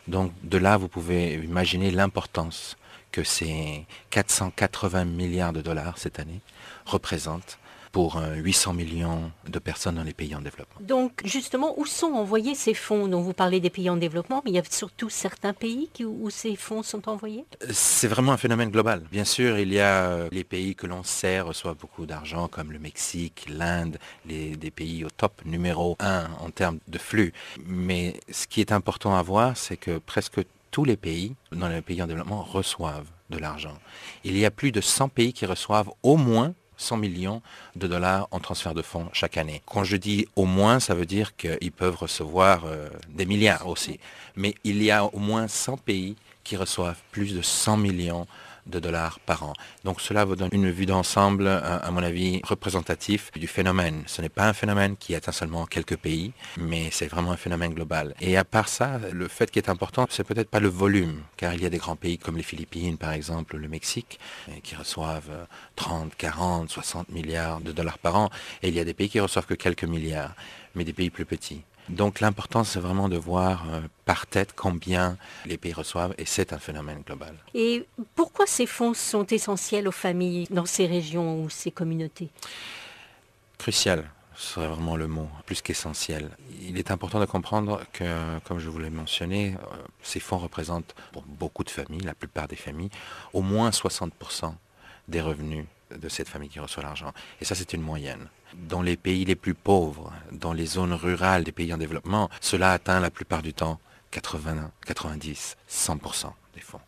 Donc 0.09 0.33
de 0.43 0.59
là, 0.59 0.77
vous 0.77 0.89
pouvez 0.89 1.35
imaginer 1.35 1.91
l'importance 1.91 2.77
que 3.13 3.23
ces 3.23 3.87
480 4.11 5.05
milliards 5.05 5.53
de 5.53 5.63
dollars 5.63 5.99
cette 5.99 6.19
année 6.19 6.41
représentent 6.87 7.59
pour 7.97 8.21
800 8.21 8.75
millions 8.75 9.33
de 9.49 9.59
personnes 9.59 9.95
dans 9.95 10.03
les 10.03 10.13
pays 10.13 10.35
en 10.35 10.43
développement. 10.43 10.77
Donc 10.83 11.23
justement, 11.25 11.73
où 11.79 11.87
sont 11.87 12.13
envoyés 12.13 12.55
ces 12.55 12.75
fonds 12.75 13.09
dont 13.09 13.23
vous 13.23 13.33
parlez 13.33 13.59
des 13.59 13.71
pays 13.71 13.89
en 13.89 13.97
développement, 13.97 14.43
mais 14.45 14.51
il 14.51 14.55
y 14.55 14.59
a 14.59 14.63
surtout 14.69 15.09
certains 15.09 15.55
pays 15.55 15.89
où 16.05 16.29
ces 16.29 16.57
fonds 16.57 16.83
sont 16.83 17.09
envoyés? 17.09 17.47
C'est 17.71 18.09
vraiment 18.09 18.33
un 18.33 18.37
phénomène 18.37 18.71
global. 18.71 19.03
Bien 19.11 19.25
sûr, 19.25 19.59
il 19.59 19.73
y 19.73 19.81
a 19.81 20.11
euh, 20.11 20.29
les 20.31 20.45
pays 20.45 20.75
que 20.75 20.87
l'on 20.87 21.05
sait 21.05 21.41
reçoivent 21.41 21.79
beaucoup 21.79 22.05
d'argent, 22.05 22.49
comme 22.49 22.71
le 22.71 22.79
Mexique, 22.79 23.47
l'Inde, 23.49 23.97
des 24.27 24.71
pays 24.71 25.03
au 25.03 25.09
top 25.09 25.41
numéro 25.47 25.97
un 25.99 26.27
en 26.41 26.51
termes 26.51 26.81
de 26.89 26.99
flux. 26.99 27.33
Mais 27.67 28.21
ce 28.31 28.47
qui 28.47 28.61
est 28.61 28.73
important 28.73 29.17
à 29.17 29.23
voir, 29.23 29.57
c'est 29.57 29.79
que 29.79 29.97
presque 29.97 30.41
tous 30.71 30.85
les 30.85 30.99
pays 30.99 31.35
dans 31.51 31.69
les 31.69 31.81
pays 31.81 32.03
en 32.03 32.07
développement 32.07 32.43
reçoivent 32.43 33.09
de 33.31 33.39
l'argent. 33.39 33.79
Il 34.25 34.37
y 34.37 34.45
a 34.45 34.51
plus 34.51 34.71
de 34.71 34.83
100 34.83 35.09
pays 35.09 35.33
qui 35.33 35.47
reçoivent 35.47 35.91
au 36.03 36.19
moins 36.19 36.53
100 36.77 36.97
millions 36.97 37.43
de 37.75 37.87
dollars 37.87 38.29
en 38.31 38.41
transfert 38.41 38.75
de 38.75 38.83
fonds 38.83 39.09
chaque 39.13 39.37
année. 39.37 39.63
Quand 39.67 39.85
je 39.85 39.97
dis 39.97 40.27
au 40.37 40.45
moins, 40.45 40.81
ça 40.81 40.95
veut 40.95 41.07
dire 41.07 41.37
qu'ils 41.37 41.73
peuvent 41.73 41.97
recevoir 41.97 42.65
euh, 42.67 42.89
des 43.09 43.27
milliards 43.27 43.69
aussi. 43.69 43.99
Mais 44.37 44.55
il 44.65 44.83
y 44.83 44.91
a 44.91 45.05
au 45.05 45.19
moins 45.19 45.49
100 45.49 45.79
pays 45.79 46.17
qui 46.45 46.57
reçoivent 46.57 47.01
plus 47.11 47.35
de 47.35 47.43
100 47.43 47.77
millions 47.77 48.27
de 48.67 48.79
dollars 48.79 49.21
par 49.21 49.43
an. 49.43 49.53
Donc 49.85 50.01
cela 50.01 50.25
vous 50.25 50.37
donne 50.37 50.51
une 50.53 50.71
vue 50.71 50.87
d'ensemble, 50.87 51.47
à, 51.49 51.91
mon 51.91 52.03
avis, 52.03 52.41
représentatif 52.45 53.31
du 53.33 53.47
phénomène. 53.47 54.03
Ce 54.07 54.21
n'est 54.23 54.29
pas 54.29 54.49
un 54.49 54.53
phénomène 54.53 54.97
qui 54.97 55.15
atteint 55.15 55.33
seulement 55.33 55.67
quelques 55.67 55.97
pays, 55.97 56.33
mais 56.59 56.89
c'est 56.91 57.07
vraiment 57.07 57.33
un 57.33 57.37
phénomène 57.37 57.75
global. 57.75 58.15
Et 58.21 58.37
à 58.37 58.45
part 58.45 58.69
ça, 58.69 59.01
le 59.13 59.29
fait 59.29 59.51
qui 59.51 59.59
est 59.59 59.69
important, 59.69 60.07
c'est 60.11 60.25
peut-être 60.25 60.51
pas 60.51 60.61
le 60.61 60.69
volume, 60.69 61.23
car 61.37 61.55
il 61.55 61.63
y 61.63 61.67
a 61.67 61.71
des 61.71 61.79
grands 61.79 61.97
pays 61.97 62.19
comme 62.19 62.37
les 62.37 62.43
Philippines, 62.43 62.97
par 62.99 63.13
exemple, 63.13 63.57
le 63.57 63.69
Mexique, 63.69 64.19
qui 64.63 64.75
reçoivent 64.75 65.47
30, 65.77 66.15
40, 66.17 66.71
60 66.71 67.11
milliards 67.11 67.61
de 67.61 67.73
dollars 67.73 67.99
par 67.99 68.17
an, 68.17 68.31
et 68.63 68.69
il 68.69 68.75
y 68.75 68.81
a 68.81 68.85
des 68.85 68.95
pays 68.95 69.09
qui 69.09 69.21
reçoivent 69.21 69.47
que 69.47 69.55
quelques 69.55 69.85
milliards, 69.85 70.35
mais 70.75 70.85
des 70.85 70.93
pays 70.93 71.11
plus 71.11 71.25
petits. 71.25 71.63
Donc 71.89 72.21
l'important, 72.21 72.65
c'est 72.65 72.81
vraiment 72.81 73.09
de 73.09 73.17
voir 73.17 73.65
euh, 73.71 73.81
par 74.05 74.27
tête 74.27 74.53
combien 74.55 75.17
les 75.45 75.57
pays 75.57 75.73
reçoivent, 75.73 76.15
et 76.19 76.25
c'est 76.25 76.53
un 76.53 76.59
phénomène 76.59 77.03
global. 77.07 77.35
Et 77.55 77.87
pourquoi 78.15 78.47
ces 78.47 78.67
fonds 78.67 78.95
sont 78.95 79.27
essentiels 79.27 79.87
aux 79.87 79.93
familles 79.93 80.47
dans 80.51 80.67
ces 80.67 80.87
régions 80.87 81.43
ou 81.43 81.51
ces 81.51 81.71
communautés? 81.71 82.29
Crucial, 83.59 84.11
ce 84.35 84.55
serait 84.55 84.67
vraiment 84.69 84.97
le 84.97 85.07
mot, 85.07 85.29
plus 85.47 85.63
qu'essentiel. 85.63 86.31
Il 86.61 86.77
est 86.79 86.91
important 86.91 87.21
de 87.21 87.25
comprendre 87.25 87.81
que, 87.93 88.39
comme 88.41 88.59
je 88.59 88.69
vous 88.69 88.79
l'ai 88.79 88.91
mentionné, 88.91 89.55
euh, 89.55 89.77
ces 90.03 90.21
fonds 90.21 90.39
représentent 90.39 90.95
pour 91.13 91.23
beaucoup 91.23 91.65
de 91.65 91.71
familles, 91.71 92.03
la 92.03 92.15
plupart 92.15 92.49
des 92.49 92.57
familles, 92.57 92.91
au 93.33 93.43
moins 93.43 93.71
60% 93.71 94.55
des 95.09 95.21
revenus 95.21 95.67
de 95.91 96.09
cette 96.09 96.29
famille 96.29 96.49
qui 96.49 96.61
reçoit 96.61 96.83
l'argent. 96.83 97.13
Et 97.41 97.45
ça, 97.45 97.55
c'est 97.55 97.73
une 97.73 97.83
moyenne. 97.83 98.29
Dans 98.55 98.83
les 98.83 98.97
pays 98.97 99.25
les 99.25 99.37
plus 99.37 99.55
pauvres, 99.55 100.13
dans 100.33 100.53
les 100.53 100.67
zones 100.67 100.93
rurales 100.93 101.45
des 101.45 101.53
pays 101.53 101.73
en 101.73 101.79
développement, 101.79 102.31
cela 102.41 102.73
atteint 102.73 103.01
la 103.01 103.11
plupart 103.11 103.43
du 103.43 103.53
temps 103.53 103.81
80, 104.13 104.71
90, 104.87 105.57
100% 105.69 106.33
des 106.55 106.61
fonds. 106.61 106.81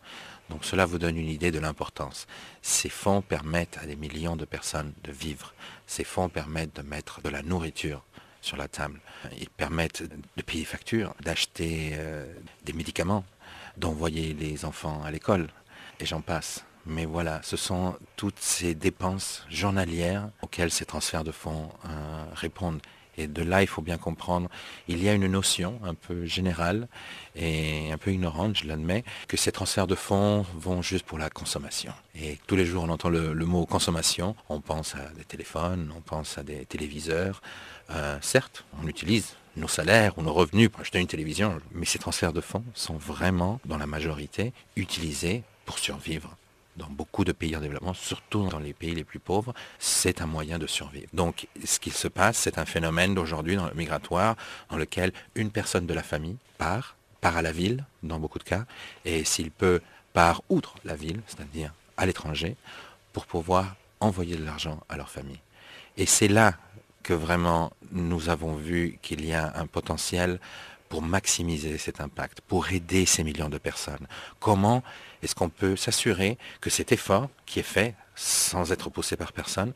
Donc 0.49 0.65
cela 0.65 0.85
vous 0.85 0.97
donne 0.97 1.17
une 1.17 1.27
idée 1.27 1.51
de 1.51 1.59
l'importance. 1.59 2.25
Ces 2.61 2.89
fonds 2.89 3.21
permettent 3.21 3.77
à 3.81 3.85
des 3.85 3.95
millions 3.95 4.35
de 4.35 4.45
personnes 4.45 4.93
de 5.03 5.11
vivre. 5.11 5.53
Ces 5.85 6.03
fonds 6.03 6.29
permettent 6.29 6.75
de 6.75 6.81
mettre 6.81 7.21
de 7.21 7.29
la 7.29 7.43
nourriture 7.43 8.03
sur 8.41 8.57
la 8.57 8.67
table. 8.67 8.99
Ils 9.37 9.49
permettent 9.49 10.03
de 10.03 10.41
payer 10.41 10.65
factures, 10.65 11.13
d'acheter 11.21 11.91
euh, 11.93 12.25
des 12.63 12.73
médicaments, 12.73 13.25
d'envoyer 13.77 14.33
les 14.33 14.65
enfants 14.65 15.03
à 15.03 15.11
l'école, 15.11 15.49
et 15.99 16.05
j'en 16.05 16.21
passe. 16.21 16.63
Mais 16.85 17.05
voilà, 17.05 17.41
ce 17.43 17.57
sont 17.57 17.95
toutes 18.15 18.39
ces 18.39 18.73
dépenses 18.73 19.45
journalières 19.49 20.29
auxquelles 20.41 20.71
ces 20.71 20.85
transferts 20.85 21.23
de 21.23 21.31
fonds 21.31 21.69
euh, 21.85 22.23
répondent. 22.33 22.81
Et 23.19 23.27
de 23.27 23.43
là, 23.43 23.61
il 23.61 23.67
faut 23.67 23.81
bien 23.81 23.97
comprendre, 23.97 24.49
il 24.87 25.03
y 25.03 25.09
a 25.09 25.13
une 25.13 25.27
notion 25.27 25.77
un 25.83 25.93
peu 25.93 26.25
générale 26.25 26.87
et 27.35 27.91
un 27.91 27.97
peu 27.97 28.13
ignorante, 28.13 28.57
je 28.57 28.65
l'admets, 28.65 29.03
que 29.27 29.35
ces 29.35 29.51
transferts 29.51 29.87
de 29.87 29.95
fonds 29.95 30.45
vont 30.55 30.81
juste 30.81 31.05
pour 31.05 31.17
la 31.17 31.29
consommation. 31.29 31.91
Et 32.15 32.39
tous 32.47 32.55
les 32.55 32.65
jours, 32.65 32.85
on 32.85 32.89
entend 32.89 33.09
le, 33.09 33.33
mot 33.33 33.65
consommation, 33.65 34.37
on 34.47 34.61
pense 34.61 34.95
à 34.95 35.09
des 35.17 35.25
téléphones, 35.25 35.91
on 35.97 35.99
pense 35.99 36.37
à 36.37 36.43
des 36.43 36.65
téléviseurs. 36.65 37.41
Euh, 37.89 38.17
certes, 38.21 38.63
on 38.81 38.87
utilise 38.87 39.35
nos 39.57 39.67
salaires 39.67 40.17
ou 40.17 40.21
nos 40.21 40.33
revenus 40.33 40.69
pour 40.69 40.79
acheter 40.79 40.99
une 40.99 41.07
télévision, 41.07 41.59
mais 41.73 41.85
ces 41.85 41.99
transferts 41.99 42.31
de 42.31 42.41
fonds 42.41 42.63
sont 42.73 42.95
vraiment, 42.95 43.59
dans 43.65 43.77
la 43.77 43.87
majorité, 43.87 44.53
utilisés 44.77 45.43
pour 45.65 45.77
survivre 45.77 46.37
dans 46.79 46.89
beaucoup 46.89 47.23
de 47.23 47.31
pays 47.31 47.55
en 47.55 47.61
développement, 47.61 47.93
surtout 47.93 48.47
dans 48.47 48.57
les 48.57 48.73
pays 48.73 48.95
les 48.95 49.03
plus 49.03 49.19
pauvres, 49.19 49.53
c'est 49.77 50.21
un 50.21 50.25
moyen 50.25 50.57
de 50.57 50.65
survivre. 50.65 51.07
Donc, 51.13 51.47
ce 51.63 51.79
qui 51.79 51.91
se 51.91 52.07
passe, 52.07 52.37
c'est 52.37 52.57
un 52.57 52.65
phénomène 52.65 53.13
d'aujourd'hui 53.13 53.55
dans 53.55 53.67
le 53.67 53.73
migratoire 53.75 54.35
dans 54.69 54.77
lequel 54.77 55.11
une 55.35 55.51
personne 55.51 55.85
de 55.85 55.93
la 55.93 56.03
famille 56.03 56.37
part, 56.57 56.95
part 57.21 57.37
à 57.37 57.41
la 57.43 57.51
ville, 57.51 57.85
dans 58.01 58.19
beaucoup 58.19 58.39
de 58.39 58.43
cas, 58.43 58.65
et 59.05 59.23
s'il 59.23 59.51
peut, 59.51 59.81
part 60.13 60.41
outre 60.49 60.75
la 60.85 60.95
ville, 60.95 61.21
c'est-à-dire 61.27 61.73
à 61.97 62.05
l'étranger, 62.05 62.55
pour 63.13 63.27
pouvoir 63.27 63.75
envoyer 63.99 64.37
de 64.37 64.45
l'argent 64.45 64.79
à 64.89 64.97
leur 64.97 65.09
famille. 65.09 65.41
Et 65.97 66.05
c'est 66.05 66.29
là 66.29 66.55
que 67.03 67.13
vraiment 67.13 67.71
nous 67.91 68.29
avons 68.29 68.55
vu 68.55 68.97
qu'il 69.01 69.25
y 69.25 69.33
a 69.33 69.53
un 69.55 69.67
potentiel 69.67 70.39
pour 70.89 71.01
maximiser 71.01 71.77
cet 71.77 72.01
impact, 72.01 72.41
pour 72.41 72.71
aider 72.71 73.05
ces 73.05 73.23
millions 73.23 73.49
de 73.49 73.57
personnes 73.57 74.07
Comment 74.39 74.83
est-ce 75.23 75.35
qu'on 75.35 75.49
peut 75.49 75.75
s'assurer 75.75 76.37
que 76.61 76.69
cet 76.69 76.91
effort 76.91 77.29
qui 77.45 77.59
est 77.59 77.63
fait 77.63 77.95
sans 78.15 78.71
être 78.71 78.89
poussé 78.89 79.15
par 79.15 79.31
personne, 79.31 79.73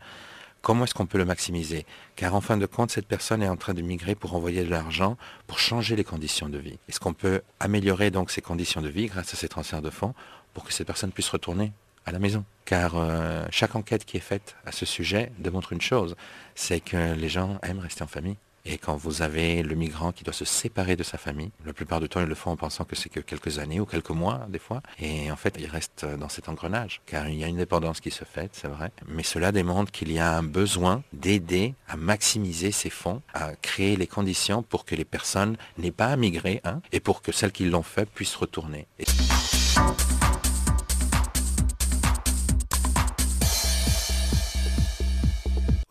comment 0.62 0.84
est-ce 0.84 0.94
qu'on 0.94 1.06
peut 1.06 1.18
le 1.18 1.26
maximiser? 1.26 1.86
Car 2.16 2.36
en 2.36 2.42
fin 2.42 2.58
de 2.58 2.66
compte, 2.66 2.92
cette 2.92 3.08
personne 3.08 3.42
est 3.42 3.48
en 3.48 3.56
train 3.56 3.74
de 3.74 3.82
migrer 3.82 4.16
pour 4.16 4.36
envoyer 4.36 4.64
de 4.64 4.70
l'argent, 4.70 5.18
pour 5.48 5.60
changer 5.60 5.96
les 5.96 6.04
conditions 6.04 6.50
de 6.50 6.58
vie. 6.58 6.80
Est-ce 6.90 7.00
qu'on 7.00 7.14
peut 7.14 7.42
améliorer 7.60 8.12
donc 8.12 8.32
ces 8.32 8.42
conditions 8.42 8.82
de 8.82 8.90
vie 8.90 9.08
grâce 9.08 9.34
à 9.34 9.38
ces 9.38 9.48
transferts 9.48 9.82
de 9.82 9.90
fonds 9.90 10.14
pour 10.54 10.64
que 10.64 10.74
cette 10.74 10.88
personne 10.88 11.12
puisse 11.12 11.30
retourner 11.30 11.72
à 12.06 12.12
la 12.12 12.20
maison? 12.20 12.44
Car 12.66 12.96
euh, 12.96 13.46
chaque 13.52 13.76
enquête 13.76 14.06
qui 14.06 14.18
est 14.18 14.22
faite 14.22 14.56
à 14.66 14.72
ce 14.72 14.86
sujet 14.86 15.32
démontre 15.38 15.74
une 15.74 15.82
chose, 15.82 16.16
c'est 16.56 16.80
que 16.80 17.14
les 17.14 17.30
gens 17.30 17.60
aiment 17.64 17.80
rester 17.80 18.04
en 18.04 18.08
famille. 18.08 18.38
Et 18.66 18.78
quand 18.78 18.96
vous 18.96 19.22
avez 19.22 19.62
le 19.62 19.76
migrant 19.76 20.14
qui 20.14 20.24
doit 20.24 20.34
se 20.34 20.46
séparer 20.46 20.96
de 20.96 21.04
sa 21.04 21.18
famille, 21.18 21.52
la 21.66 21.74
plupart 21.74 22.00
du 22.00 22.08
temps 22.08 22.22
ils 22.22 22.28
le 22.28 22.36
font 22.36 22.52
en 22.52 22.56
pensant 22.56 22.86
que 22.86 22.96
c'est 22.96 23.10
que 23.10 23.20
quelques 23.20 23.60
années 23.60 23.82
ou 23.82 23.86
quelques 23.86 24.12
mois 24.12 24.46
des 24.48 24.60
fois, 24.60 24.82
et 25.00 25.30
en 25.32 25.36
fait 25.36 25.56
il 25.60 25.66
reste 25.66 26.06
dans 26.06 26.30
cet 26.30 26.48
engrenage, 26.48 27.02
car 27.06 27.28
il 27.28 27.38
y 27.38 27.44
a 27.44 27.48
une 27.48 27.58
dépendance 27.58 28.00
qui 28.00 28.10
se 28.10 28.24
fait, 28.24 28.50
c'est 28.54 28.70
vrai, 28.70 28.92
mais 29.08 29.24
cela 29.24 29.52
démontre 29.52 29.92
qu'il 29.92 30.12
y 30.14 30.20
a 30.20 30.38
un 30.38 30.44
besoin 30.44 31.04
d'aider 31.12 31.76
à 31.90 31.98
maximiser 31.98 32.72
ces 32.72 32.90
fonds, 32.90 33.22
à 33.34 33.54
créer 33.56 33.98
les 33.98 34.08
conditions 34.08 34.64
pour 34.64 34.86
que 34.86 34.96
les 34.96 35.06
personnes 35.06 35.58
n'aient 35.78 35.92
pas 35.92 36.08
à 36.08 36.16
migrer, 36.16 36.62
hein, 36.64 36.82
et 36.94 37.02
pour 37.02 37.22
que 37.22 37.34
celles 37.34 37.52
qui 37.52 37.66
l'ont 37.66 37.84
fait 37.84 38.10
puissent 38.10 38.36
retourner. 38.36 38.88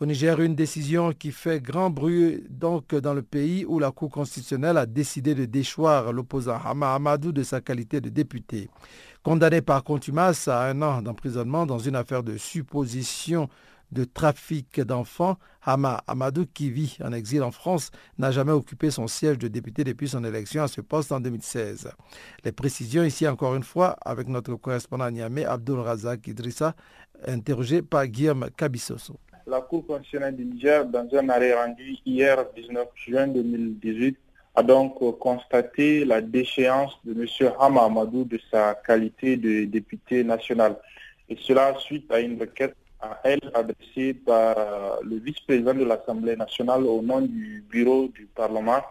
Au 0.03 0.05
Niger, 0.05 0.41
une 0.41 0.53
décision 0.53 1.13
qui 1.13 1.31
fait 1.31 1.61
grand 1.61 1.89
bruit 1.89 2.43
donc 2.49 2.93
dans 2.93 3.13
le 3.13 3.21
pays 3.21 3.63
où 3.65 3.79
la 3.79 3.91
Cour 3.91 4.09
constitutionnelle 4.11 4.75
a 4.75 4.85
décidé 4.85 5.33
de 5.33 5.45
déchoir 5.45 6.11
l'opposant 6.11 6.57
Hama 6.61 6.93
Amadou 6.93 7.31
de 7.31 7.41
sa 7.41 7.61
qualité 7.61 8.01
de 8.01 8.09
député. 8.09 8.69
Condamné 9.23 9.61
par 9.61 9.81
contumace 9.81 10.49
à 10.49 10.63
un 10.65 10.81
an 10.81 11.01
d'emprisonnement 11.01 11.65
dans 11.65 11.79
une 11.79 11.95
affaire 11.95 12.21
de 12.21 12.35
supposition 12.35 13.47
de 13.93 14.03
trafic 14.03 14.81
d'enfants. 14.81 15.37
Hama 15.61 16.03
Amadou, 16.05 16.47
qui 16.53 16.69
vit 16.69 16.97
en 17.01 17.13
exil 17.13 17.41
en 17.41 17.51
France, 17.51 17.89
n'a 18.17 18.31
jamais 18.31 18.51
occupé 18.51 18.91
son 18.91 19.07
siège 19.07 19.37
de 19.37 19.47
député 19.47 19.85
depuis 19.85 20.09
son 20.09 20.25
élection 20.25 20.63
à 20.63 20.67
ce 20.67 20.81
poste 20.81 21.13
en 21.13 21.21
2016. 21.21 21.91
Les 22.43 22.51
précisions 22.51 23.03
ici 23.05 23.25
encore 23.25 23.55
une 23.55 23.63
fois 23.63 23.95
avec 24.03 24.27
notre 24.27 24.53
correspondant 24.55 25.09
Niamey, 25.09 25.45
Abdul 25.45 25.79
Razak 25.79 26.27
Idrissa, 26.27 26.75
interrogé 27.25 27.81
par 27.81 28.05
Guillaume 28.07 28.49
Kabissoso. 28.57 29.17
La 29.45 29.59
Cour 29.61 29.85
constitutionnelle 29.85 30.35
du 30.37 30.45
Niger, 30.45 30.85
dans 30.85 31.07
un 31.15 31.27
arrêt 31.29 31.53
rendu 31.53 31.97
hier 32.05 32.45
19 32.55 32.87
juin 32.95 33.27
2018, 33.27 34.17
a 34.55 34.63
donc 34.63 34.97
constaté 35.19 36.05
la 36.05 36.21
déchéance 36.21 36.97
de 37.03 37.11
M. 37.11 37.51
Hama 37.59 37.83
Amadou 37.83 38.23
de 38.23 38.39
sa 38.49 38.75
qualité 38.75 39.35
de 39.35 39.65
député 39.65 40.23
national. 40.23 40.77
Et 41.27 41.35
cela 41.41 41.75
suite 41.79 42.09
à 42.11 42.19
une 42.21 42.39
requête 42.39 42.75
à 43.01 43.19
elle 43.25 43.41
adressée 43.53 44.13
par 44.13 44.99
le 45.03 45.17
vice-président 45.17 45.73
de 45.73 45.83
l'Assemblée 45.83 46.37
nationale 46.37 46.83
au 46.85 47.01
nom 47.01 47.19
du 47.21 47.65
bureau 47.69 48.07
du 48.07 48.25
Parlement 48.27 48.81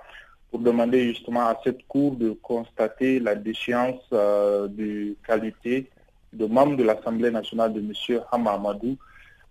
pour 0.51 0.61
demander 0.61 1.15
justement 1.15 1.47
à 1.47 1.59
cette 1.65 1.87
Cour 1.87 2.17
de 2.17 2.33
constater 2.43 3.21
la 3.21 3.35
déchéance 3.35 4.03
euh, 4.13 4.69
de 4.69 5.17
qualité 5.27 5.89
de 6.35 6.45
membre 6.45 6.77
de 6.77 6.83
l'Assemblée 6.83 7.31
nationale 7.31 7.73
de 7.73 7.81
M. 7.81 8.21
Hama 8.31 8.53
Amadou, 8.53 8.99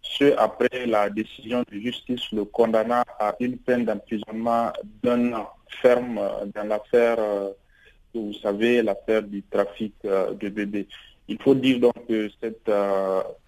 ce 0.01 0.35
après 0.37 0.85
la 0.85 1.09
décision 1.09 1.63
de 1.71 1.79
justice 1.79 2.31
le 2.31 2.45
condamnant 2.45 3.03
à 3.19 3.35
une 3.39 3.57
peine 3.57 3.85
d'emprisonnement 3.85 4.71
d'un 5.03 5.33
an 5.33 5.49
ferme 5.81 6.17
euh, 6.17 6.45
dans 6.53 6.67
l'affaire, 6.67 7.17
euh, 7.19 7.51
vous 8.13 8.33
savez, 8.33 8.81
l'affaire 8.81 9.23
du 9.23 9.41
trafic 9.43 9.93
de 10.03 10.49
bébés. 10.49 10.87
Il 11.29 11.41
faut 11.41 11.55
dire 11.55 11.79
donc 11.79 11.93
que 12.09 12.29
cette 12.41 12.69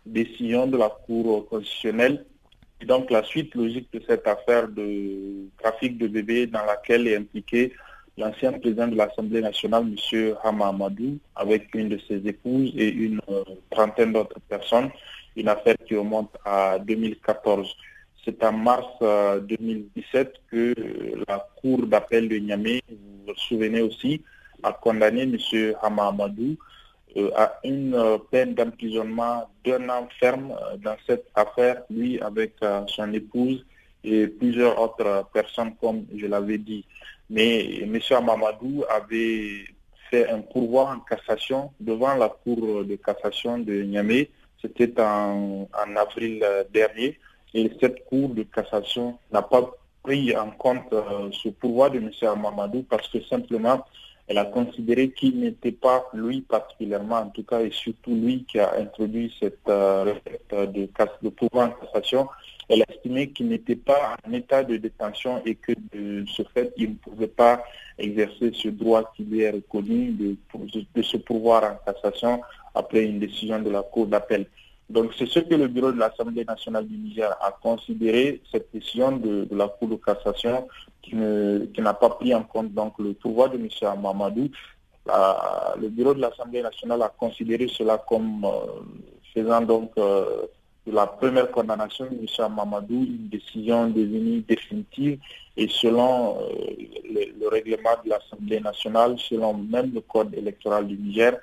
décision 0.06 0.68
de 0.68 0.78
la 0.78 0.88
Cour 0.90 1.50
constitutionnelle 1.50 2.26
est 2.80 2.86
donc 2.86 3.12
la 3.12 3.24
suite 3.24 3.54
logique 3.56 3.92
de 3.92 4.02
cette 4.08 4.26
affaire 4.26 4.70
de 4.70 5.50
trafic 5.62 5.98
de 5.98 6.08
bébés 6.08 6.48
dans 6.48 6.64
laquelle 6.66 7.08
est 7.10 7.18
impliqué 7.18 7.74
l'ancien 8.18 8.52
président 8.54 8.88
de 8.88 8.96
l'Assemblée 8.96 9.42
nationale, 9.42 9.86
M. 10.12 10.36
Hama 10.44 10.68
Amadou, 10.68 11.18
avec 11.36 11.74
une 11.74 11.90
de 11.90 12.00
ses 12.08 12.26
épouses 12.28 12.72
et 12.78 12.90
une 12.90 13.20
euh, 13.30 13.44
trentaine 13.72 14.14
d'autres 14.14 14.40
personnes, 14.48 14.90
une 15.36 15.48
affaire 15.50 15.76
qui 15.86 15.96
remonte 15.96 16.32
à 16.46 16.80
2014. 16.80 17.76
C'est 18.24 18.44
en 18.44 18.54
mars 18.54 18.88
2017 19.02 20.34
euh, 20.54 20.74
que 20.76 21.24
la 21.28 21.46
Cour 21.62 21.86
d'appel 21.88 22.30
de 22.30 22.38
Niamey, 22.38 22.82
vous 22.90 22.98
vous 23.28 23.34
souvenez 23.36 23.82
aussi, 23.82 24.22
a 24.64 24.72
condamné 24.72 25.24
M. 25.24 25.38
Hama 25.82 26.08
Amadou 26.08 26.56
euh, 27.16 27.30
à 27.36 27.60
une 27.64 27.94
euh, 27.94 28.18
peine 28.18 28.56
d'emprisonnement 28.56 29.48
d'un 29.64 29.88
an 29.90 30.08
ferme 30.20 30.52
euh, 30.52 30.78
dans 30.78 30.96
cette 31.06 31.28
affaire, 31.36 31.84
lui 31.92 32.20
avec 32.20 32.54
son 32.88 33.14
épouse 33.14 33.64
et 34.04 34.28
plusieurs 34.28 34.80
autres 34.82 35.28
personnes, 35.32 35.76
comme 35.80 36.06
je 36.16 36.26
l'avais 36.26 36.58
dit. 36.58 36.84
Mais 37.30 37.82
M. 37.84 38.00
Mamadou 38.26 38.84
avait 38.90 39.64
fait 40.10 40.28
un 40.30 40.40
pourvoi 40.42 40.90
en 40.90 41.00
cassation 41.02 41.72
devant 41.80 42.16
la 42.16 42.30
Cour 42.30 42.84
de 42.84 42.96
cassation 42.96 43.60
de 43.60 43.84
Niamey. 43.84 44.30
C'était 44.64 45.00
en, 45.00 45.68
avril 45.96 46.44
dernier. 46.72 47.20
Et 47.54 47.70
cette 47.80 48.06
Cour 48.06 48.30
de 48.30 48.44
cassation 48.44 49.20
n'a 49.32 49.44
pas 49.44 49.70
pris 50.02 50.36
en 50.36 50.50
compte 50.52 50.94
ce 51.32 51.50
pourvoi 51.50 51.90
de 51.90 51.98
M. 52.00 52.10
Mamadou 52.42 52.84
parce 52.90 53.08
que 53.10 53.22
simplement 53.26 53.84
elle 54.28 54.38
a 54.38 54.46
considéré 54.46 55.12
qu'il 55.12 55.40
n'était 55.40 55.74
pas 55.74 56.10
lui 56.14 56.42
particulièrement, 56.42 57.18
en 57.18 57.30
tout 57.30 57.44
cas, 57.44 57.62
et 57.62 57.72
surtout 57.72 58.16
lui 58.16 58.46
qui 58.46 58.60
a 58.60 58.74
introduit 58.80 59.36
cette 59.40 59.68
euh, 59.68 60.14
de, 60.52 61.30
pouvoir 61.30 61.70
en 61.70 61.86
cassation. 61.86 62.28
Elle 62.70 62.84
a 62.84 62.86
estimé 62.90 63.30
qu'il 63.32 63.50
n'était 63.50 63.76
pas 63.76 64.16
en 64.26 64.32
état 64.32 64.64
de 64.64 64.78
détention 64.78 65.42
et 65.46 65.56
que 65.56 65.74
de 65.94 66.26
ce 66.28 66.44
fait, 66.54 66.72
il 66.78 66.92
ne 66.92 66.96
pouvait 66.96 67.28
pas 67.28 67.64
exercer 67.98 68.54
ce 68.54 68.70
droit 68.70 69.12
qui 69.16 69.24
lui 69.24 69.42
est 69.42 69.52
reconnu 69.52 70.12
de, 70.12 70.38
de 70.96 71.02
se 71.02 71.18
pouvoir 71.18 71.64
en 71.64 71.92
cassation 71.92 72.42
après 72.74 73.04
une 73.04 73.20
décision 73.20 73.60
de 73.60 73.70
la 73.70 73.82
Cour 73.84 74.08
d'appel. 74.08 74.46
Donc 74.90 75.12
c'est 75.18 75.28
ce 75.28 75.40
que 75.40 75.56
le 75.56 75.68
bureau 75.68 75.92
de 75.92 76.00
l'Assemblée 76.00 76.44
nationale 76.46 76.86
du 76.88 76.98
Niger 76.98 77.32
a 77.42 77.52
considéré, 77.52 78.42
cette 78.52 78.68
décision 78.74 79.12
de, 79.18 79.48
la 79.52 79.68
Cour 79.68 79.88
de 79.90 79.96
cassation 79.96 80.68
qui, 81.02 81.16
n'a 81.16 81.94
pas 81.94 82.10
pris 82.10 82.34
en 82.36 82.44
compte 82.44 82.74
donc 82.74 82.94
le 83.00 83.14
pouvoir 83.14 83.50
de 83.50 83.58
M. 83.58 83.68
Mamadou. 84.02 84.50
le 85.06 85.88
bureau 85.90 86.14
de 86.14 86.22
l'Assemblée 86.22 86.62
nationale 86.62 87.02
a 87.02 87.10
considéré 87.10 87.68
cela 87.68 87.98
comme 87.98 88.46
euh, 88.46 88.82
faisant 89.34 89.62
donc 89.62 89.92
euh, 89.98 90.44
la 90.86 91.08
première 91.08 91.50
condamnation 91.52 92.06
de 92.06 92.16
M. 92.16 92.54
Mamadou 92.56 93.04
une 93.06 93.30
décision 93.30 93.88
devenue 93.88 94.42
définitive 94.42 95.18
et 95.56 95.68
selon 95.70 96.38
euh, 96.40 96.52
le, 97.40 97.48
règlement 97.48 97.92
de 98.04 98.10
l'Assemblée 98.10 98.60
nationale, 98.60 99.16
selon 99.18 99.54
même 99.54 99.92
le 99.94 100.02
code 100.02 100.34
électoral 100.34 100.88
du 100.88 100.98
Niger, 100.98 101.38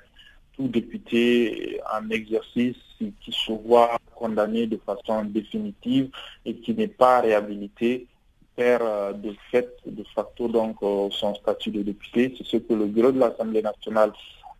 député 0.67 1.79
en 1.93 2.09
exercice 2.09 2.77
qui 2.99 3.31
se 3.31 3.51
voit 3.51 3.97
condamné 4.15 4.67
de 4.67 4.77
façon 4.85 5.25
définitive 5.25 6.09
et 6.45 6.55
qui 6.55 6.73
n'est 6.73 6.87
pas 6.87 7.21
réhabilité 7.21 8.07
perd 8.55 8.81
euh, 8.83 9.13
de 9.13 9.33
fait, 9.49 9.69
de 9.85 10.03
facto, 10.15 10.47
donc 10.47 10.77
euh, 10.83 11.09
son 11.11 11.33
statut 11.35 11.71
de 11.71 11.81
député. 11.81 12.33
C'est 12.37 12.45
ce 12.45 12.57
que 12.57 12.73
le 12.73 12.85
bureau 12.85 13.11
de 13.11 13.19
l'Assemblée 13.19 13.61
nationale 13.61 14.11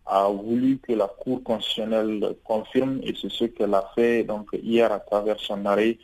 a 0.06 0.28
voulu 0.28 0.78
que 0.78 0.92
la 0.92 1.06
Cour 1.06 1.42
constitutionnelle 1.44 2.34
confirme 2.44 3.00
et 3.02 3.14
c'est 3.20 3.30
ce 3.30 3.44
qu'elle 3.44 3.74
a 3.74 3.84
fait 3.94 4.24
donc 4.24 4.48
hier 4.52 4.90
à 4.90 4.98
travers 4.98 5.38
son 5.38 5.64
arrêt 5.64 5.96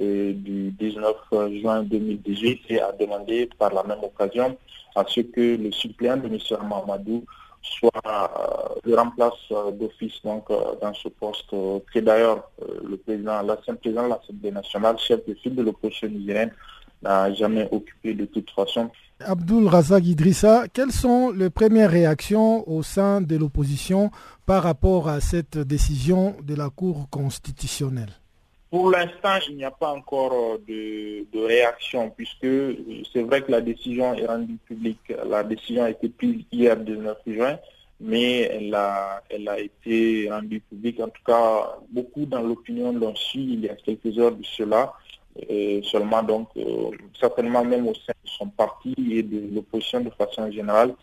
euh, 0.00 0.32
du 0.32 0.70
19 0.70 1.16
juin 1.60 1.82
2018 1.82 2.62
et 2.70 2.80
a 2.80 2.92
demandé 2.92 3.50
par 3.58 3.74
la 3.74 3.82
même 3.82 4.02
occasion 4.02 4.56
à 4.94 5.04
ce 5.06 5.20
que 5.20 5.56
le 5.56 5.70
suppléant 5.72 6.16
de 6.16 6.28
M. 6.28 6.38
Mamadou 6.68 7.24
soit 7.62 7.90
euh, 8.06 8.74
le 8.84 8.94
remplace 8.96 9.32
euh, 9.52 9.70
d'office 9.70 10.20
donc 10.24 10.50
euh, 10.50 10.74
dans 10.80 10.92
ce 10.94 11.08
poste 11.08 11.50
que 11.50 11.98
d'ailleurs 12.00 12.50
le 12.84 12.96
président, 12.96 13.42
l'ancien 13.42 13.74
président 13.74 14.04
de 14.04 14.08
l'Assemblée 14.10 14.50
nationale, 14.50 14.98
chef 14.98 15.24
de 15.26 15.34
file 15.34 15.54
de 15.54 15.62
l'opposition 15.62 16.08
nigérienne, 16.08 16.52
n'a 17.02 17.32
jamais 17.34 17.68
occupé 17.72 18.14
de 18.14 18.26
toute 18.26 18.50
façon. 18.50 18.90
Abdul 19.20 19.68
Razak 19.68 20.04
Idrissa, 20.04 20.64
quelles 20.72 20.92
sont 20.92 21.30
les 21.30 21.50
premières 21.50 21.90
réactions 21.90 22.68
au 22.68 22.82
sein 22.82 23.20
de 23.20 23.36
l'opposition 23.36 24.10
par 24.46 24.64
rapport 24.64 25.08
à 25.08 25.20
cette 25.20 25.58
décision 25.58 26.36
de 26.42 26.54
la 26.54 26.70
Cour 26.70 27.08
constitutionnelle? 27.10 28.21
Pour 28.72 28.90
l'instant, 28.90 29.36
il 29.50 29.56
n'y 29.56 29.64
a 29.66 29.70
pas 29.70 29.92
encore 29.92 30.58
de, 30.66 31.26
de, 31.30 31.44
réaction 31.44 32.08
puisque 32.08 32.48
c'est 33.12 33.20
vrai 33.20 33.42
que 33.42 33.50
la 33.50 33.60
décision 33.60 34.14
est 34.14 34.24
rendue 34.24 34.56
publique. 34.64 35.12
La 35.28 35.44
décision 35.44 35.84
a 35.84 35.90
été 35.90 36.08
prise 36.08 36.46
hier 36.50 36.74
19 36.78 37.18
juin, 37.26 37.58
mais 38.00 38.40
elle 38.50 38.74
a, 38.74 39.22
elle 39.28 39.46
a 39.46 39.60
été 39.60 40.26
rendue 40.30 40.60
publique. 40.60 41.00
En 41.00 41.08
tout 41.08 41.22
cas, 41.26 41.76
beaucoup 41.90 42.24
dans 42.24 42.40
l'opinion 42.40 42.94
l'ont 42.94 43.14
su 43.14 43.40
il 43.40 43.60
y 43.60 43.68
a 43.68 43.74
quelques 43.74 44.18
heures 44.18 44.34
de 44.34 44.42
cela. 44.42 44.94
Et 45.50 45.82
seulement 45.84 46.22
donc, 46.22 46.48
euh, 46.56 46.92
certainement 47.20 47.66
même 47.66 47.86
au 47.86 47.94
sein 47.94 48.14
de 48.24 48.30
son 48.30 48.48
parti 48.48 48.94
et 49.10 49.22
de 49.22 49.54
l'opposition 49.54 50.00
de 50.00 50.08
façon 50.10 50.50
générale, 50.50 50.94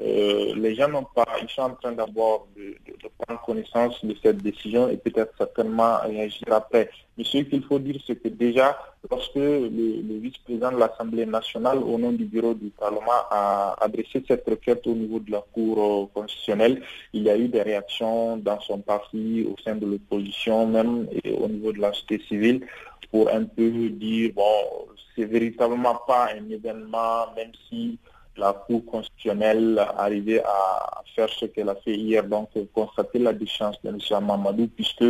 euh, 0.00 0.54
les 0.54 0.76
gens 0.76 0.88
n'ont 0.88 1.06
pas, 1.12 1.26
ils 1.42 1.48
sont 1.48 1.62
en 1.62 1.70
train 1.70 1.92
d'abord 1.92 2.46
de, 2.56 2.76
prendre 3.18 3.40
connaissance 3.42 4.04
de 4.04 4.14
cette 4.22 4.38
décision 4.38 4.88
et 4.88 4.96
peut-être 4.96 5.32
certainement 5.36 5.98
réagir 6.04 6.46
après. 6.52 6.88
Mais 7.16 7.24
ce 7.24 7.38
qu'il 7.38 7.64
faut 7.64 7.80
dire, 7.80 8.00
c'est 8.06 8.14
que 8.14 8.28
déjà, 8.28 8.78
lorsque 9.10 9.34
le, 9.34 10.18
vice-président 10.20 10.70
de 10.70 10.76
l'Assemblée 10.78 11.26
nationale, 11.26 11.78
au 11.78 11.98
nom 11.98 12.12
du 12.12 12.26
bureau 12.26 12.54
du 12.54 12.70
Parlement, 12.70 13.26
a 13.30 13.74
adressé 13.80 14.22
cette 14.28 14.48
requête 14.48 14.86
au 14.86 14.94
niveau 14.94 15.18
de 15.18 15.32
la 15.32 15.44
Cour 15.52 16.10
constitutionnelle, 16.12 16.80
il 17.12 17.24
y 17.24 17.30
a 17.30 17.36
eu 17.36 17.48
des 17.48 17.62
réactions 17.62 18.36
dans 18.36 18.60
son 18.60 18.78
parti, 18.78 19.48
au 19.50 19.60
sein 19.62 19.74
de 19.74 19.86
l'opposition, 19.86 20.66
même 20.68 21.08
et 21.24 21.32
au 21.32 21.48
niveau 21.48 21.72
de 21.72 21.80
la 21.80 21.92
société 21.92 22.22
civile, 22.28 22.64
pour 23.10 23.28
un 23.30 23.44
peu 23.44 23.68
dire, 23.90 24.30
bon, 24.36 24.86
c'est 25.16 25.24
véritablement 25.24 25.96
pas 26.06 26.28
un 26.36 26.48
événement, 26.50 27.32
même 27.34 27.50
si 27.68 27.98
la 28.38 28.52
Cour 28.52 28.84
constitutionnelle 28.86 29.78
arrivait 29.96 30.42
à 30.42 31.02
faire 31.14 31.28
ce 31.28 31.46
qu'elle 31.46 31.68
a 31.68 31.74
fait 31.74 31.94
hier, 31.94 32.24
donc 32.24 32.50
constater 32.72 33.18
la 33.18 33.32
déchéance 33.32 33.80
de 33.82 33.90
M. 33.90 33.98
Mamadou, 34.24 34.68
puisque 34.68 35.04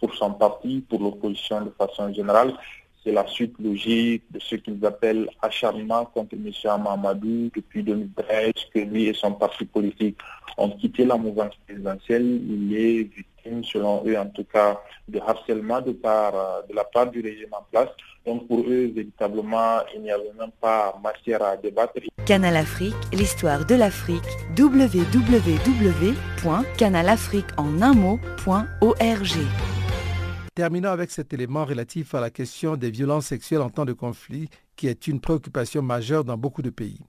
pour 0.00 0.14
son 0.14 0.32
parti, 0.32 0.84
pour 0.88 1.00
l'opposition 1.00 1.60
de 1.62 1.70
façon 1.70 2.12
générale, 2.12 2.54
c'est 3.02 3.12
la 3.12 3.26
suite 3.26 3.54
logique 3.58 4.22
de 4.30 4.38
ce 4.38 4.56
qu'ils 4.56 4.84
appellent 4.86 5.28
acharnement 5.42 6.06
contre 6.06 6.34
M. 6.34 6.50
Mamadou 6.82 7.50
depuis 7.54 7.82
2013, 7.82 8.52
que 8.72 8.78
lui 8.78 9.08
et 9.08 9.14
son 9.14 9.32
parti 9.32 9.64
politique 9.64 10.16
ont 10.56 10.70
quitté 10.70 11.04
la 11.04 11.16
mouvance 11.16 11.54
présidentielle. 11.66 12.24
Il 12.24 12.74
est 12.74 13.02
victime, 13.14 13.64
selon 13.64 14.02
eux 14.06 14.16
en 14.16 14.26
tout 14.26 14.44
cas, 14.44 14.80
de 15.08 15.18
harcèlement 15.20 15.80
de, 15.82 15.92
de 15.92 16.74
la 16.74 16.84
part 16.84 17.10
du 17.10 17.20
régime 17.20 17.52
en 17.52 17.64
place. 17.70 17.90
Donc 18.26 18.48
pour 18.48 18.60
eux, 18.60 18.90
véritablement, 18.94 19.80
il 19.94 20.02
n'y 20.02 20.10
avait 20.10 20.32
même 20.38 20.52
pas 20.60 20.98
matière 21.02 21.42
à 21.42 21.56
débattre. 21.56 21.94
Canal 22.24 22.56
Afrique, 22.56 22.94
l'histoire 23.12 23.66
de 23.66 23.74
l'Afrique, 23.74 24.22
www.canalafrique 24.58 27.46
en 27.58 27.82
un 27.82 27.92
mot.org. 27.92 29.32
Terminons 30.54 30.90
avec 30.90 31.10
cet 31.10 31.34
élément 31.34 31.64
relatif 31.64 32.14
à 32.14 32.20
la 32.20 32.30
question 32.30 32.76
des 32.76 32.90
violences 32.90 33.26
sexuelles 33.26 33.60
en 33.60 33.70
temps 33.70 33.84
de 33.84 33.92
conflit 33.92 34.48
qui 34.76 34.88
est 34.88 35.06
une 35.06 35.20
préoccupation 35.20 35.82
majeure 35.82 36.24
dans 36.24 36.36
beaucoup 36.36 36.62
de 36.62 36.70
pays. 36.70 37.00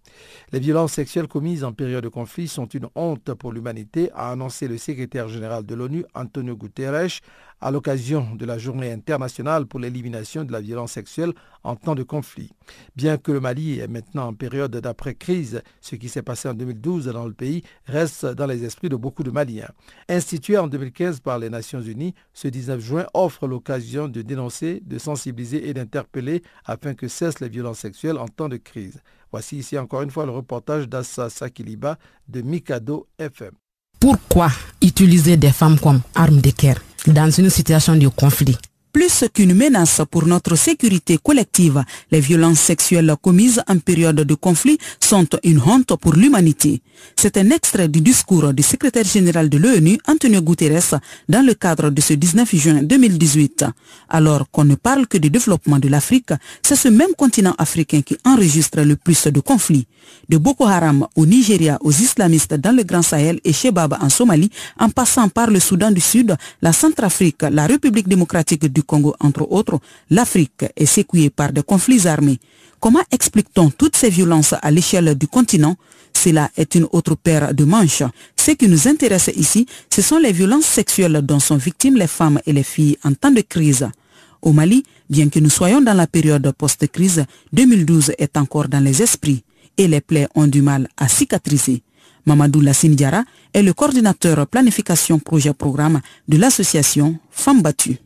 Les 0.51 0.59
violences 0.59 0.93
sexuelles 0.93 1.28
commises 1.28 1.63
en 1.63 1.72
période 1.72 2.03
de 2.03 2.09
conflit 2.09 2.47
sont 2.47 2.66
une 2.66 2.88
honte 2.95 3.34
pour 3.34 3.53
l'humanité, 3.53 4.11
a 4.13 4.32
annoncé 4.32 4.68
le 4.68 4.78
secrétaire 4.78 5.30
général 5.30 5.66
de 5.66 5.76
l'ONU, 5.76 6.05
Antonio 6.13 6.55
Guterres, 6.55 7.20
à 7.62 7.72
l'occasion 7.72 8.36
de 8.36 8.45
la 8.45 8.58
journée 8.58 8.91
internationale 8.91 9.66
pour 9.66 9.80
l'élimination 9.80 10.43
de 10.43 10.51
la 10.51 10.62
violence 10.62 10.93
sexuelle 10.93 11.34
en 11.64 11.76
temps 11.76 11.95
de 11.95 12.03
conflit. 12.03 12.51
Bien 12.95 13.18
que 13.18 13.32
le 13.32 13.39
Mali 13.39 13.80
est 13.80 13.88
maintenant 13.88 14.28
en 14.28 14.34
période 14.34 14.76
d'après-crise, 14.76 15.62
ce 15.82 15.95
qui 15.95 16.10
s'est 16.10 16.22
passé 16.22 16.47
en 16.47 16.53
2012 16.53 17.06
dans 17.06 17.26
le 17.26 17.34
pays 17.34 17.64
reste 17.86 18.26
dans 18.26 18.45
les 18.45 18.64
esprits 18.64 18.89
de 18.89 18.95
beaucoup 18.95 19.24
de 19.24 19.32
Maliens. 19.32 19.70
Institué 20.10 20.58
en 20.58 20.68
2015 20.68 21.20
par 21.22 21.39
les 21.39 21.49
Nations 21.49 21.82
Unies, 21.82 22.14
ce 22.34 22.47
19 22.47 22.80
juin 22.80 23.06
offre 23.14 23.47
l'occasion 23.47 24.08
de 24.08 24.22
dénoncer, 24.22 24.82
de 24.86 24.97
sensibiliser 24.97 25.68
et 25.68 25.74
d'interpeller 25.74 26.43
afin 26.66 26.93
que 26.93 27.08
cessent 27.08 27.39
les 27.39 27.49
violences 27.49 27.80
sexuelles 27.80 28.18
en 28.18 28.28
temps 28.28 28.49
de 28.49 28.58
crise. 28.58 29.01
Voici 29.32 29.58
ici 29.58 29.78
encore 29.78 30.01
une 30.01 30.12
fois 30.12 30.26
le 30.26 30.32
reportage 30.32 30.88
d'Assa 30.88 31.30
Sakiliba 31.30 31.97
de 32.28 32.41
Mikado 32.41 33.08
FM. 33.18 33.51
Pourquoi 33.99 34.49
utiliser 34.82 35.36
des 35.36 35.51
femmes 35.51 35.80
comme 35.80 36.01
armes 36.14 36.41
de 36.41 36.51
guerre? 36.51 36.82
Dans 37.08 37.30
une 37.30 37.49
situation 37.49 37.95
de 37.95 38.08
conflit 38.08 38.58
plus 38.95 39.25
qu'une 39.33 39.53
menace 39.53 40.01
pour 40.09 40.25
notre 40.25 40.55
sécurité 40.55 41.17
collective, 41.21 41.83
les 42.11 42.21
violences 42.21 42.61
sexuelles 42.61 43.13
commises 43.21 43.61
en 43.67 43.77
période 43.79 44.21
de 44.21 44.35
conflit 44.35 44.77
sont 45.01 45.27
une 45.43 45.59
honte 45.59 45.97
pour 45.97 46.13
l'humanité. 46.13 46.81
C'est 47.17 47.35
un 47.35 47.49
extrait 47.49 47.89
du 47.89 47.99
discours 47.99 48.53
du 48.53 48.63
secrétaire 48.63 49.03
général 49.03 49.49
de 49.49 49.57
l'ONU, 49.57 49.97
Antonio 50.07 50.39
Guterres, 50.41 51.01
dans 51.27 51.45
le 51.45 51.55
cadre 51.55 51.89
de 51.89 51.99
ce 51.99 52.13
19 52.13 52.55
juin 52.55 52.83
2018. 52.83 53.65
Alors 54.07 54.49
qu'on 54.49 54.63
ne 54.63 54.75
parle 54.75 55.07
que 55.07 55.17
du 55.17 55.29
développement 55.29 55.77
de 55.77 55.89
l'Afrique, 55.89 56.31
c'est 56.63 56.77
ce 56.77 56.87
même 56.87 57.15
continent 57.17 57.55
africain 57.57 58.01
qui 58.01 58.15
enregistre 58.23 58.79
le 58.81 58.95
plus 58.95 59.27
de 59.27 59.41
conflits. 59.41 59.87
De 60.29 60.37
Boko 60.37 60.65
Haram 60.65 61.05
au 61.15 61.25
Nigeria 61.25 61.77
aux 61.81 61.91
islamistes 61.91 62.53
dans 62.53 62.71
le 62.71 62.83
Grand 62.83 63.01
Sahel 63.01 63.41
et 63.43 63.51
Shebab 63.51 63.97
en 63.99 64.07
Somalie, 64.09 64.51
en 64.79 64.89
passant 64.89 65.27
par 65.29 65.49
le 65.49 65.59
Soudan 65.59 65.91
du 65.91 65.99
Sud, 66.01 66.35
la 66.61 66.71
Centrafrique, 66.71 67.41
la 67.41 67.65
République 67.67 68.07
démocratique 68.07 68.65
du 68.71 68.83
Congo, 68.86 69.15
entre 69.19 69.47
autres, 69.51 69.79
l'Afrique 70.09 70.65
est 70.75 70.86
séquillée 70.86 71.29
par 71.29 71.51
des 71.51 71.63
conflits 71.63 72.07
armés. 72.07 72.39
Comment 72.79 73.03
explique-t-on 73.11 73.69
toutes 73.71 73.95
ces 73.95 74.09
violences 74.09 74.53
à 74.61 74.71
l'échelle 74.71 75.15
du 75.15 75.27
continent? 75.27 75.75
Cela 76.13 76.49
est 76.55 76.75
une 76.75 76.88
autre 76.91 77.15
paire 77.15 77.53
de 77.53 77.65
manches. 77.65 78.03
Ce 78.38 78.51
qui 78.51 78.67
nous 78.67 78.88
intéresse 78.88 79.29
ici, 79.36 79.65
ce 79.93 80.01
sont 80.01 80.17
les 80.17 80.31
violences 80.31 80.65
sexuelles 80.65 81.21
dont 81.23 81.39
sont 81.39 81.57
victimes 81.57 81.97
les 81.97 82.07
femmes 82.07 82.39
et 82.45 82.53
les 82.53 82.63
filles 82.63 82.97
en 83.03 83.13
temps 83.13 83.31
de 83.31 83.41
crise. 83.41 83.88
Au 84.41 84.53
Mali, 84.53 84.83
bien 85.09 85.29
que 85.29 85.39
nous 85.39 85.49
soyons 85.49 85.81
dans 85.81 85.93
la 85.93 86.07
période 86.07 86.51
post-crise, 86.57 87.25
2012 87.53 88.13
est 88.17 88.38
encore 88.38 88.67
dans 88.67 88.79
les 88.83 89.01
esprits 89.01 89.43
et 89.77 89.88
les 89.88 90.01
plaies 90.01 90.27
ont 90.36 90.47
du 90.47 90.61
mal 90.61 90.88
à 90.97 91.07
cicatriser. 91.07 91.81
Mamadou 92.25 92.61
Lassine 92.61 92.95
est 93.53 93.61
le 93.63 93.73
coordinateur 93.73 94.47
planification 94.47 95.19
projet-programme 95.19 96.01
de 96.27 96.38
l'association 96.38 97.17
Femmes 97.31 97.61
battues 97.61 97.97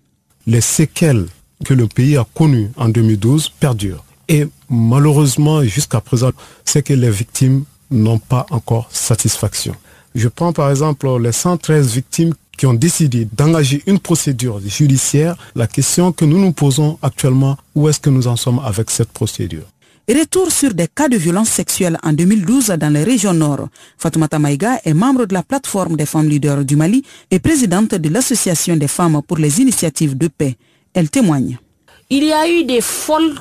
les 0.47 0.61
séquelles 0.61 1.27
que 1.65 1.73
le 1.73 1.87
pays 1.87 2.17
a 2.17 2.25
connues 2.33 2.71
en 2.77 2.89
2012 2.89 3.49
perdurent. 3.59 4.03
Et 4.27 4.47
malheureusement, 4.69 5.63
jusqu'à 5.63 6.01
présent, 6.01 6.31
c'est 6.63 6.83
que 6.83 6.93
les 6.93 7.09
victimes 7.09 7.63
n'ont 7.91 8.19
pas 8.19 8.45
encore 8.51 8.87
satisfaction. 8.91 9.75
Je 10.15 10.27
prends 10.27 10.53
par 10.53 10.69
exemple 10.69 11.07
les 11.19 11.31
113 11.31 11.93
victimes 11.93 12.33
qui 12.57 12.65
ont 12.65 12.73
décidé 12.73 13.27
d'engager 13.31 13.81
une 13.87 13.99
procédure 13.99 14.59
judiciaire. 14.59 15.37
La 15.55 15.65
question 15.65 16.11
que 16.11 16.25
nous 16.25 16.39
nous 16.39 16.51
posons 16.51 16.99
actuellement, 17.01 17.57
où 17.73 17.87
est-ce 17.87 17.99
que 17.99 18.09
nous 18.09 18.27
en 18.27 18.35
sommes 18.35 18.59
avec 18.59 18.89
cette 18.89 19.11
procédure? 19.11 19.63
Retour 20.09 20.49
sur 20.51 20.73
des 20.73 20.87
cas 20.87 21.07
de 21.07 21.17
violence 21.17 21.49
sexuelle 21.49 21.95
en 22.01 22.11
2012 22.13 22.69
dans 22.79 22.91
les 22.91 23.03
régions 23.03 23.31
nord. 23.31 23.67
Fatoumata 23.95 24.39
Maïga 24.39 24.79
est 24.83 24.95
membre 24.95 25.27
de 25.27 25.35
la 25.35 25.43
plateforme 25.43 25.95
des 25.97 26.07
femmes 26.07 26.27
leaders 26.27 26.65
du 26.65 26.75
Mali 26.75 27.03
et 27.29 27.37
présidente 27.37 27.93
de 27.93 28.09
l'association 28.09 28.75
des 28.75 28.87
femmes 28.87 29.21
pour 29.21 29.37
les 29.37 29.61
initiatives 29.61 30.17
de 30.17 30.27
paix. 30.27 30.55
Elle 30.95 31.11
témoigne. 31.11 31.59
Il 32.09 32.23
y 32.23 32.33
a 32.33 32.49
eu 32.49 32.63
des 32.63 32.81
folles 32.81 33.35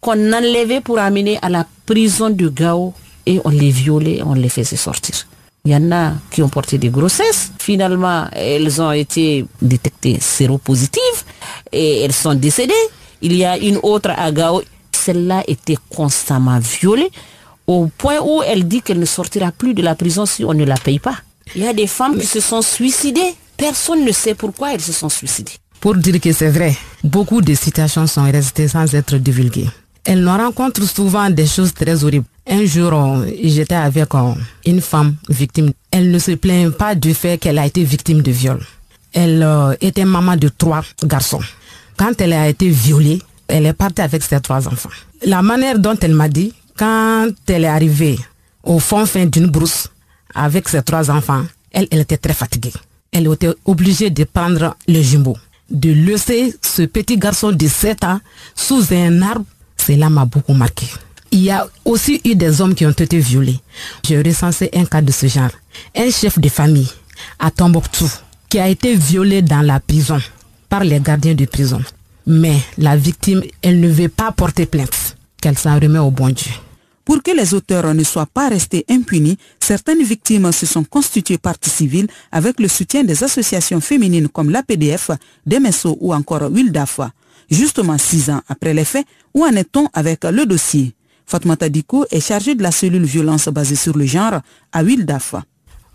qu'on 0.00 0.32
enlevait 0.32 0.80
pour 0.80 1.00
amener 1.00 1.40
à 1.42 1.48
la 1.48 1.66
prison 1.86 2.30
de 2.30 2.46
Gao 2.48 2.94
et 3.26 3.40
on 3.44 3.50
les 3.50 3.70
violait, 3.70 4.22
on 4.24 4.34
les 4.34 4.48
faisait 4.48 4.76
sortir. 4.76 5.26
Il 5.64 5.72
y 5.72 5.74
en 5.76 5.90
a 5.90 6.12
qui 6.30 6.40
ont 6.40 6.48
porté 6.48 6.78
des 6.78 6.90
grossesses. 6.90 7.50
Finalement, 7.58 8.28
elles 8.30 8.80
ont 8.80 8.92
été 8.92 9.44
détectées 9.60 10.18
séropositives 10.20 11.24
et 11.72 12.02
elles 12.02 12.12
sont 12.12 12.34
décédées. 12.36 12.74
Il 13.22 13.34
y 13.34 13.44
a 13.44 13.58
une 13.58 13.78
autre 13.82 14.10
à 14.16 14.30
Gao 14.30 14.62
celle-là 15.04 15.42
était 15.46 15.78
constamment 15.90 16.58
violée 16.58 17.10
au 17.66 17.86
point 17.86 18.18
où 18.22 18.42
elle 18.42 18.66
dit 18.66 18.82
qu'elle 18.82 18.98
ne 18.98 19.04
sortira 19.04 19.52
plus 19.52 19.74
de 19.74 19.82
la 19.82 19.94
prison 19.94 20.26
si 20.26 20.44
on 20.44 20.54
ne 20.54 20.64
la 20.64 20.76
paye 20.76 20.98
pas. 20.98 21.16
Il 21.54 21.62
y 21.62 21.66
a 21.66 21.72
des 21.72 21.86
femmes 21.86 22.18
qui 22.18 22.26
se 22.26 22.40
sont 22.40 22.62
suicidées. 22.62 23.34
Personne 23.56 24.04
ne 24.04 24.12
sait 24.12 24.34
pourquoi 24.34 24.74
elles 24.74 24.80
se 24.80 24.92
sont 24.92 25.08
suicidées. 25.08 25.52
Pour 25.80 25.96
dire 25.96 26.20
que 26.20 26.32
c'est 26.32 26.50
vrai, 26.50 26.76
beaucoup 27.02 27.40
de 27.40 27.54
situations 27.54 28.06
sont 28.06 28.24
restées 28.30 28.68
sans 28.68 28.92
être 28.94 29.16
divulguées. 29.16 29.68
Elles 30.04 30.22
nous 30.22 30.30
rencontrent 30.30 30.82
souvent 30.88 31.30
des 31.30 31.46
choses 31.46 31.72
très 31.74 32.02
horribles. 32.04 32.26
Un 32.48 32.64
jour, 32.64 32.92
j'étais 33.42 33.74
avec 33.74 34.08
une 34.66 34.80
femme 34.80 35.14
victime. 35.28 35.72
Elle 35.90 36.10
ne 36.10 36.18
se 36.18 36.32
plaint 36.32 36.70
pas 36.72 36.94
du 36.94 37.14
fait 37.14 37.38
qu'elle 37.38 37.58
a 37.58 37.66
été 37.66 37.84
victime 37.84 38.22
de 38.22 38.32
viol. 38.32 38.60
Elle 39.12 39.42
euh, 39.42 39.74
était 39.80 40.04
maman 40.04 40.36
de 40.36 40.48
trois 40.48 40.82
garçons. 41.04 41.42
Quand 41.96 42.20
elle 42.20 42.32
a 42.32 42.48
été 42.48 42.68
violée, 42.68 43.20
elle 43.48 43.66
est 43.66 43.72
partie 43.72 44.02
avec 44.02 44.22
ses 44.22 44.40
trois 44.40 44.66
enfants. 44.68 44.90
La 45.24 45.42
manière 45.42 45.78
dont 45.78 45.96
elle 46.00 46.14
m'a 46.14 46.28
dit, 46.28 46.52
quand 46.76 47.28
elle 47.46 47.64
est 47.64 47.68
arrivée 47.68 48.18
au 48.62 48.78
fond 48.78 49.06
fin 49.06 49.26
d'une 49.26 49.46
brousse 49.46 49.88
avec 50.34 50.68
ses 50.68 50.82
trois 50.82 51.10
enfants, 51.10 51.44
elle, 51.70 51.88
était 51.90 52.16
très 52.16 52.34
fatiguée. 52.34 52.72
Elle 53.12 53.30
était 53.32 53.52
obligée 53.64 54.10
de 54.10 54.24
prendre 54.24 54.76
le 54.88 55.02
jumbo, 55.02 55.36
de 55.70 55.90
laisser 55.92 56.54
ce 56.62 56.82
petit 56.82 57.16
garçon 57.16 57.52
de 57.52 57.66
7 57.66 58.04
ans 58.04 58.20
sous 58.54 58.92
un 58.92 59.22
arbre. 59.22 59.44
Cela 59.76 60.08
m'a 60.08 60.24
beaucoup 60.24 60.54
marqué. 60.54 60.86
Il 61.30 61.40
y 61.40 61.50
a 61.50 61.66
aussi 61.84 62.20
eu 62.24 62.34
des 62.34 62.60
hommes 62.60 62.74
qui 62.74 62.84
ont 62.86 62.90
été 62.90 63.18
violés. 63.18 63.58
J'ai 64.04 64.20
recensé 64.20 64.70
un 64.74 64.84
cas 64.84 65.00
de 65.00 65.10
ce 65.10 65.26
genre. 65.26 65.50
Un 65.96 66.10
chef 66.10 66.38
de 66.38 66.48
famille 66.48 66.88
à 67.38 67.50
Tombouctou 67.50 68.10
qui 68.48 68.58
a 68.58 68.68
été 68.68 68.94
violé 68.94 69.40
dans 69.40 69.62
la 69.62 69.80
prison 69.80 70.18
par 70.68 70.84
les 70.84 71.00
gardiens 71.00 71.34
de 71.34 71.46
prison. 71.46 71.82
Mais 72.26 72.60
la 72.78 72.96
victime, 72.96 73.42
elle 73.62 73.80
ne 73.80 73.88
veut 73.88 74.08
pas 74.08 74.32
porter 74.32 74.66
plainte, 74.66 75.16
qu'elle 75.40 75.58
s'en 75.58 75.78
remet 75.78 75.98
au 75.98 76.10
bon 76.10 76.28
Dieu. 76.28 76.52
Pour 77.04 77.20
que 77.22 77.32
les 77.32 77.52
auteurs 77.52 77.94
ne 77.94 78.04
soient 78.04 78.26
pas 78.26 78.48
restés 78.48 78.84
impunis, 78.88 79.36
certaines 79.58 80.02
victimes 80.04 80.52
se 80.52 80.66
sont 80.66 80.84
constituées 80.84 81.38
partie 81.38 81.70
civile 81.70 82.06
avec 82.30 82.60
le 82.60 82.68
soutien 82.68 83.02
des 83.02 83.24
associations 83.24 83.80
féminines 83.80 84.28
comme 84.28 84.50
l'APDF, 84.50 85.10
DMSO 85.44 85.98
ou 86.00 86.14
encore 86.14 86.48
Wildafa. 86.48 87.10
Justement 87.50 87.98
six 87.98 88.30
ans 88.30 88.40
après 88.48 88.72
les 88.72 88.84
faits, 88.84 89.04
où 89.34 89.44
en 89.44 89.54
est-on 89.56 89.88
avec 89.92 90.24
le 90.24 90.46
dossier? 90.46 90.94
Fatmata 91.26 91.68
Diko 91.68 92.06
est 92.10 92.20
chargée 92.20 92.54
de 92.54 92.62
la 92.62 92.70
cellule 92.70 93.04
violence 93.04 93.48
basée 93.48 93.74
sur 93.74 93.96
le 93.96 94.06
genre 94.06 94.40
à 94.72 94.82
Wildafa. 94.84 95.44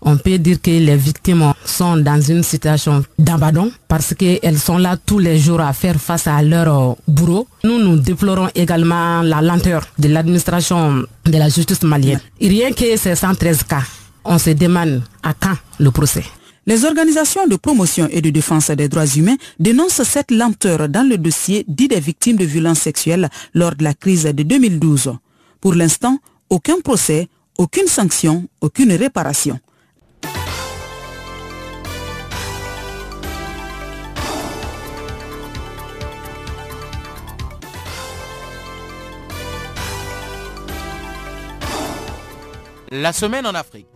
On 0.00 0.16
peut 0.16 0.38
dire 0.38 0.60
que 0.62 0.70
les 0.70 0.96
victimes 0.96 1.52
sont 1.64 1.96
dans 1.96 2.20
une 2.20 2.42
situation 2.42 3.04
d'abandon 3.18 3.70
parce 3.88 4.14
qu'elles 4.14 4.58
sont 4.58 4.78
là 4.78 4.96
tous 4.96 5.18
les 5.18 5.38
jours 5.38 5.60
à 5.60 5.72
faire 5.72 6.00
face 6.00 6.26
à 6.26 6.40
leur 6.42 6.96
bourreau. 7.08 7.48
Nous, 7.64 7.78
nous 7.78 7.96
déplorons 7.96 8.48
également 8.54 9.22
la 9.22 9.42
lenteur 9.42 9.86
de 9.98 10.08
l'administration 10.08 11.04
de 11.24 11.38
la 11.38 11.48
justice 11.48 11.82
malienne. 11.82 12.20
Rien 12.40 12.70
que 12.72 12.96
ces 12.96 13.16
113 13.16 13.64
cas, 13.64 13.82
on 14.24 14.38
se 14.38 14.50
demande 14.50 15.02
à 15.22 15.34
quand 15.34 15.56
le 15.78 15.90
procès. 15.90 16.24
Les 16.66 16.84
organisations 16.84 17.46
de 17.46 17.56
promotion 17.56 18.08
et 18.10 18.20
de 18.20 18.28
défense 18.30 18.70
des 18.70 18.88
droits 18.88 19.06
humains 19.06 19.36
dénoncent 19.58 20.02
cette 20.02 20.30
lenteur 20.30 20.88
dans 20.88 21.08
le 21.08 21.16
dossier 21.16 21.64
dit 21.66 21.88
des 21.88 21.98
victimes 21.98 22.36
de 22.36 22.44
violences 22.44 22.80
sexuelles 22.80 23.28
lors 23.54 23.74
de 23.74 23.82
la 23.82 23.94
crise 23.94 24.24
de 24.24 24.42
2012. 24.42 25.14
Pour 25.62 25.74
l'instant, 25.74 26.18
aucun 26.50 26.78
procès, 26.84 27.28
aucune 27.56 27.86
sanction, 27.88 28.46
aucune 28.60 28.92
réparation. 28.92 29.58
La 42.90 43.12
semaine 43.12 43.46
en 43.46 43.54
Afrique. 43.54 43.86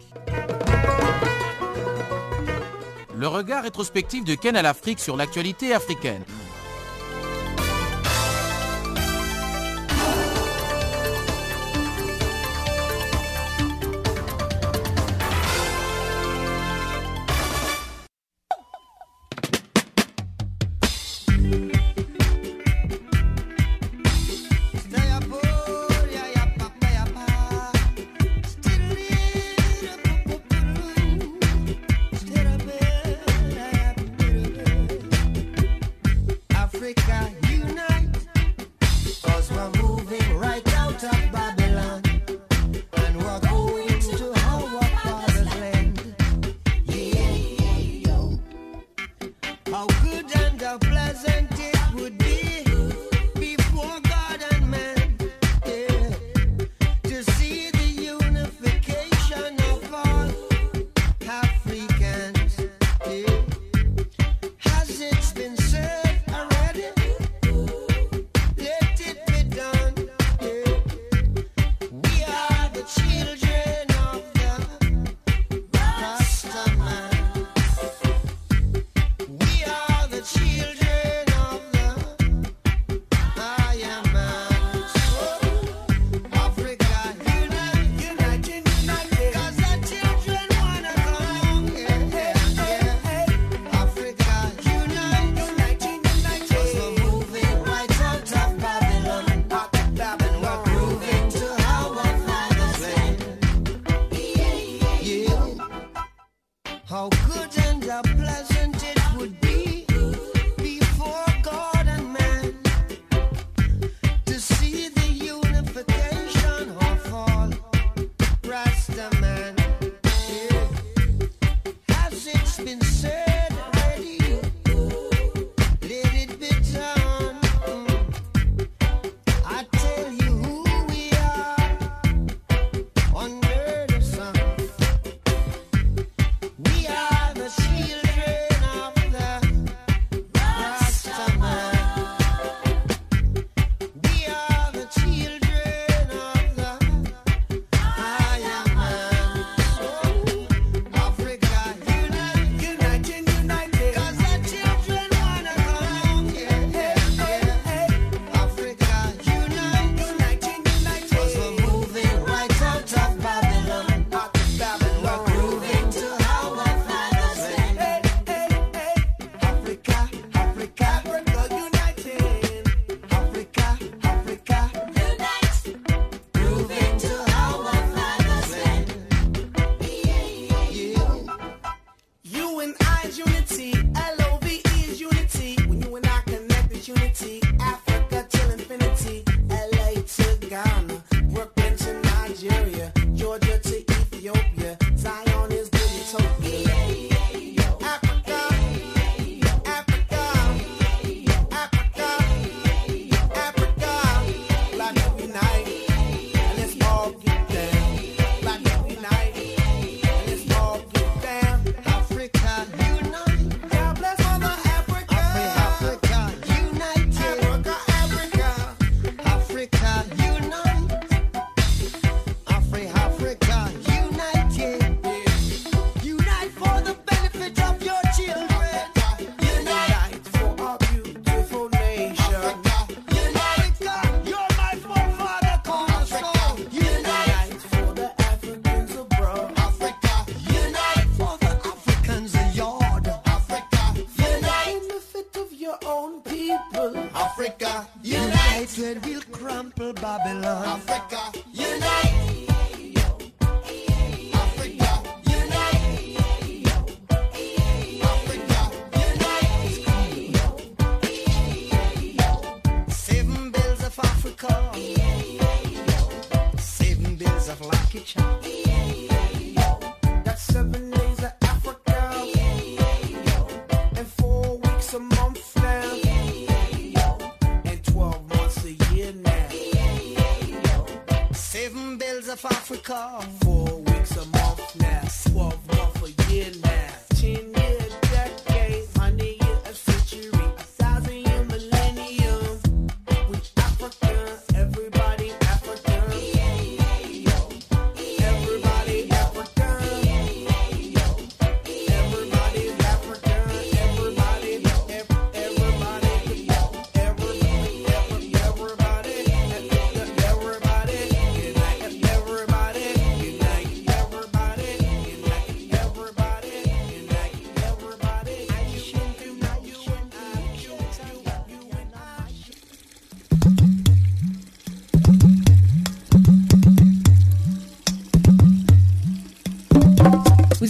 Le 3.16 3.26
regard 3.26 3.62
rétrospectif 3.62 4.22
de 4.22 4.34
Ken 4.34 4.54
à 4.54 4.60
l'Afrique 4.60 5.00
sur 5.00 5.16
l'actualité 5.16 5.72
africaine. 5.72 6.22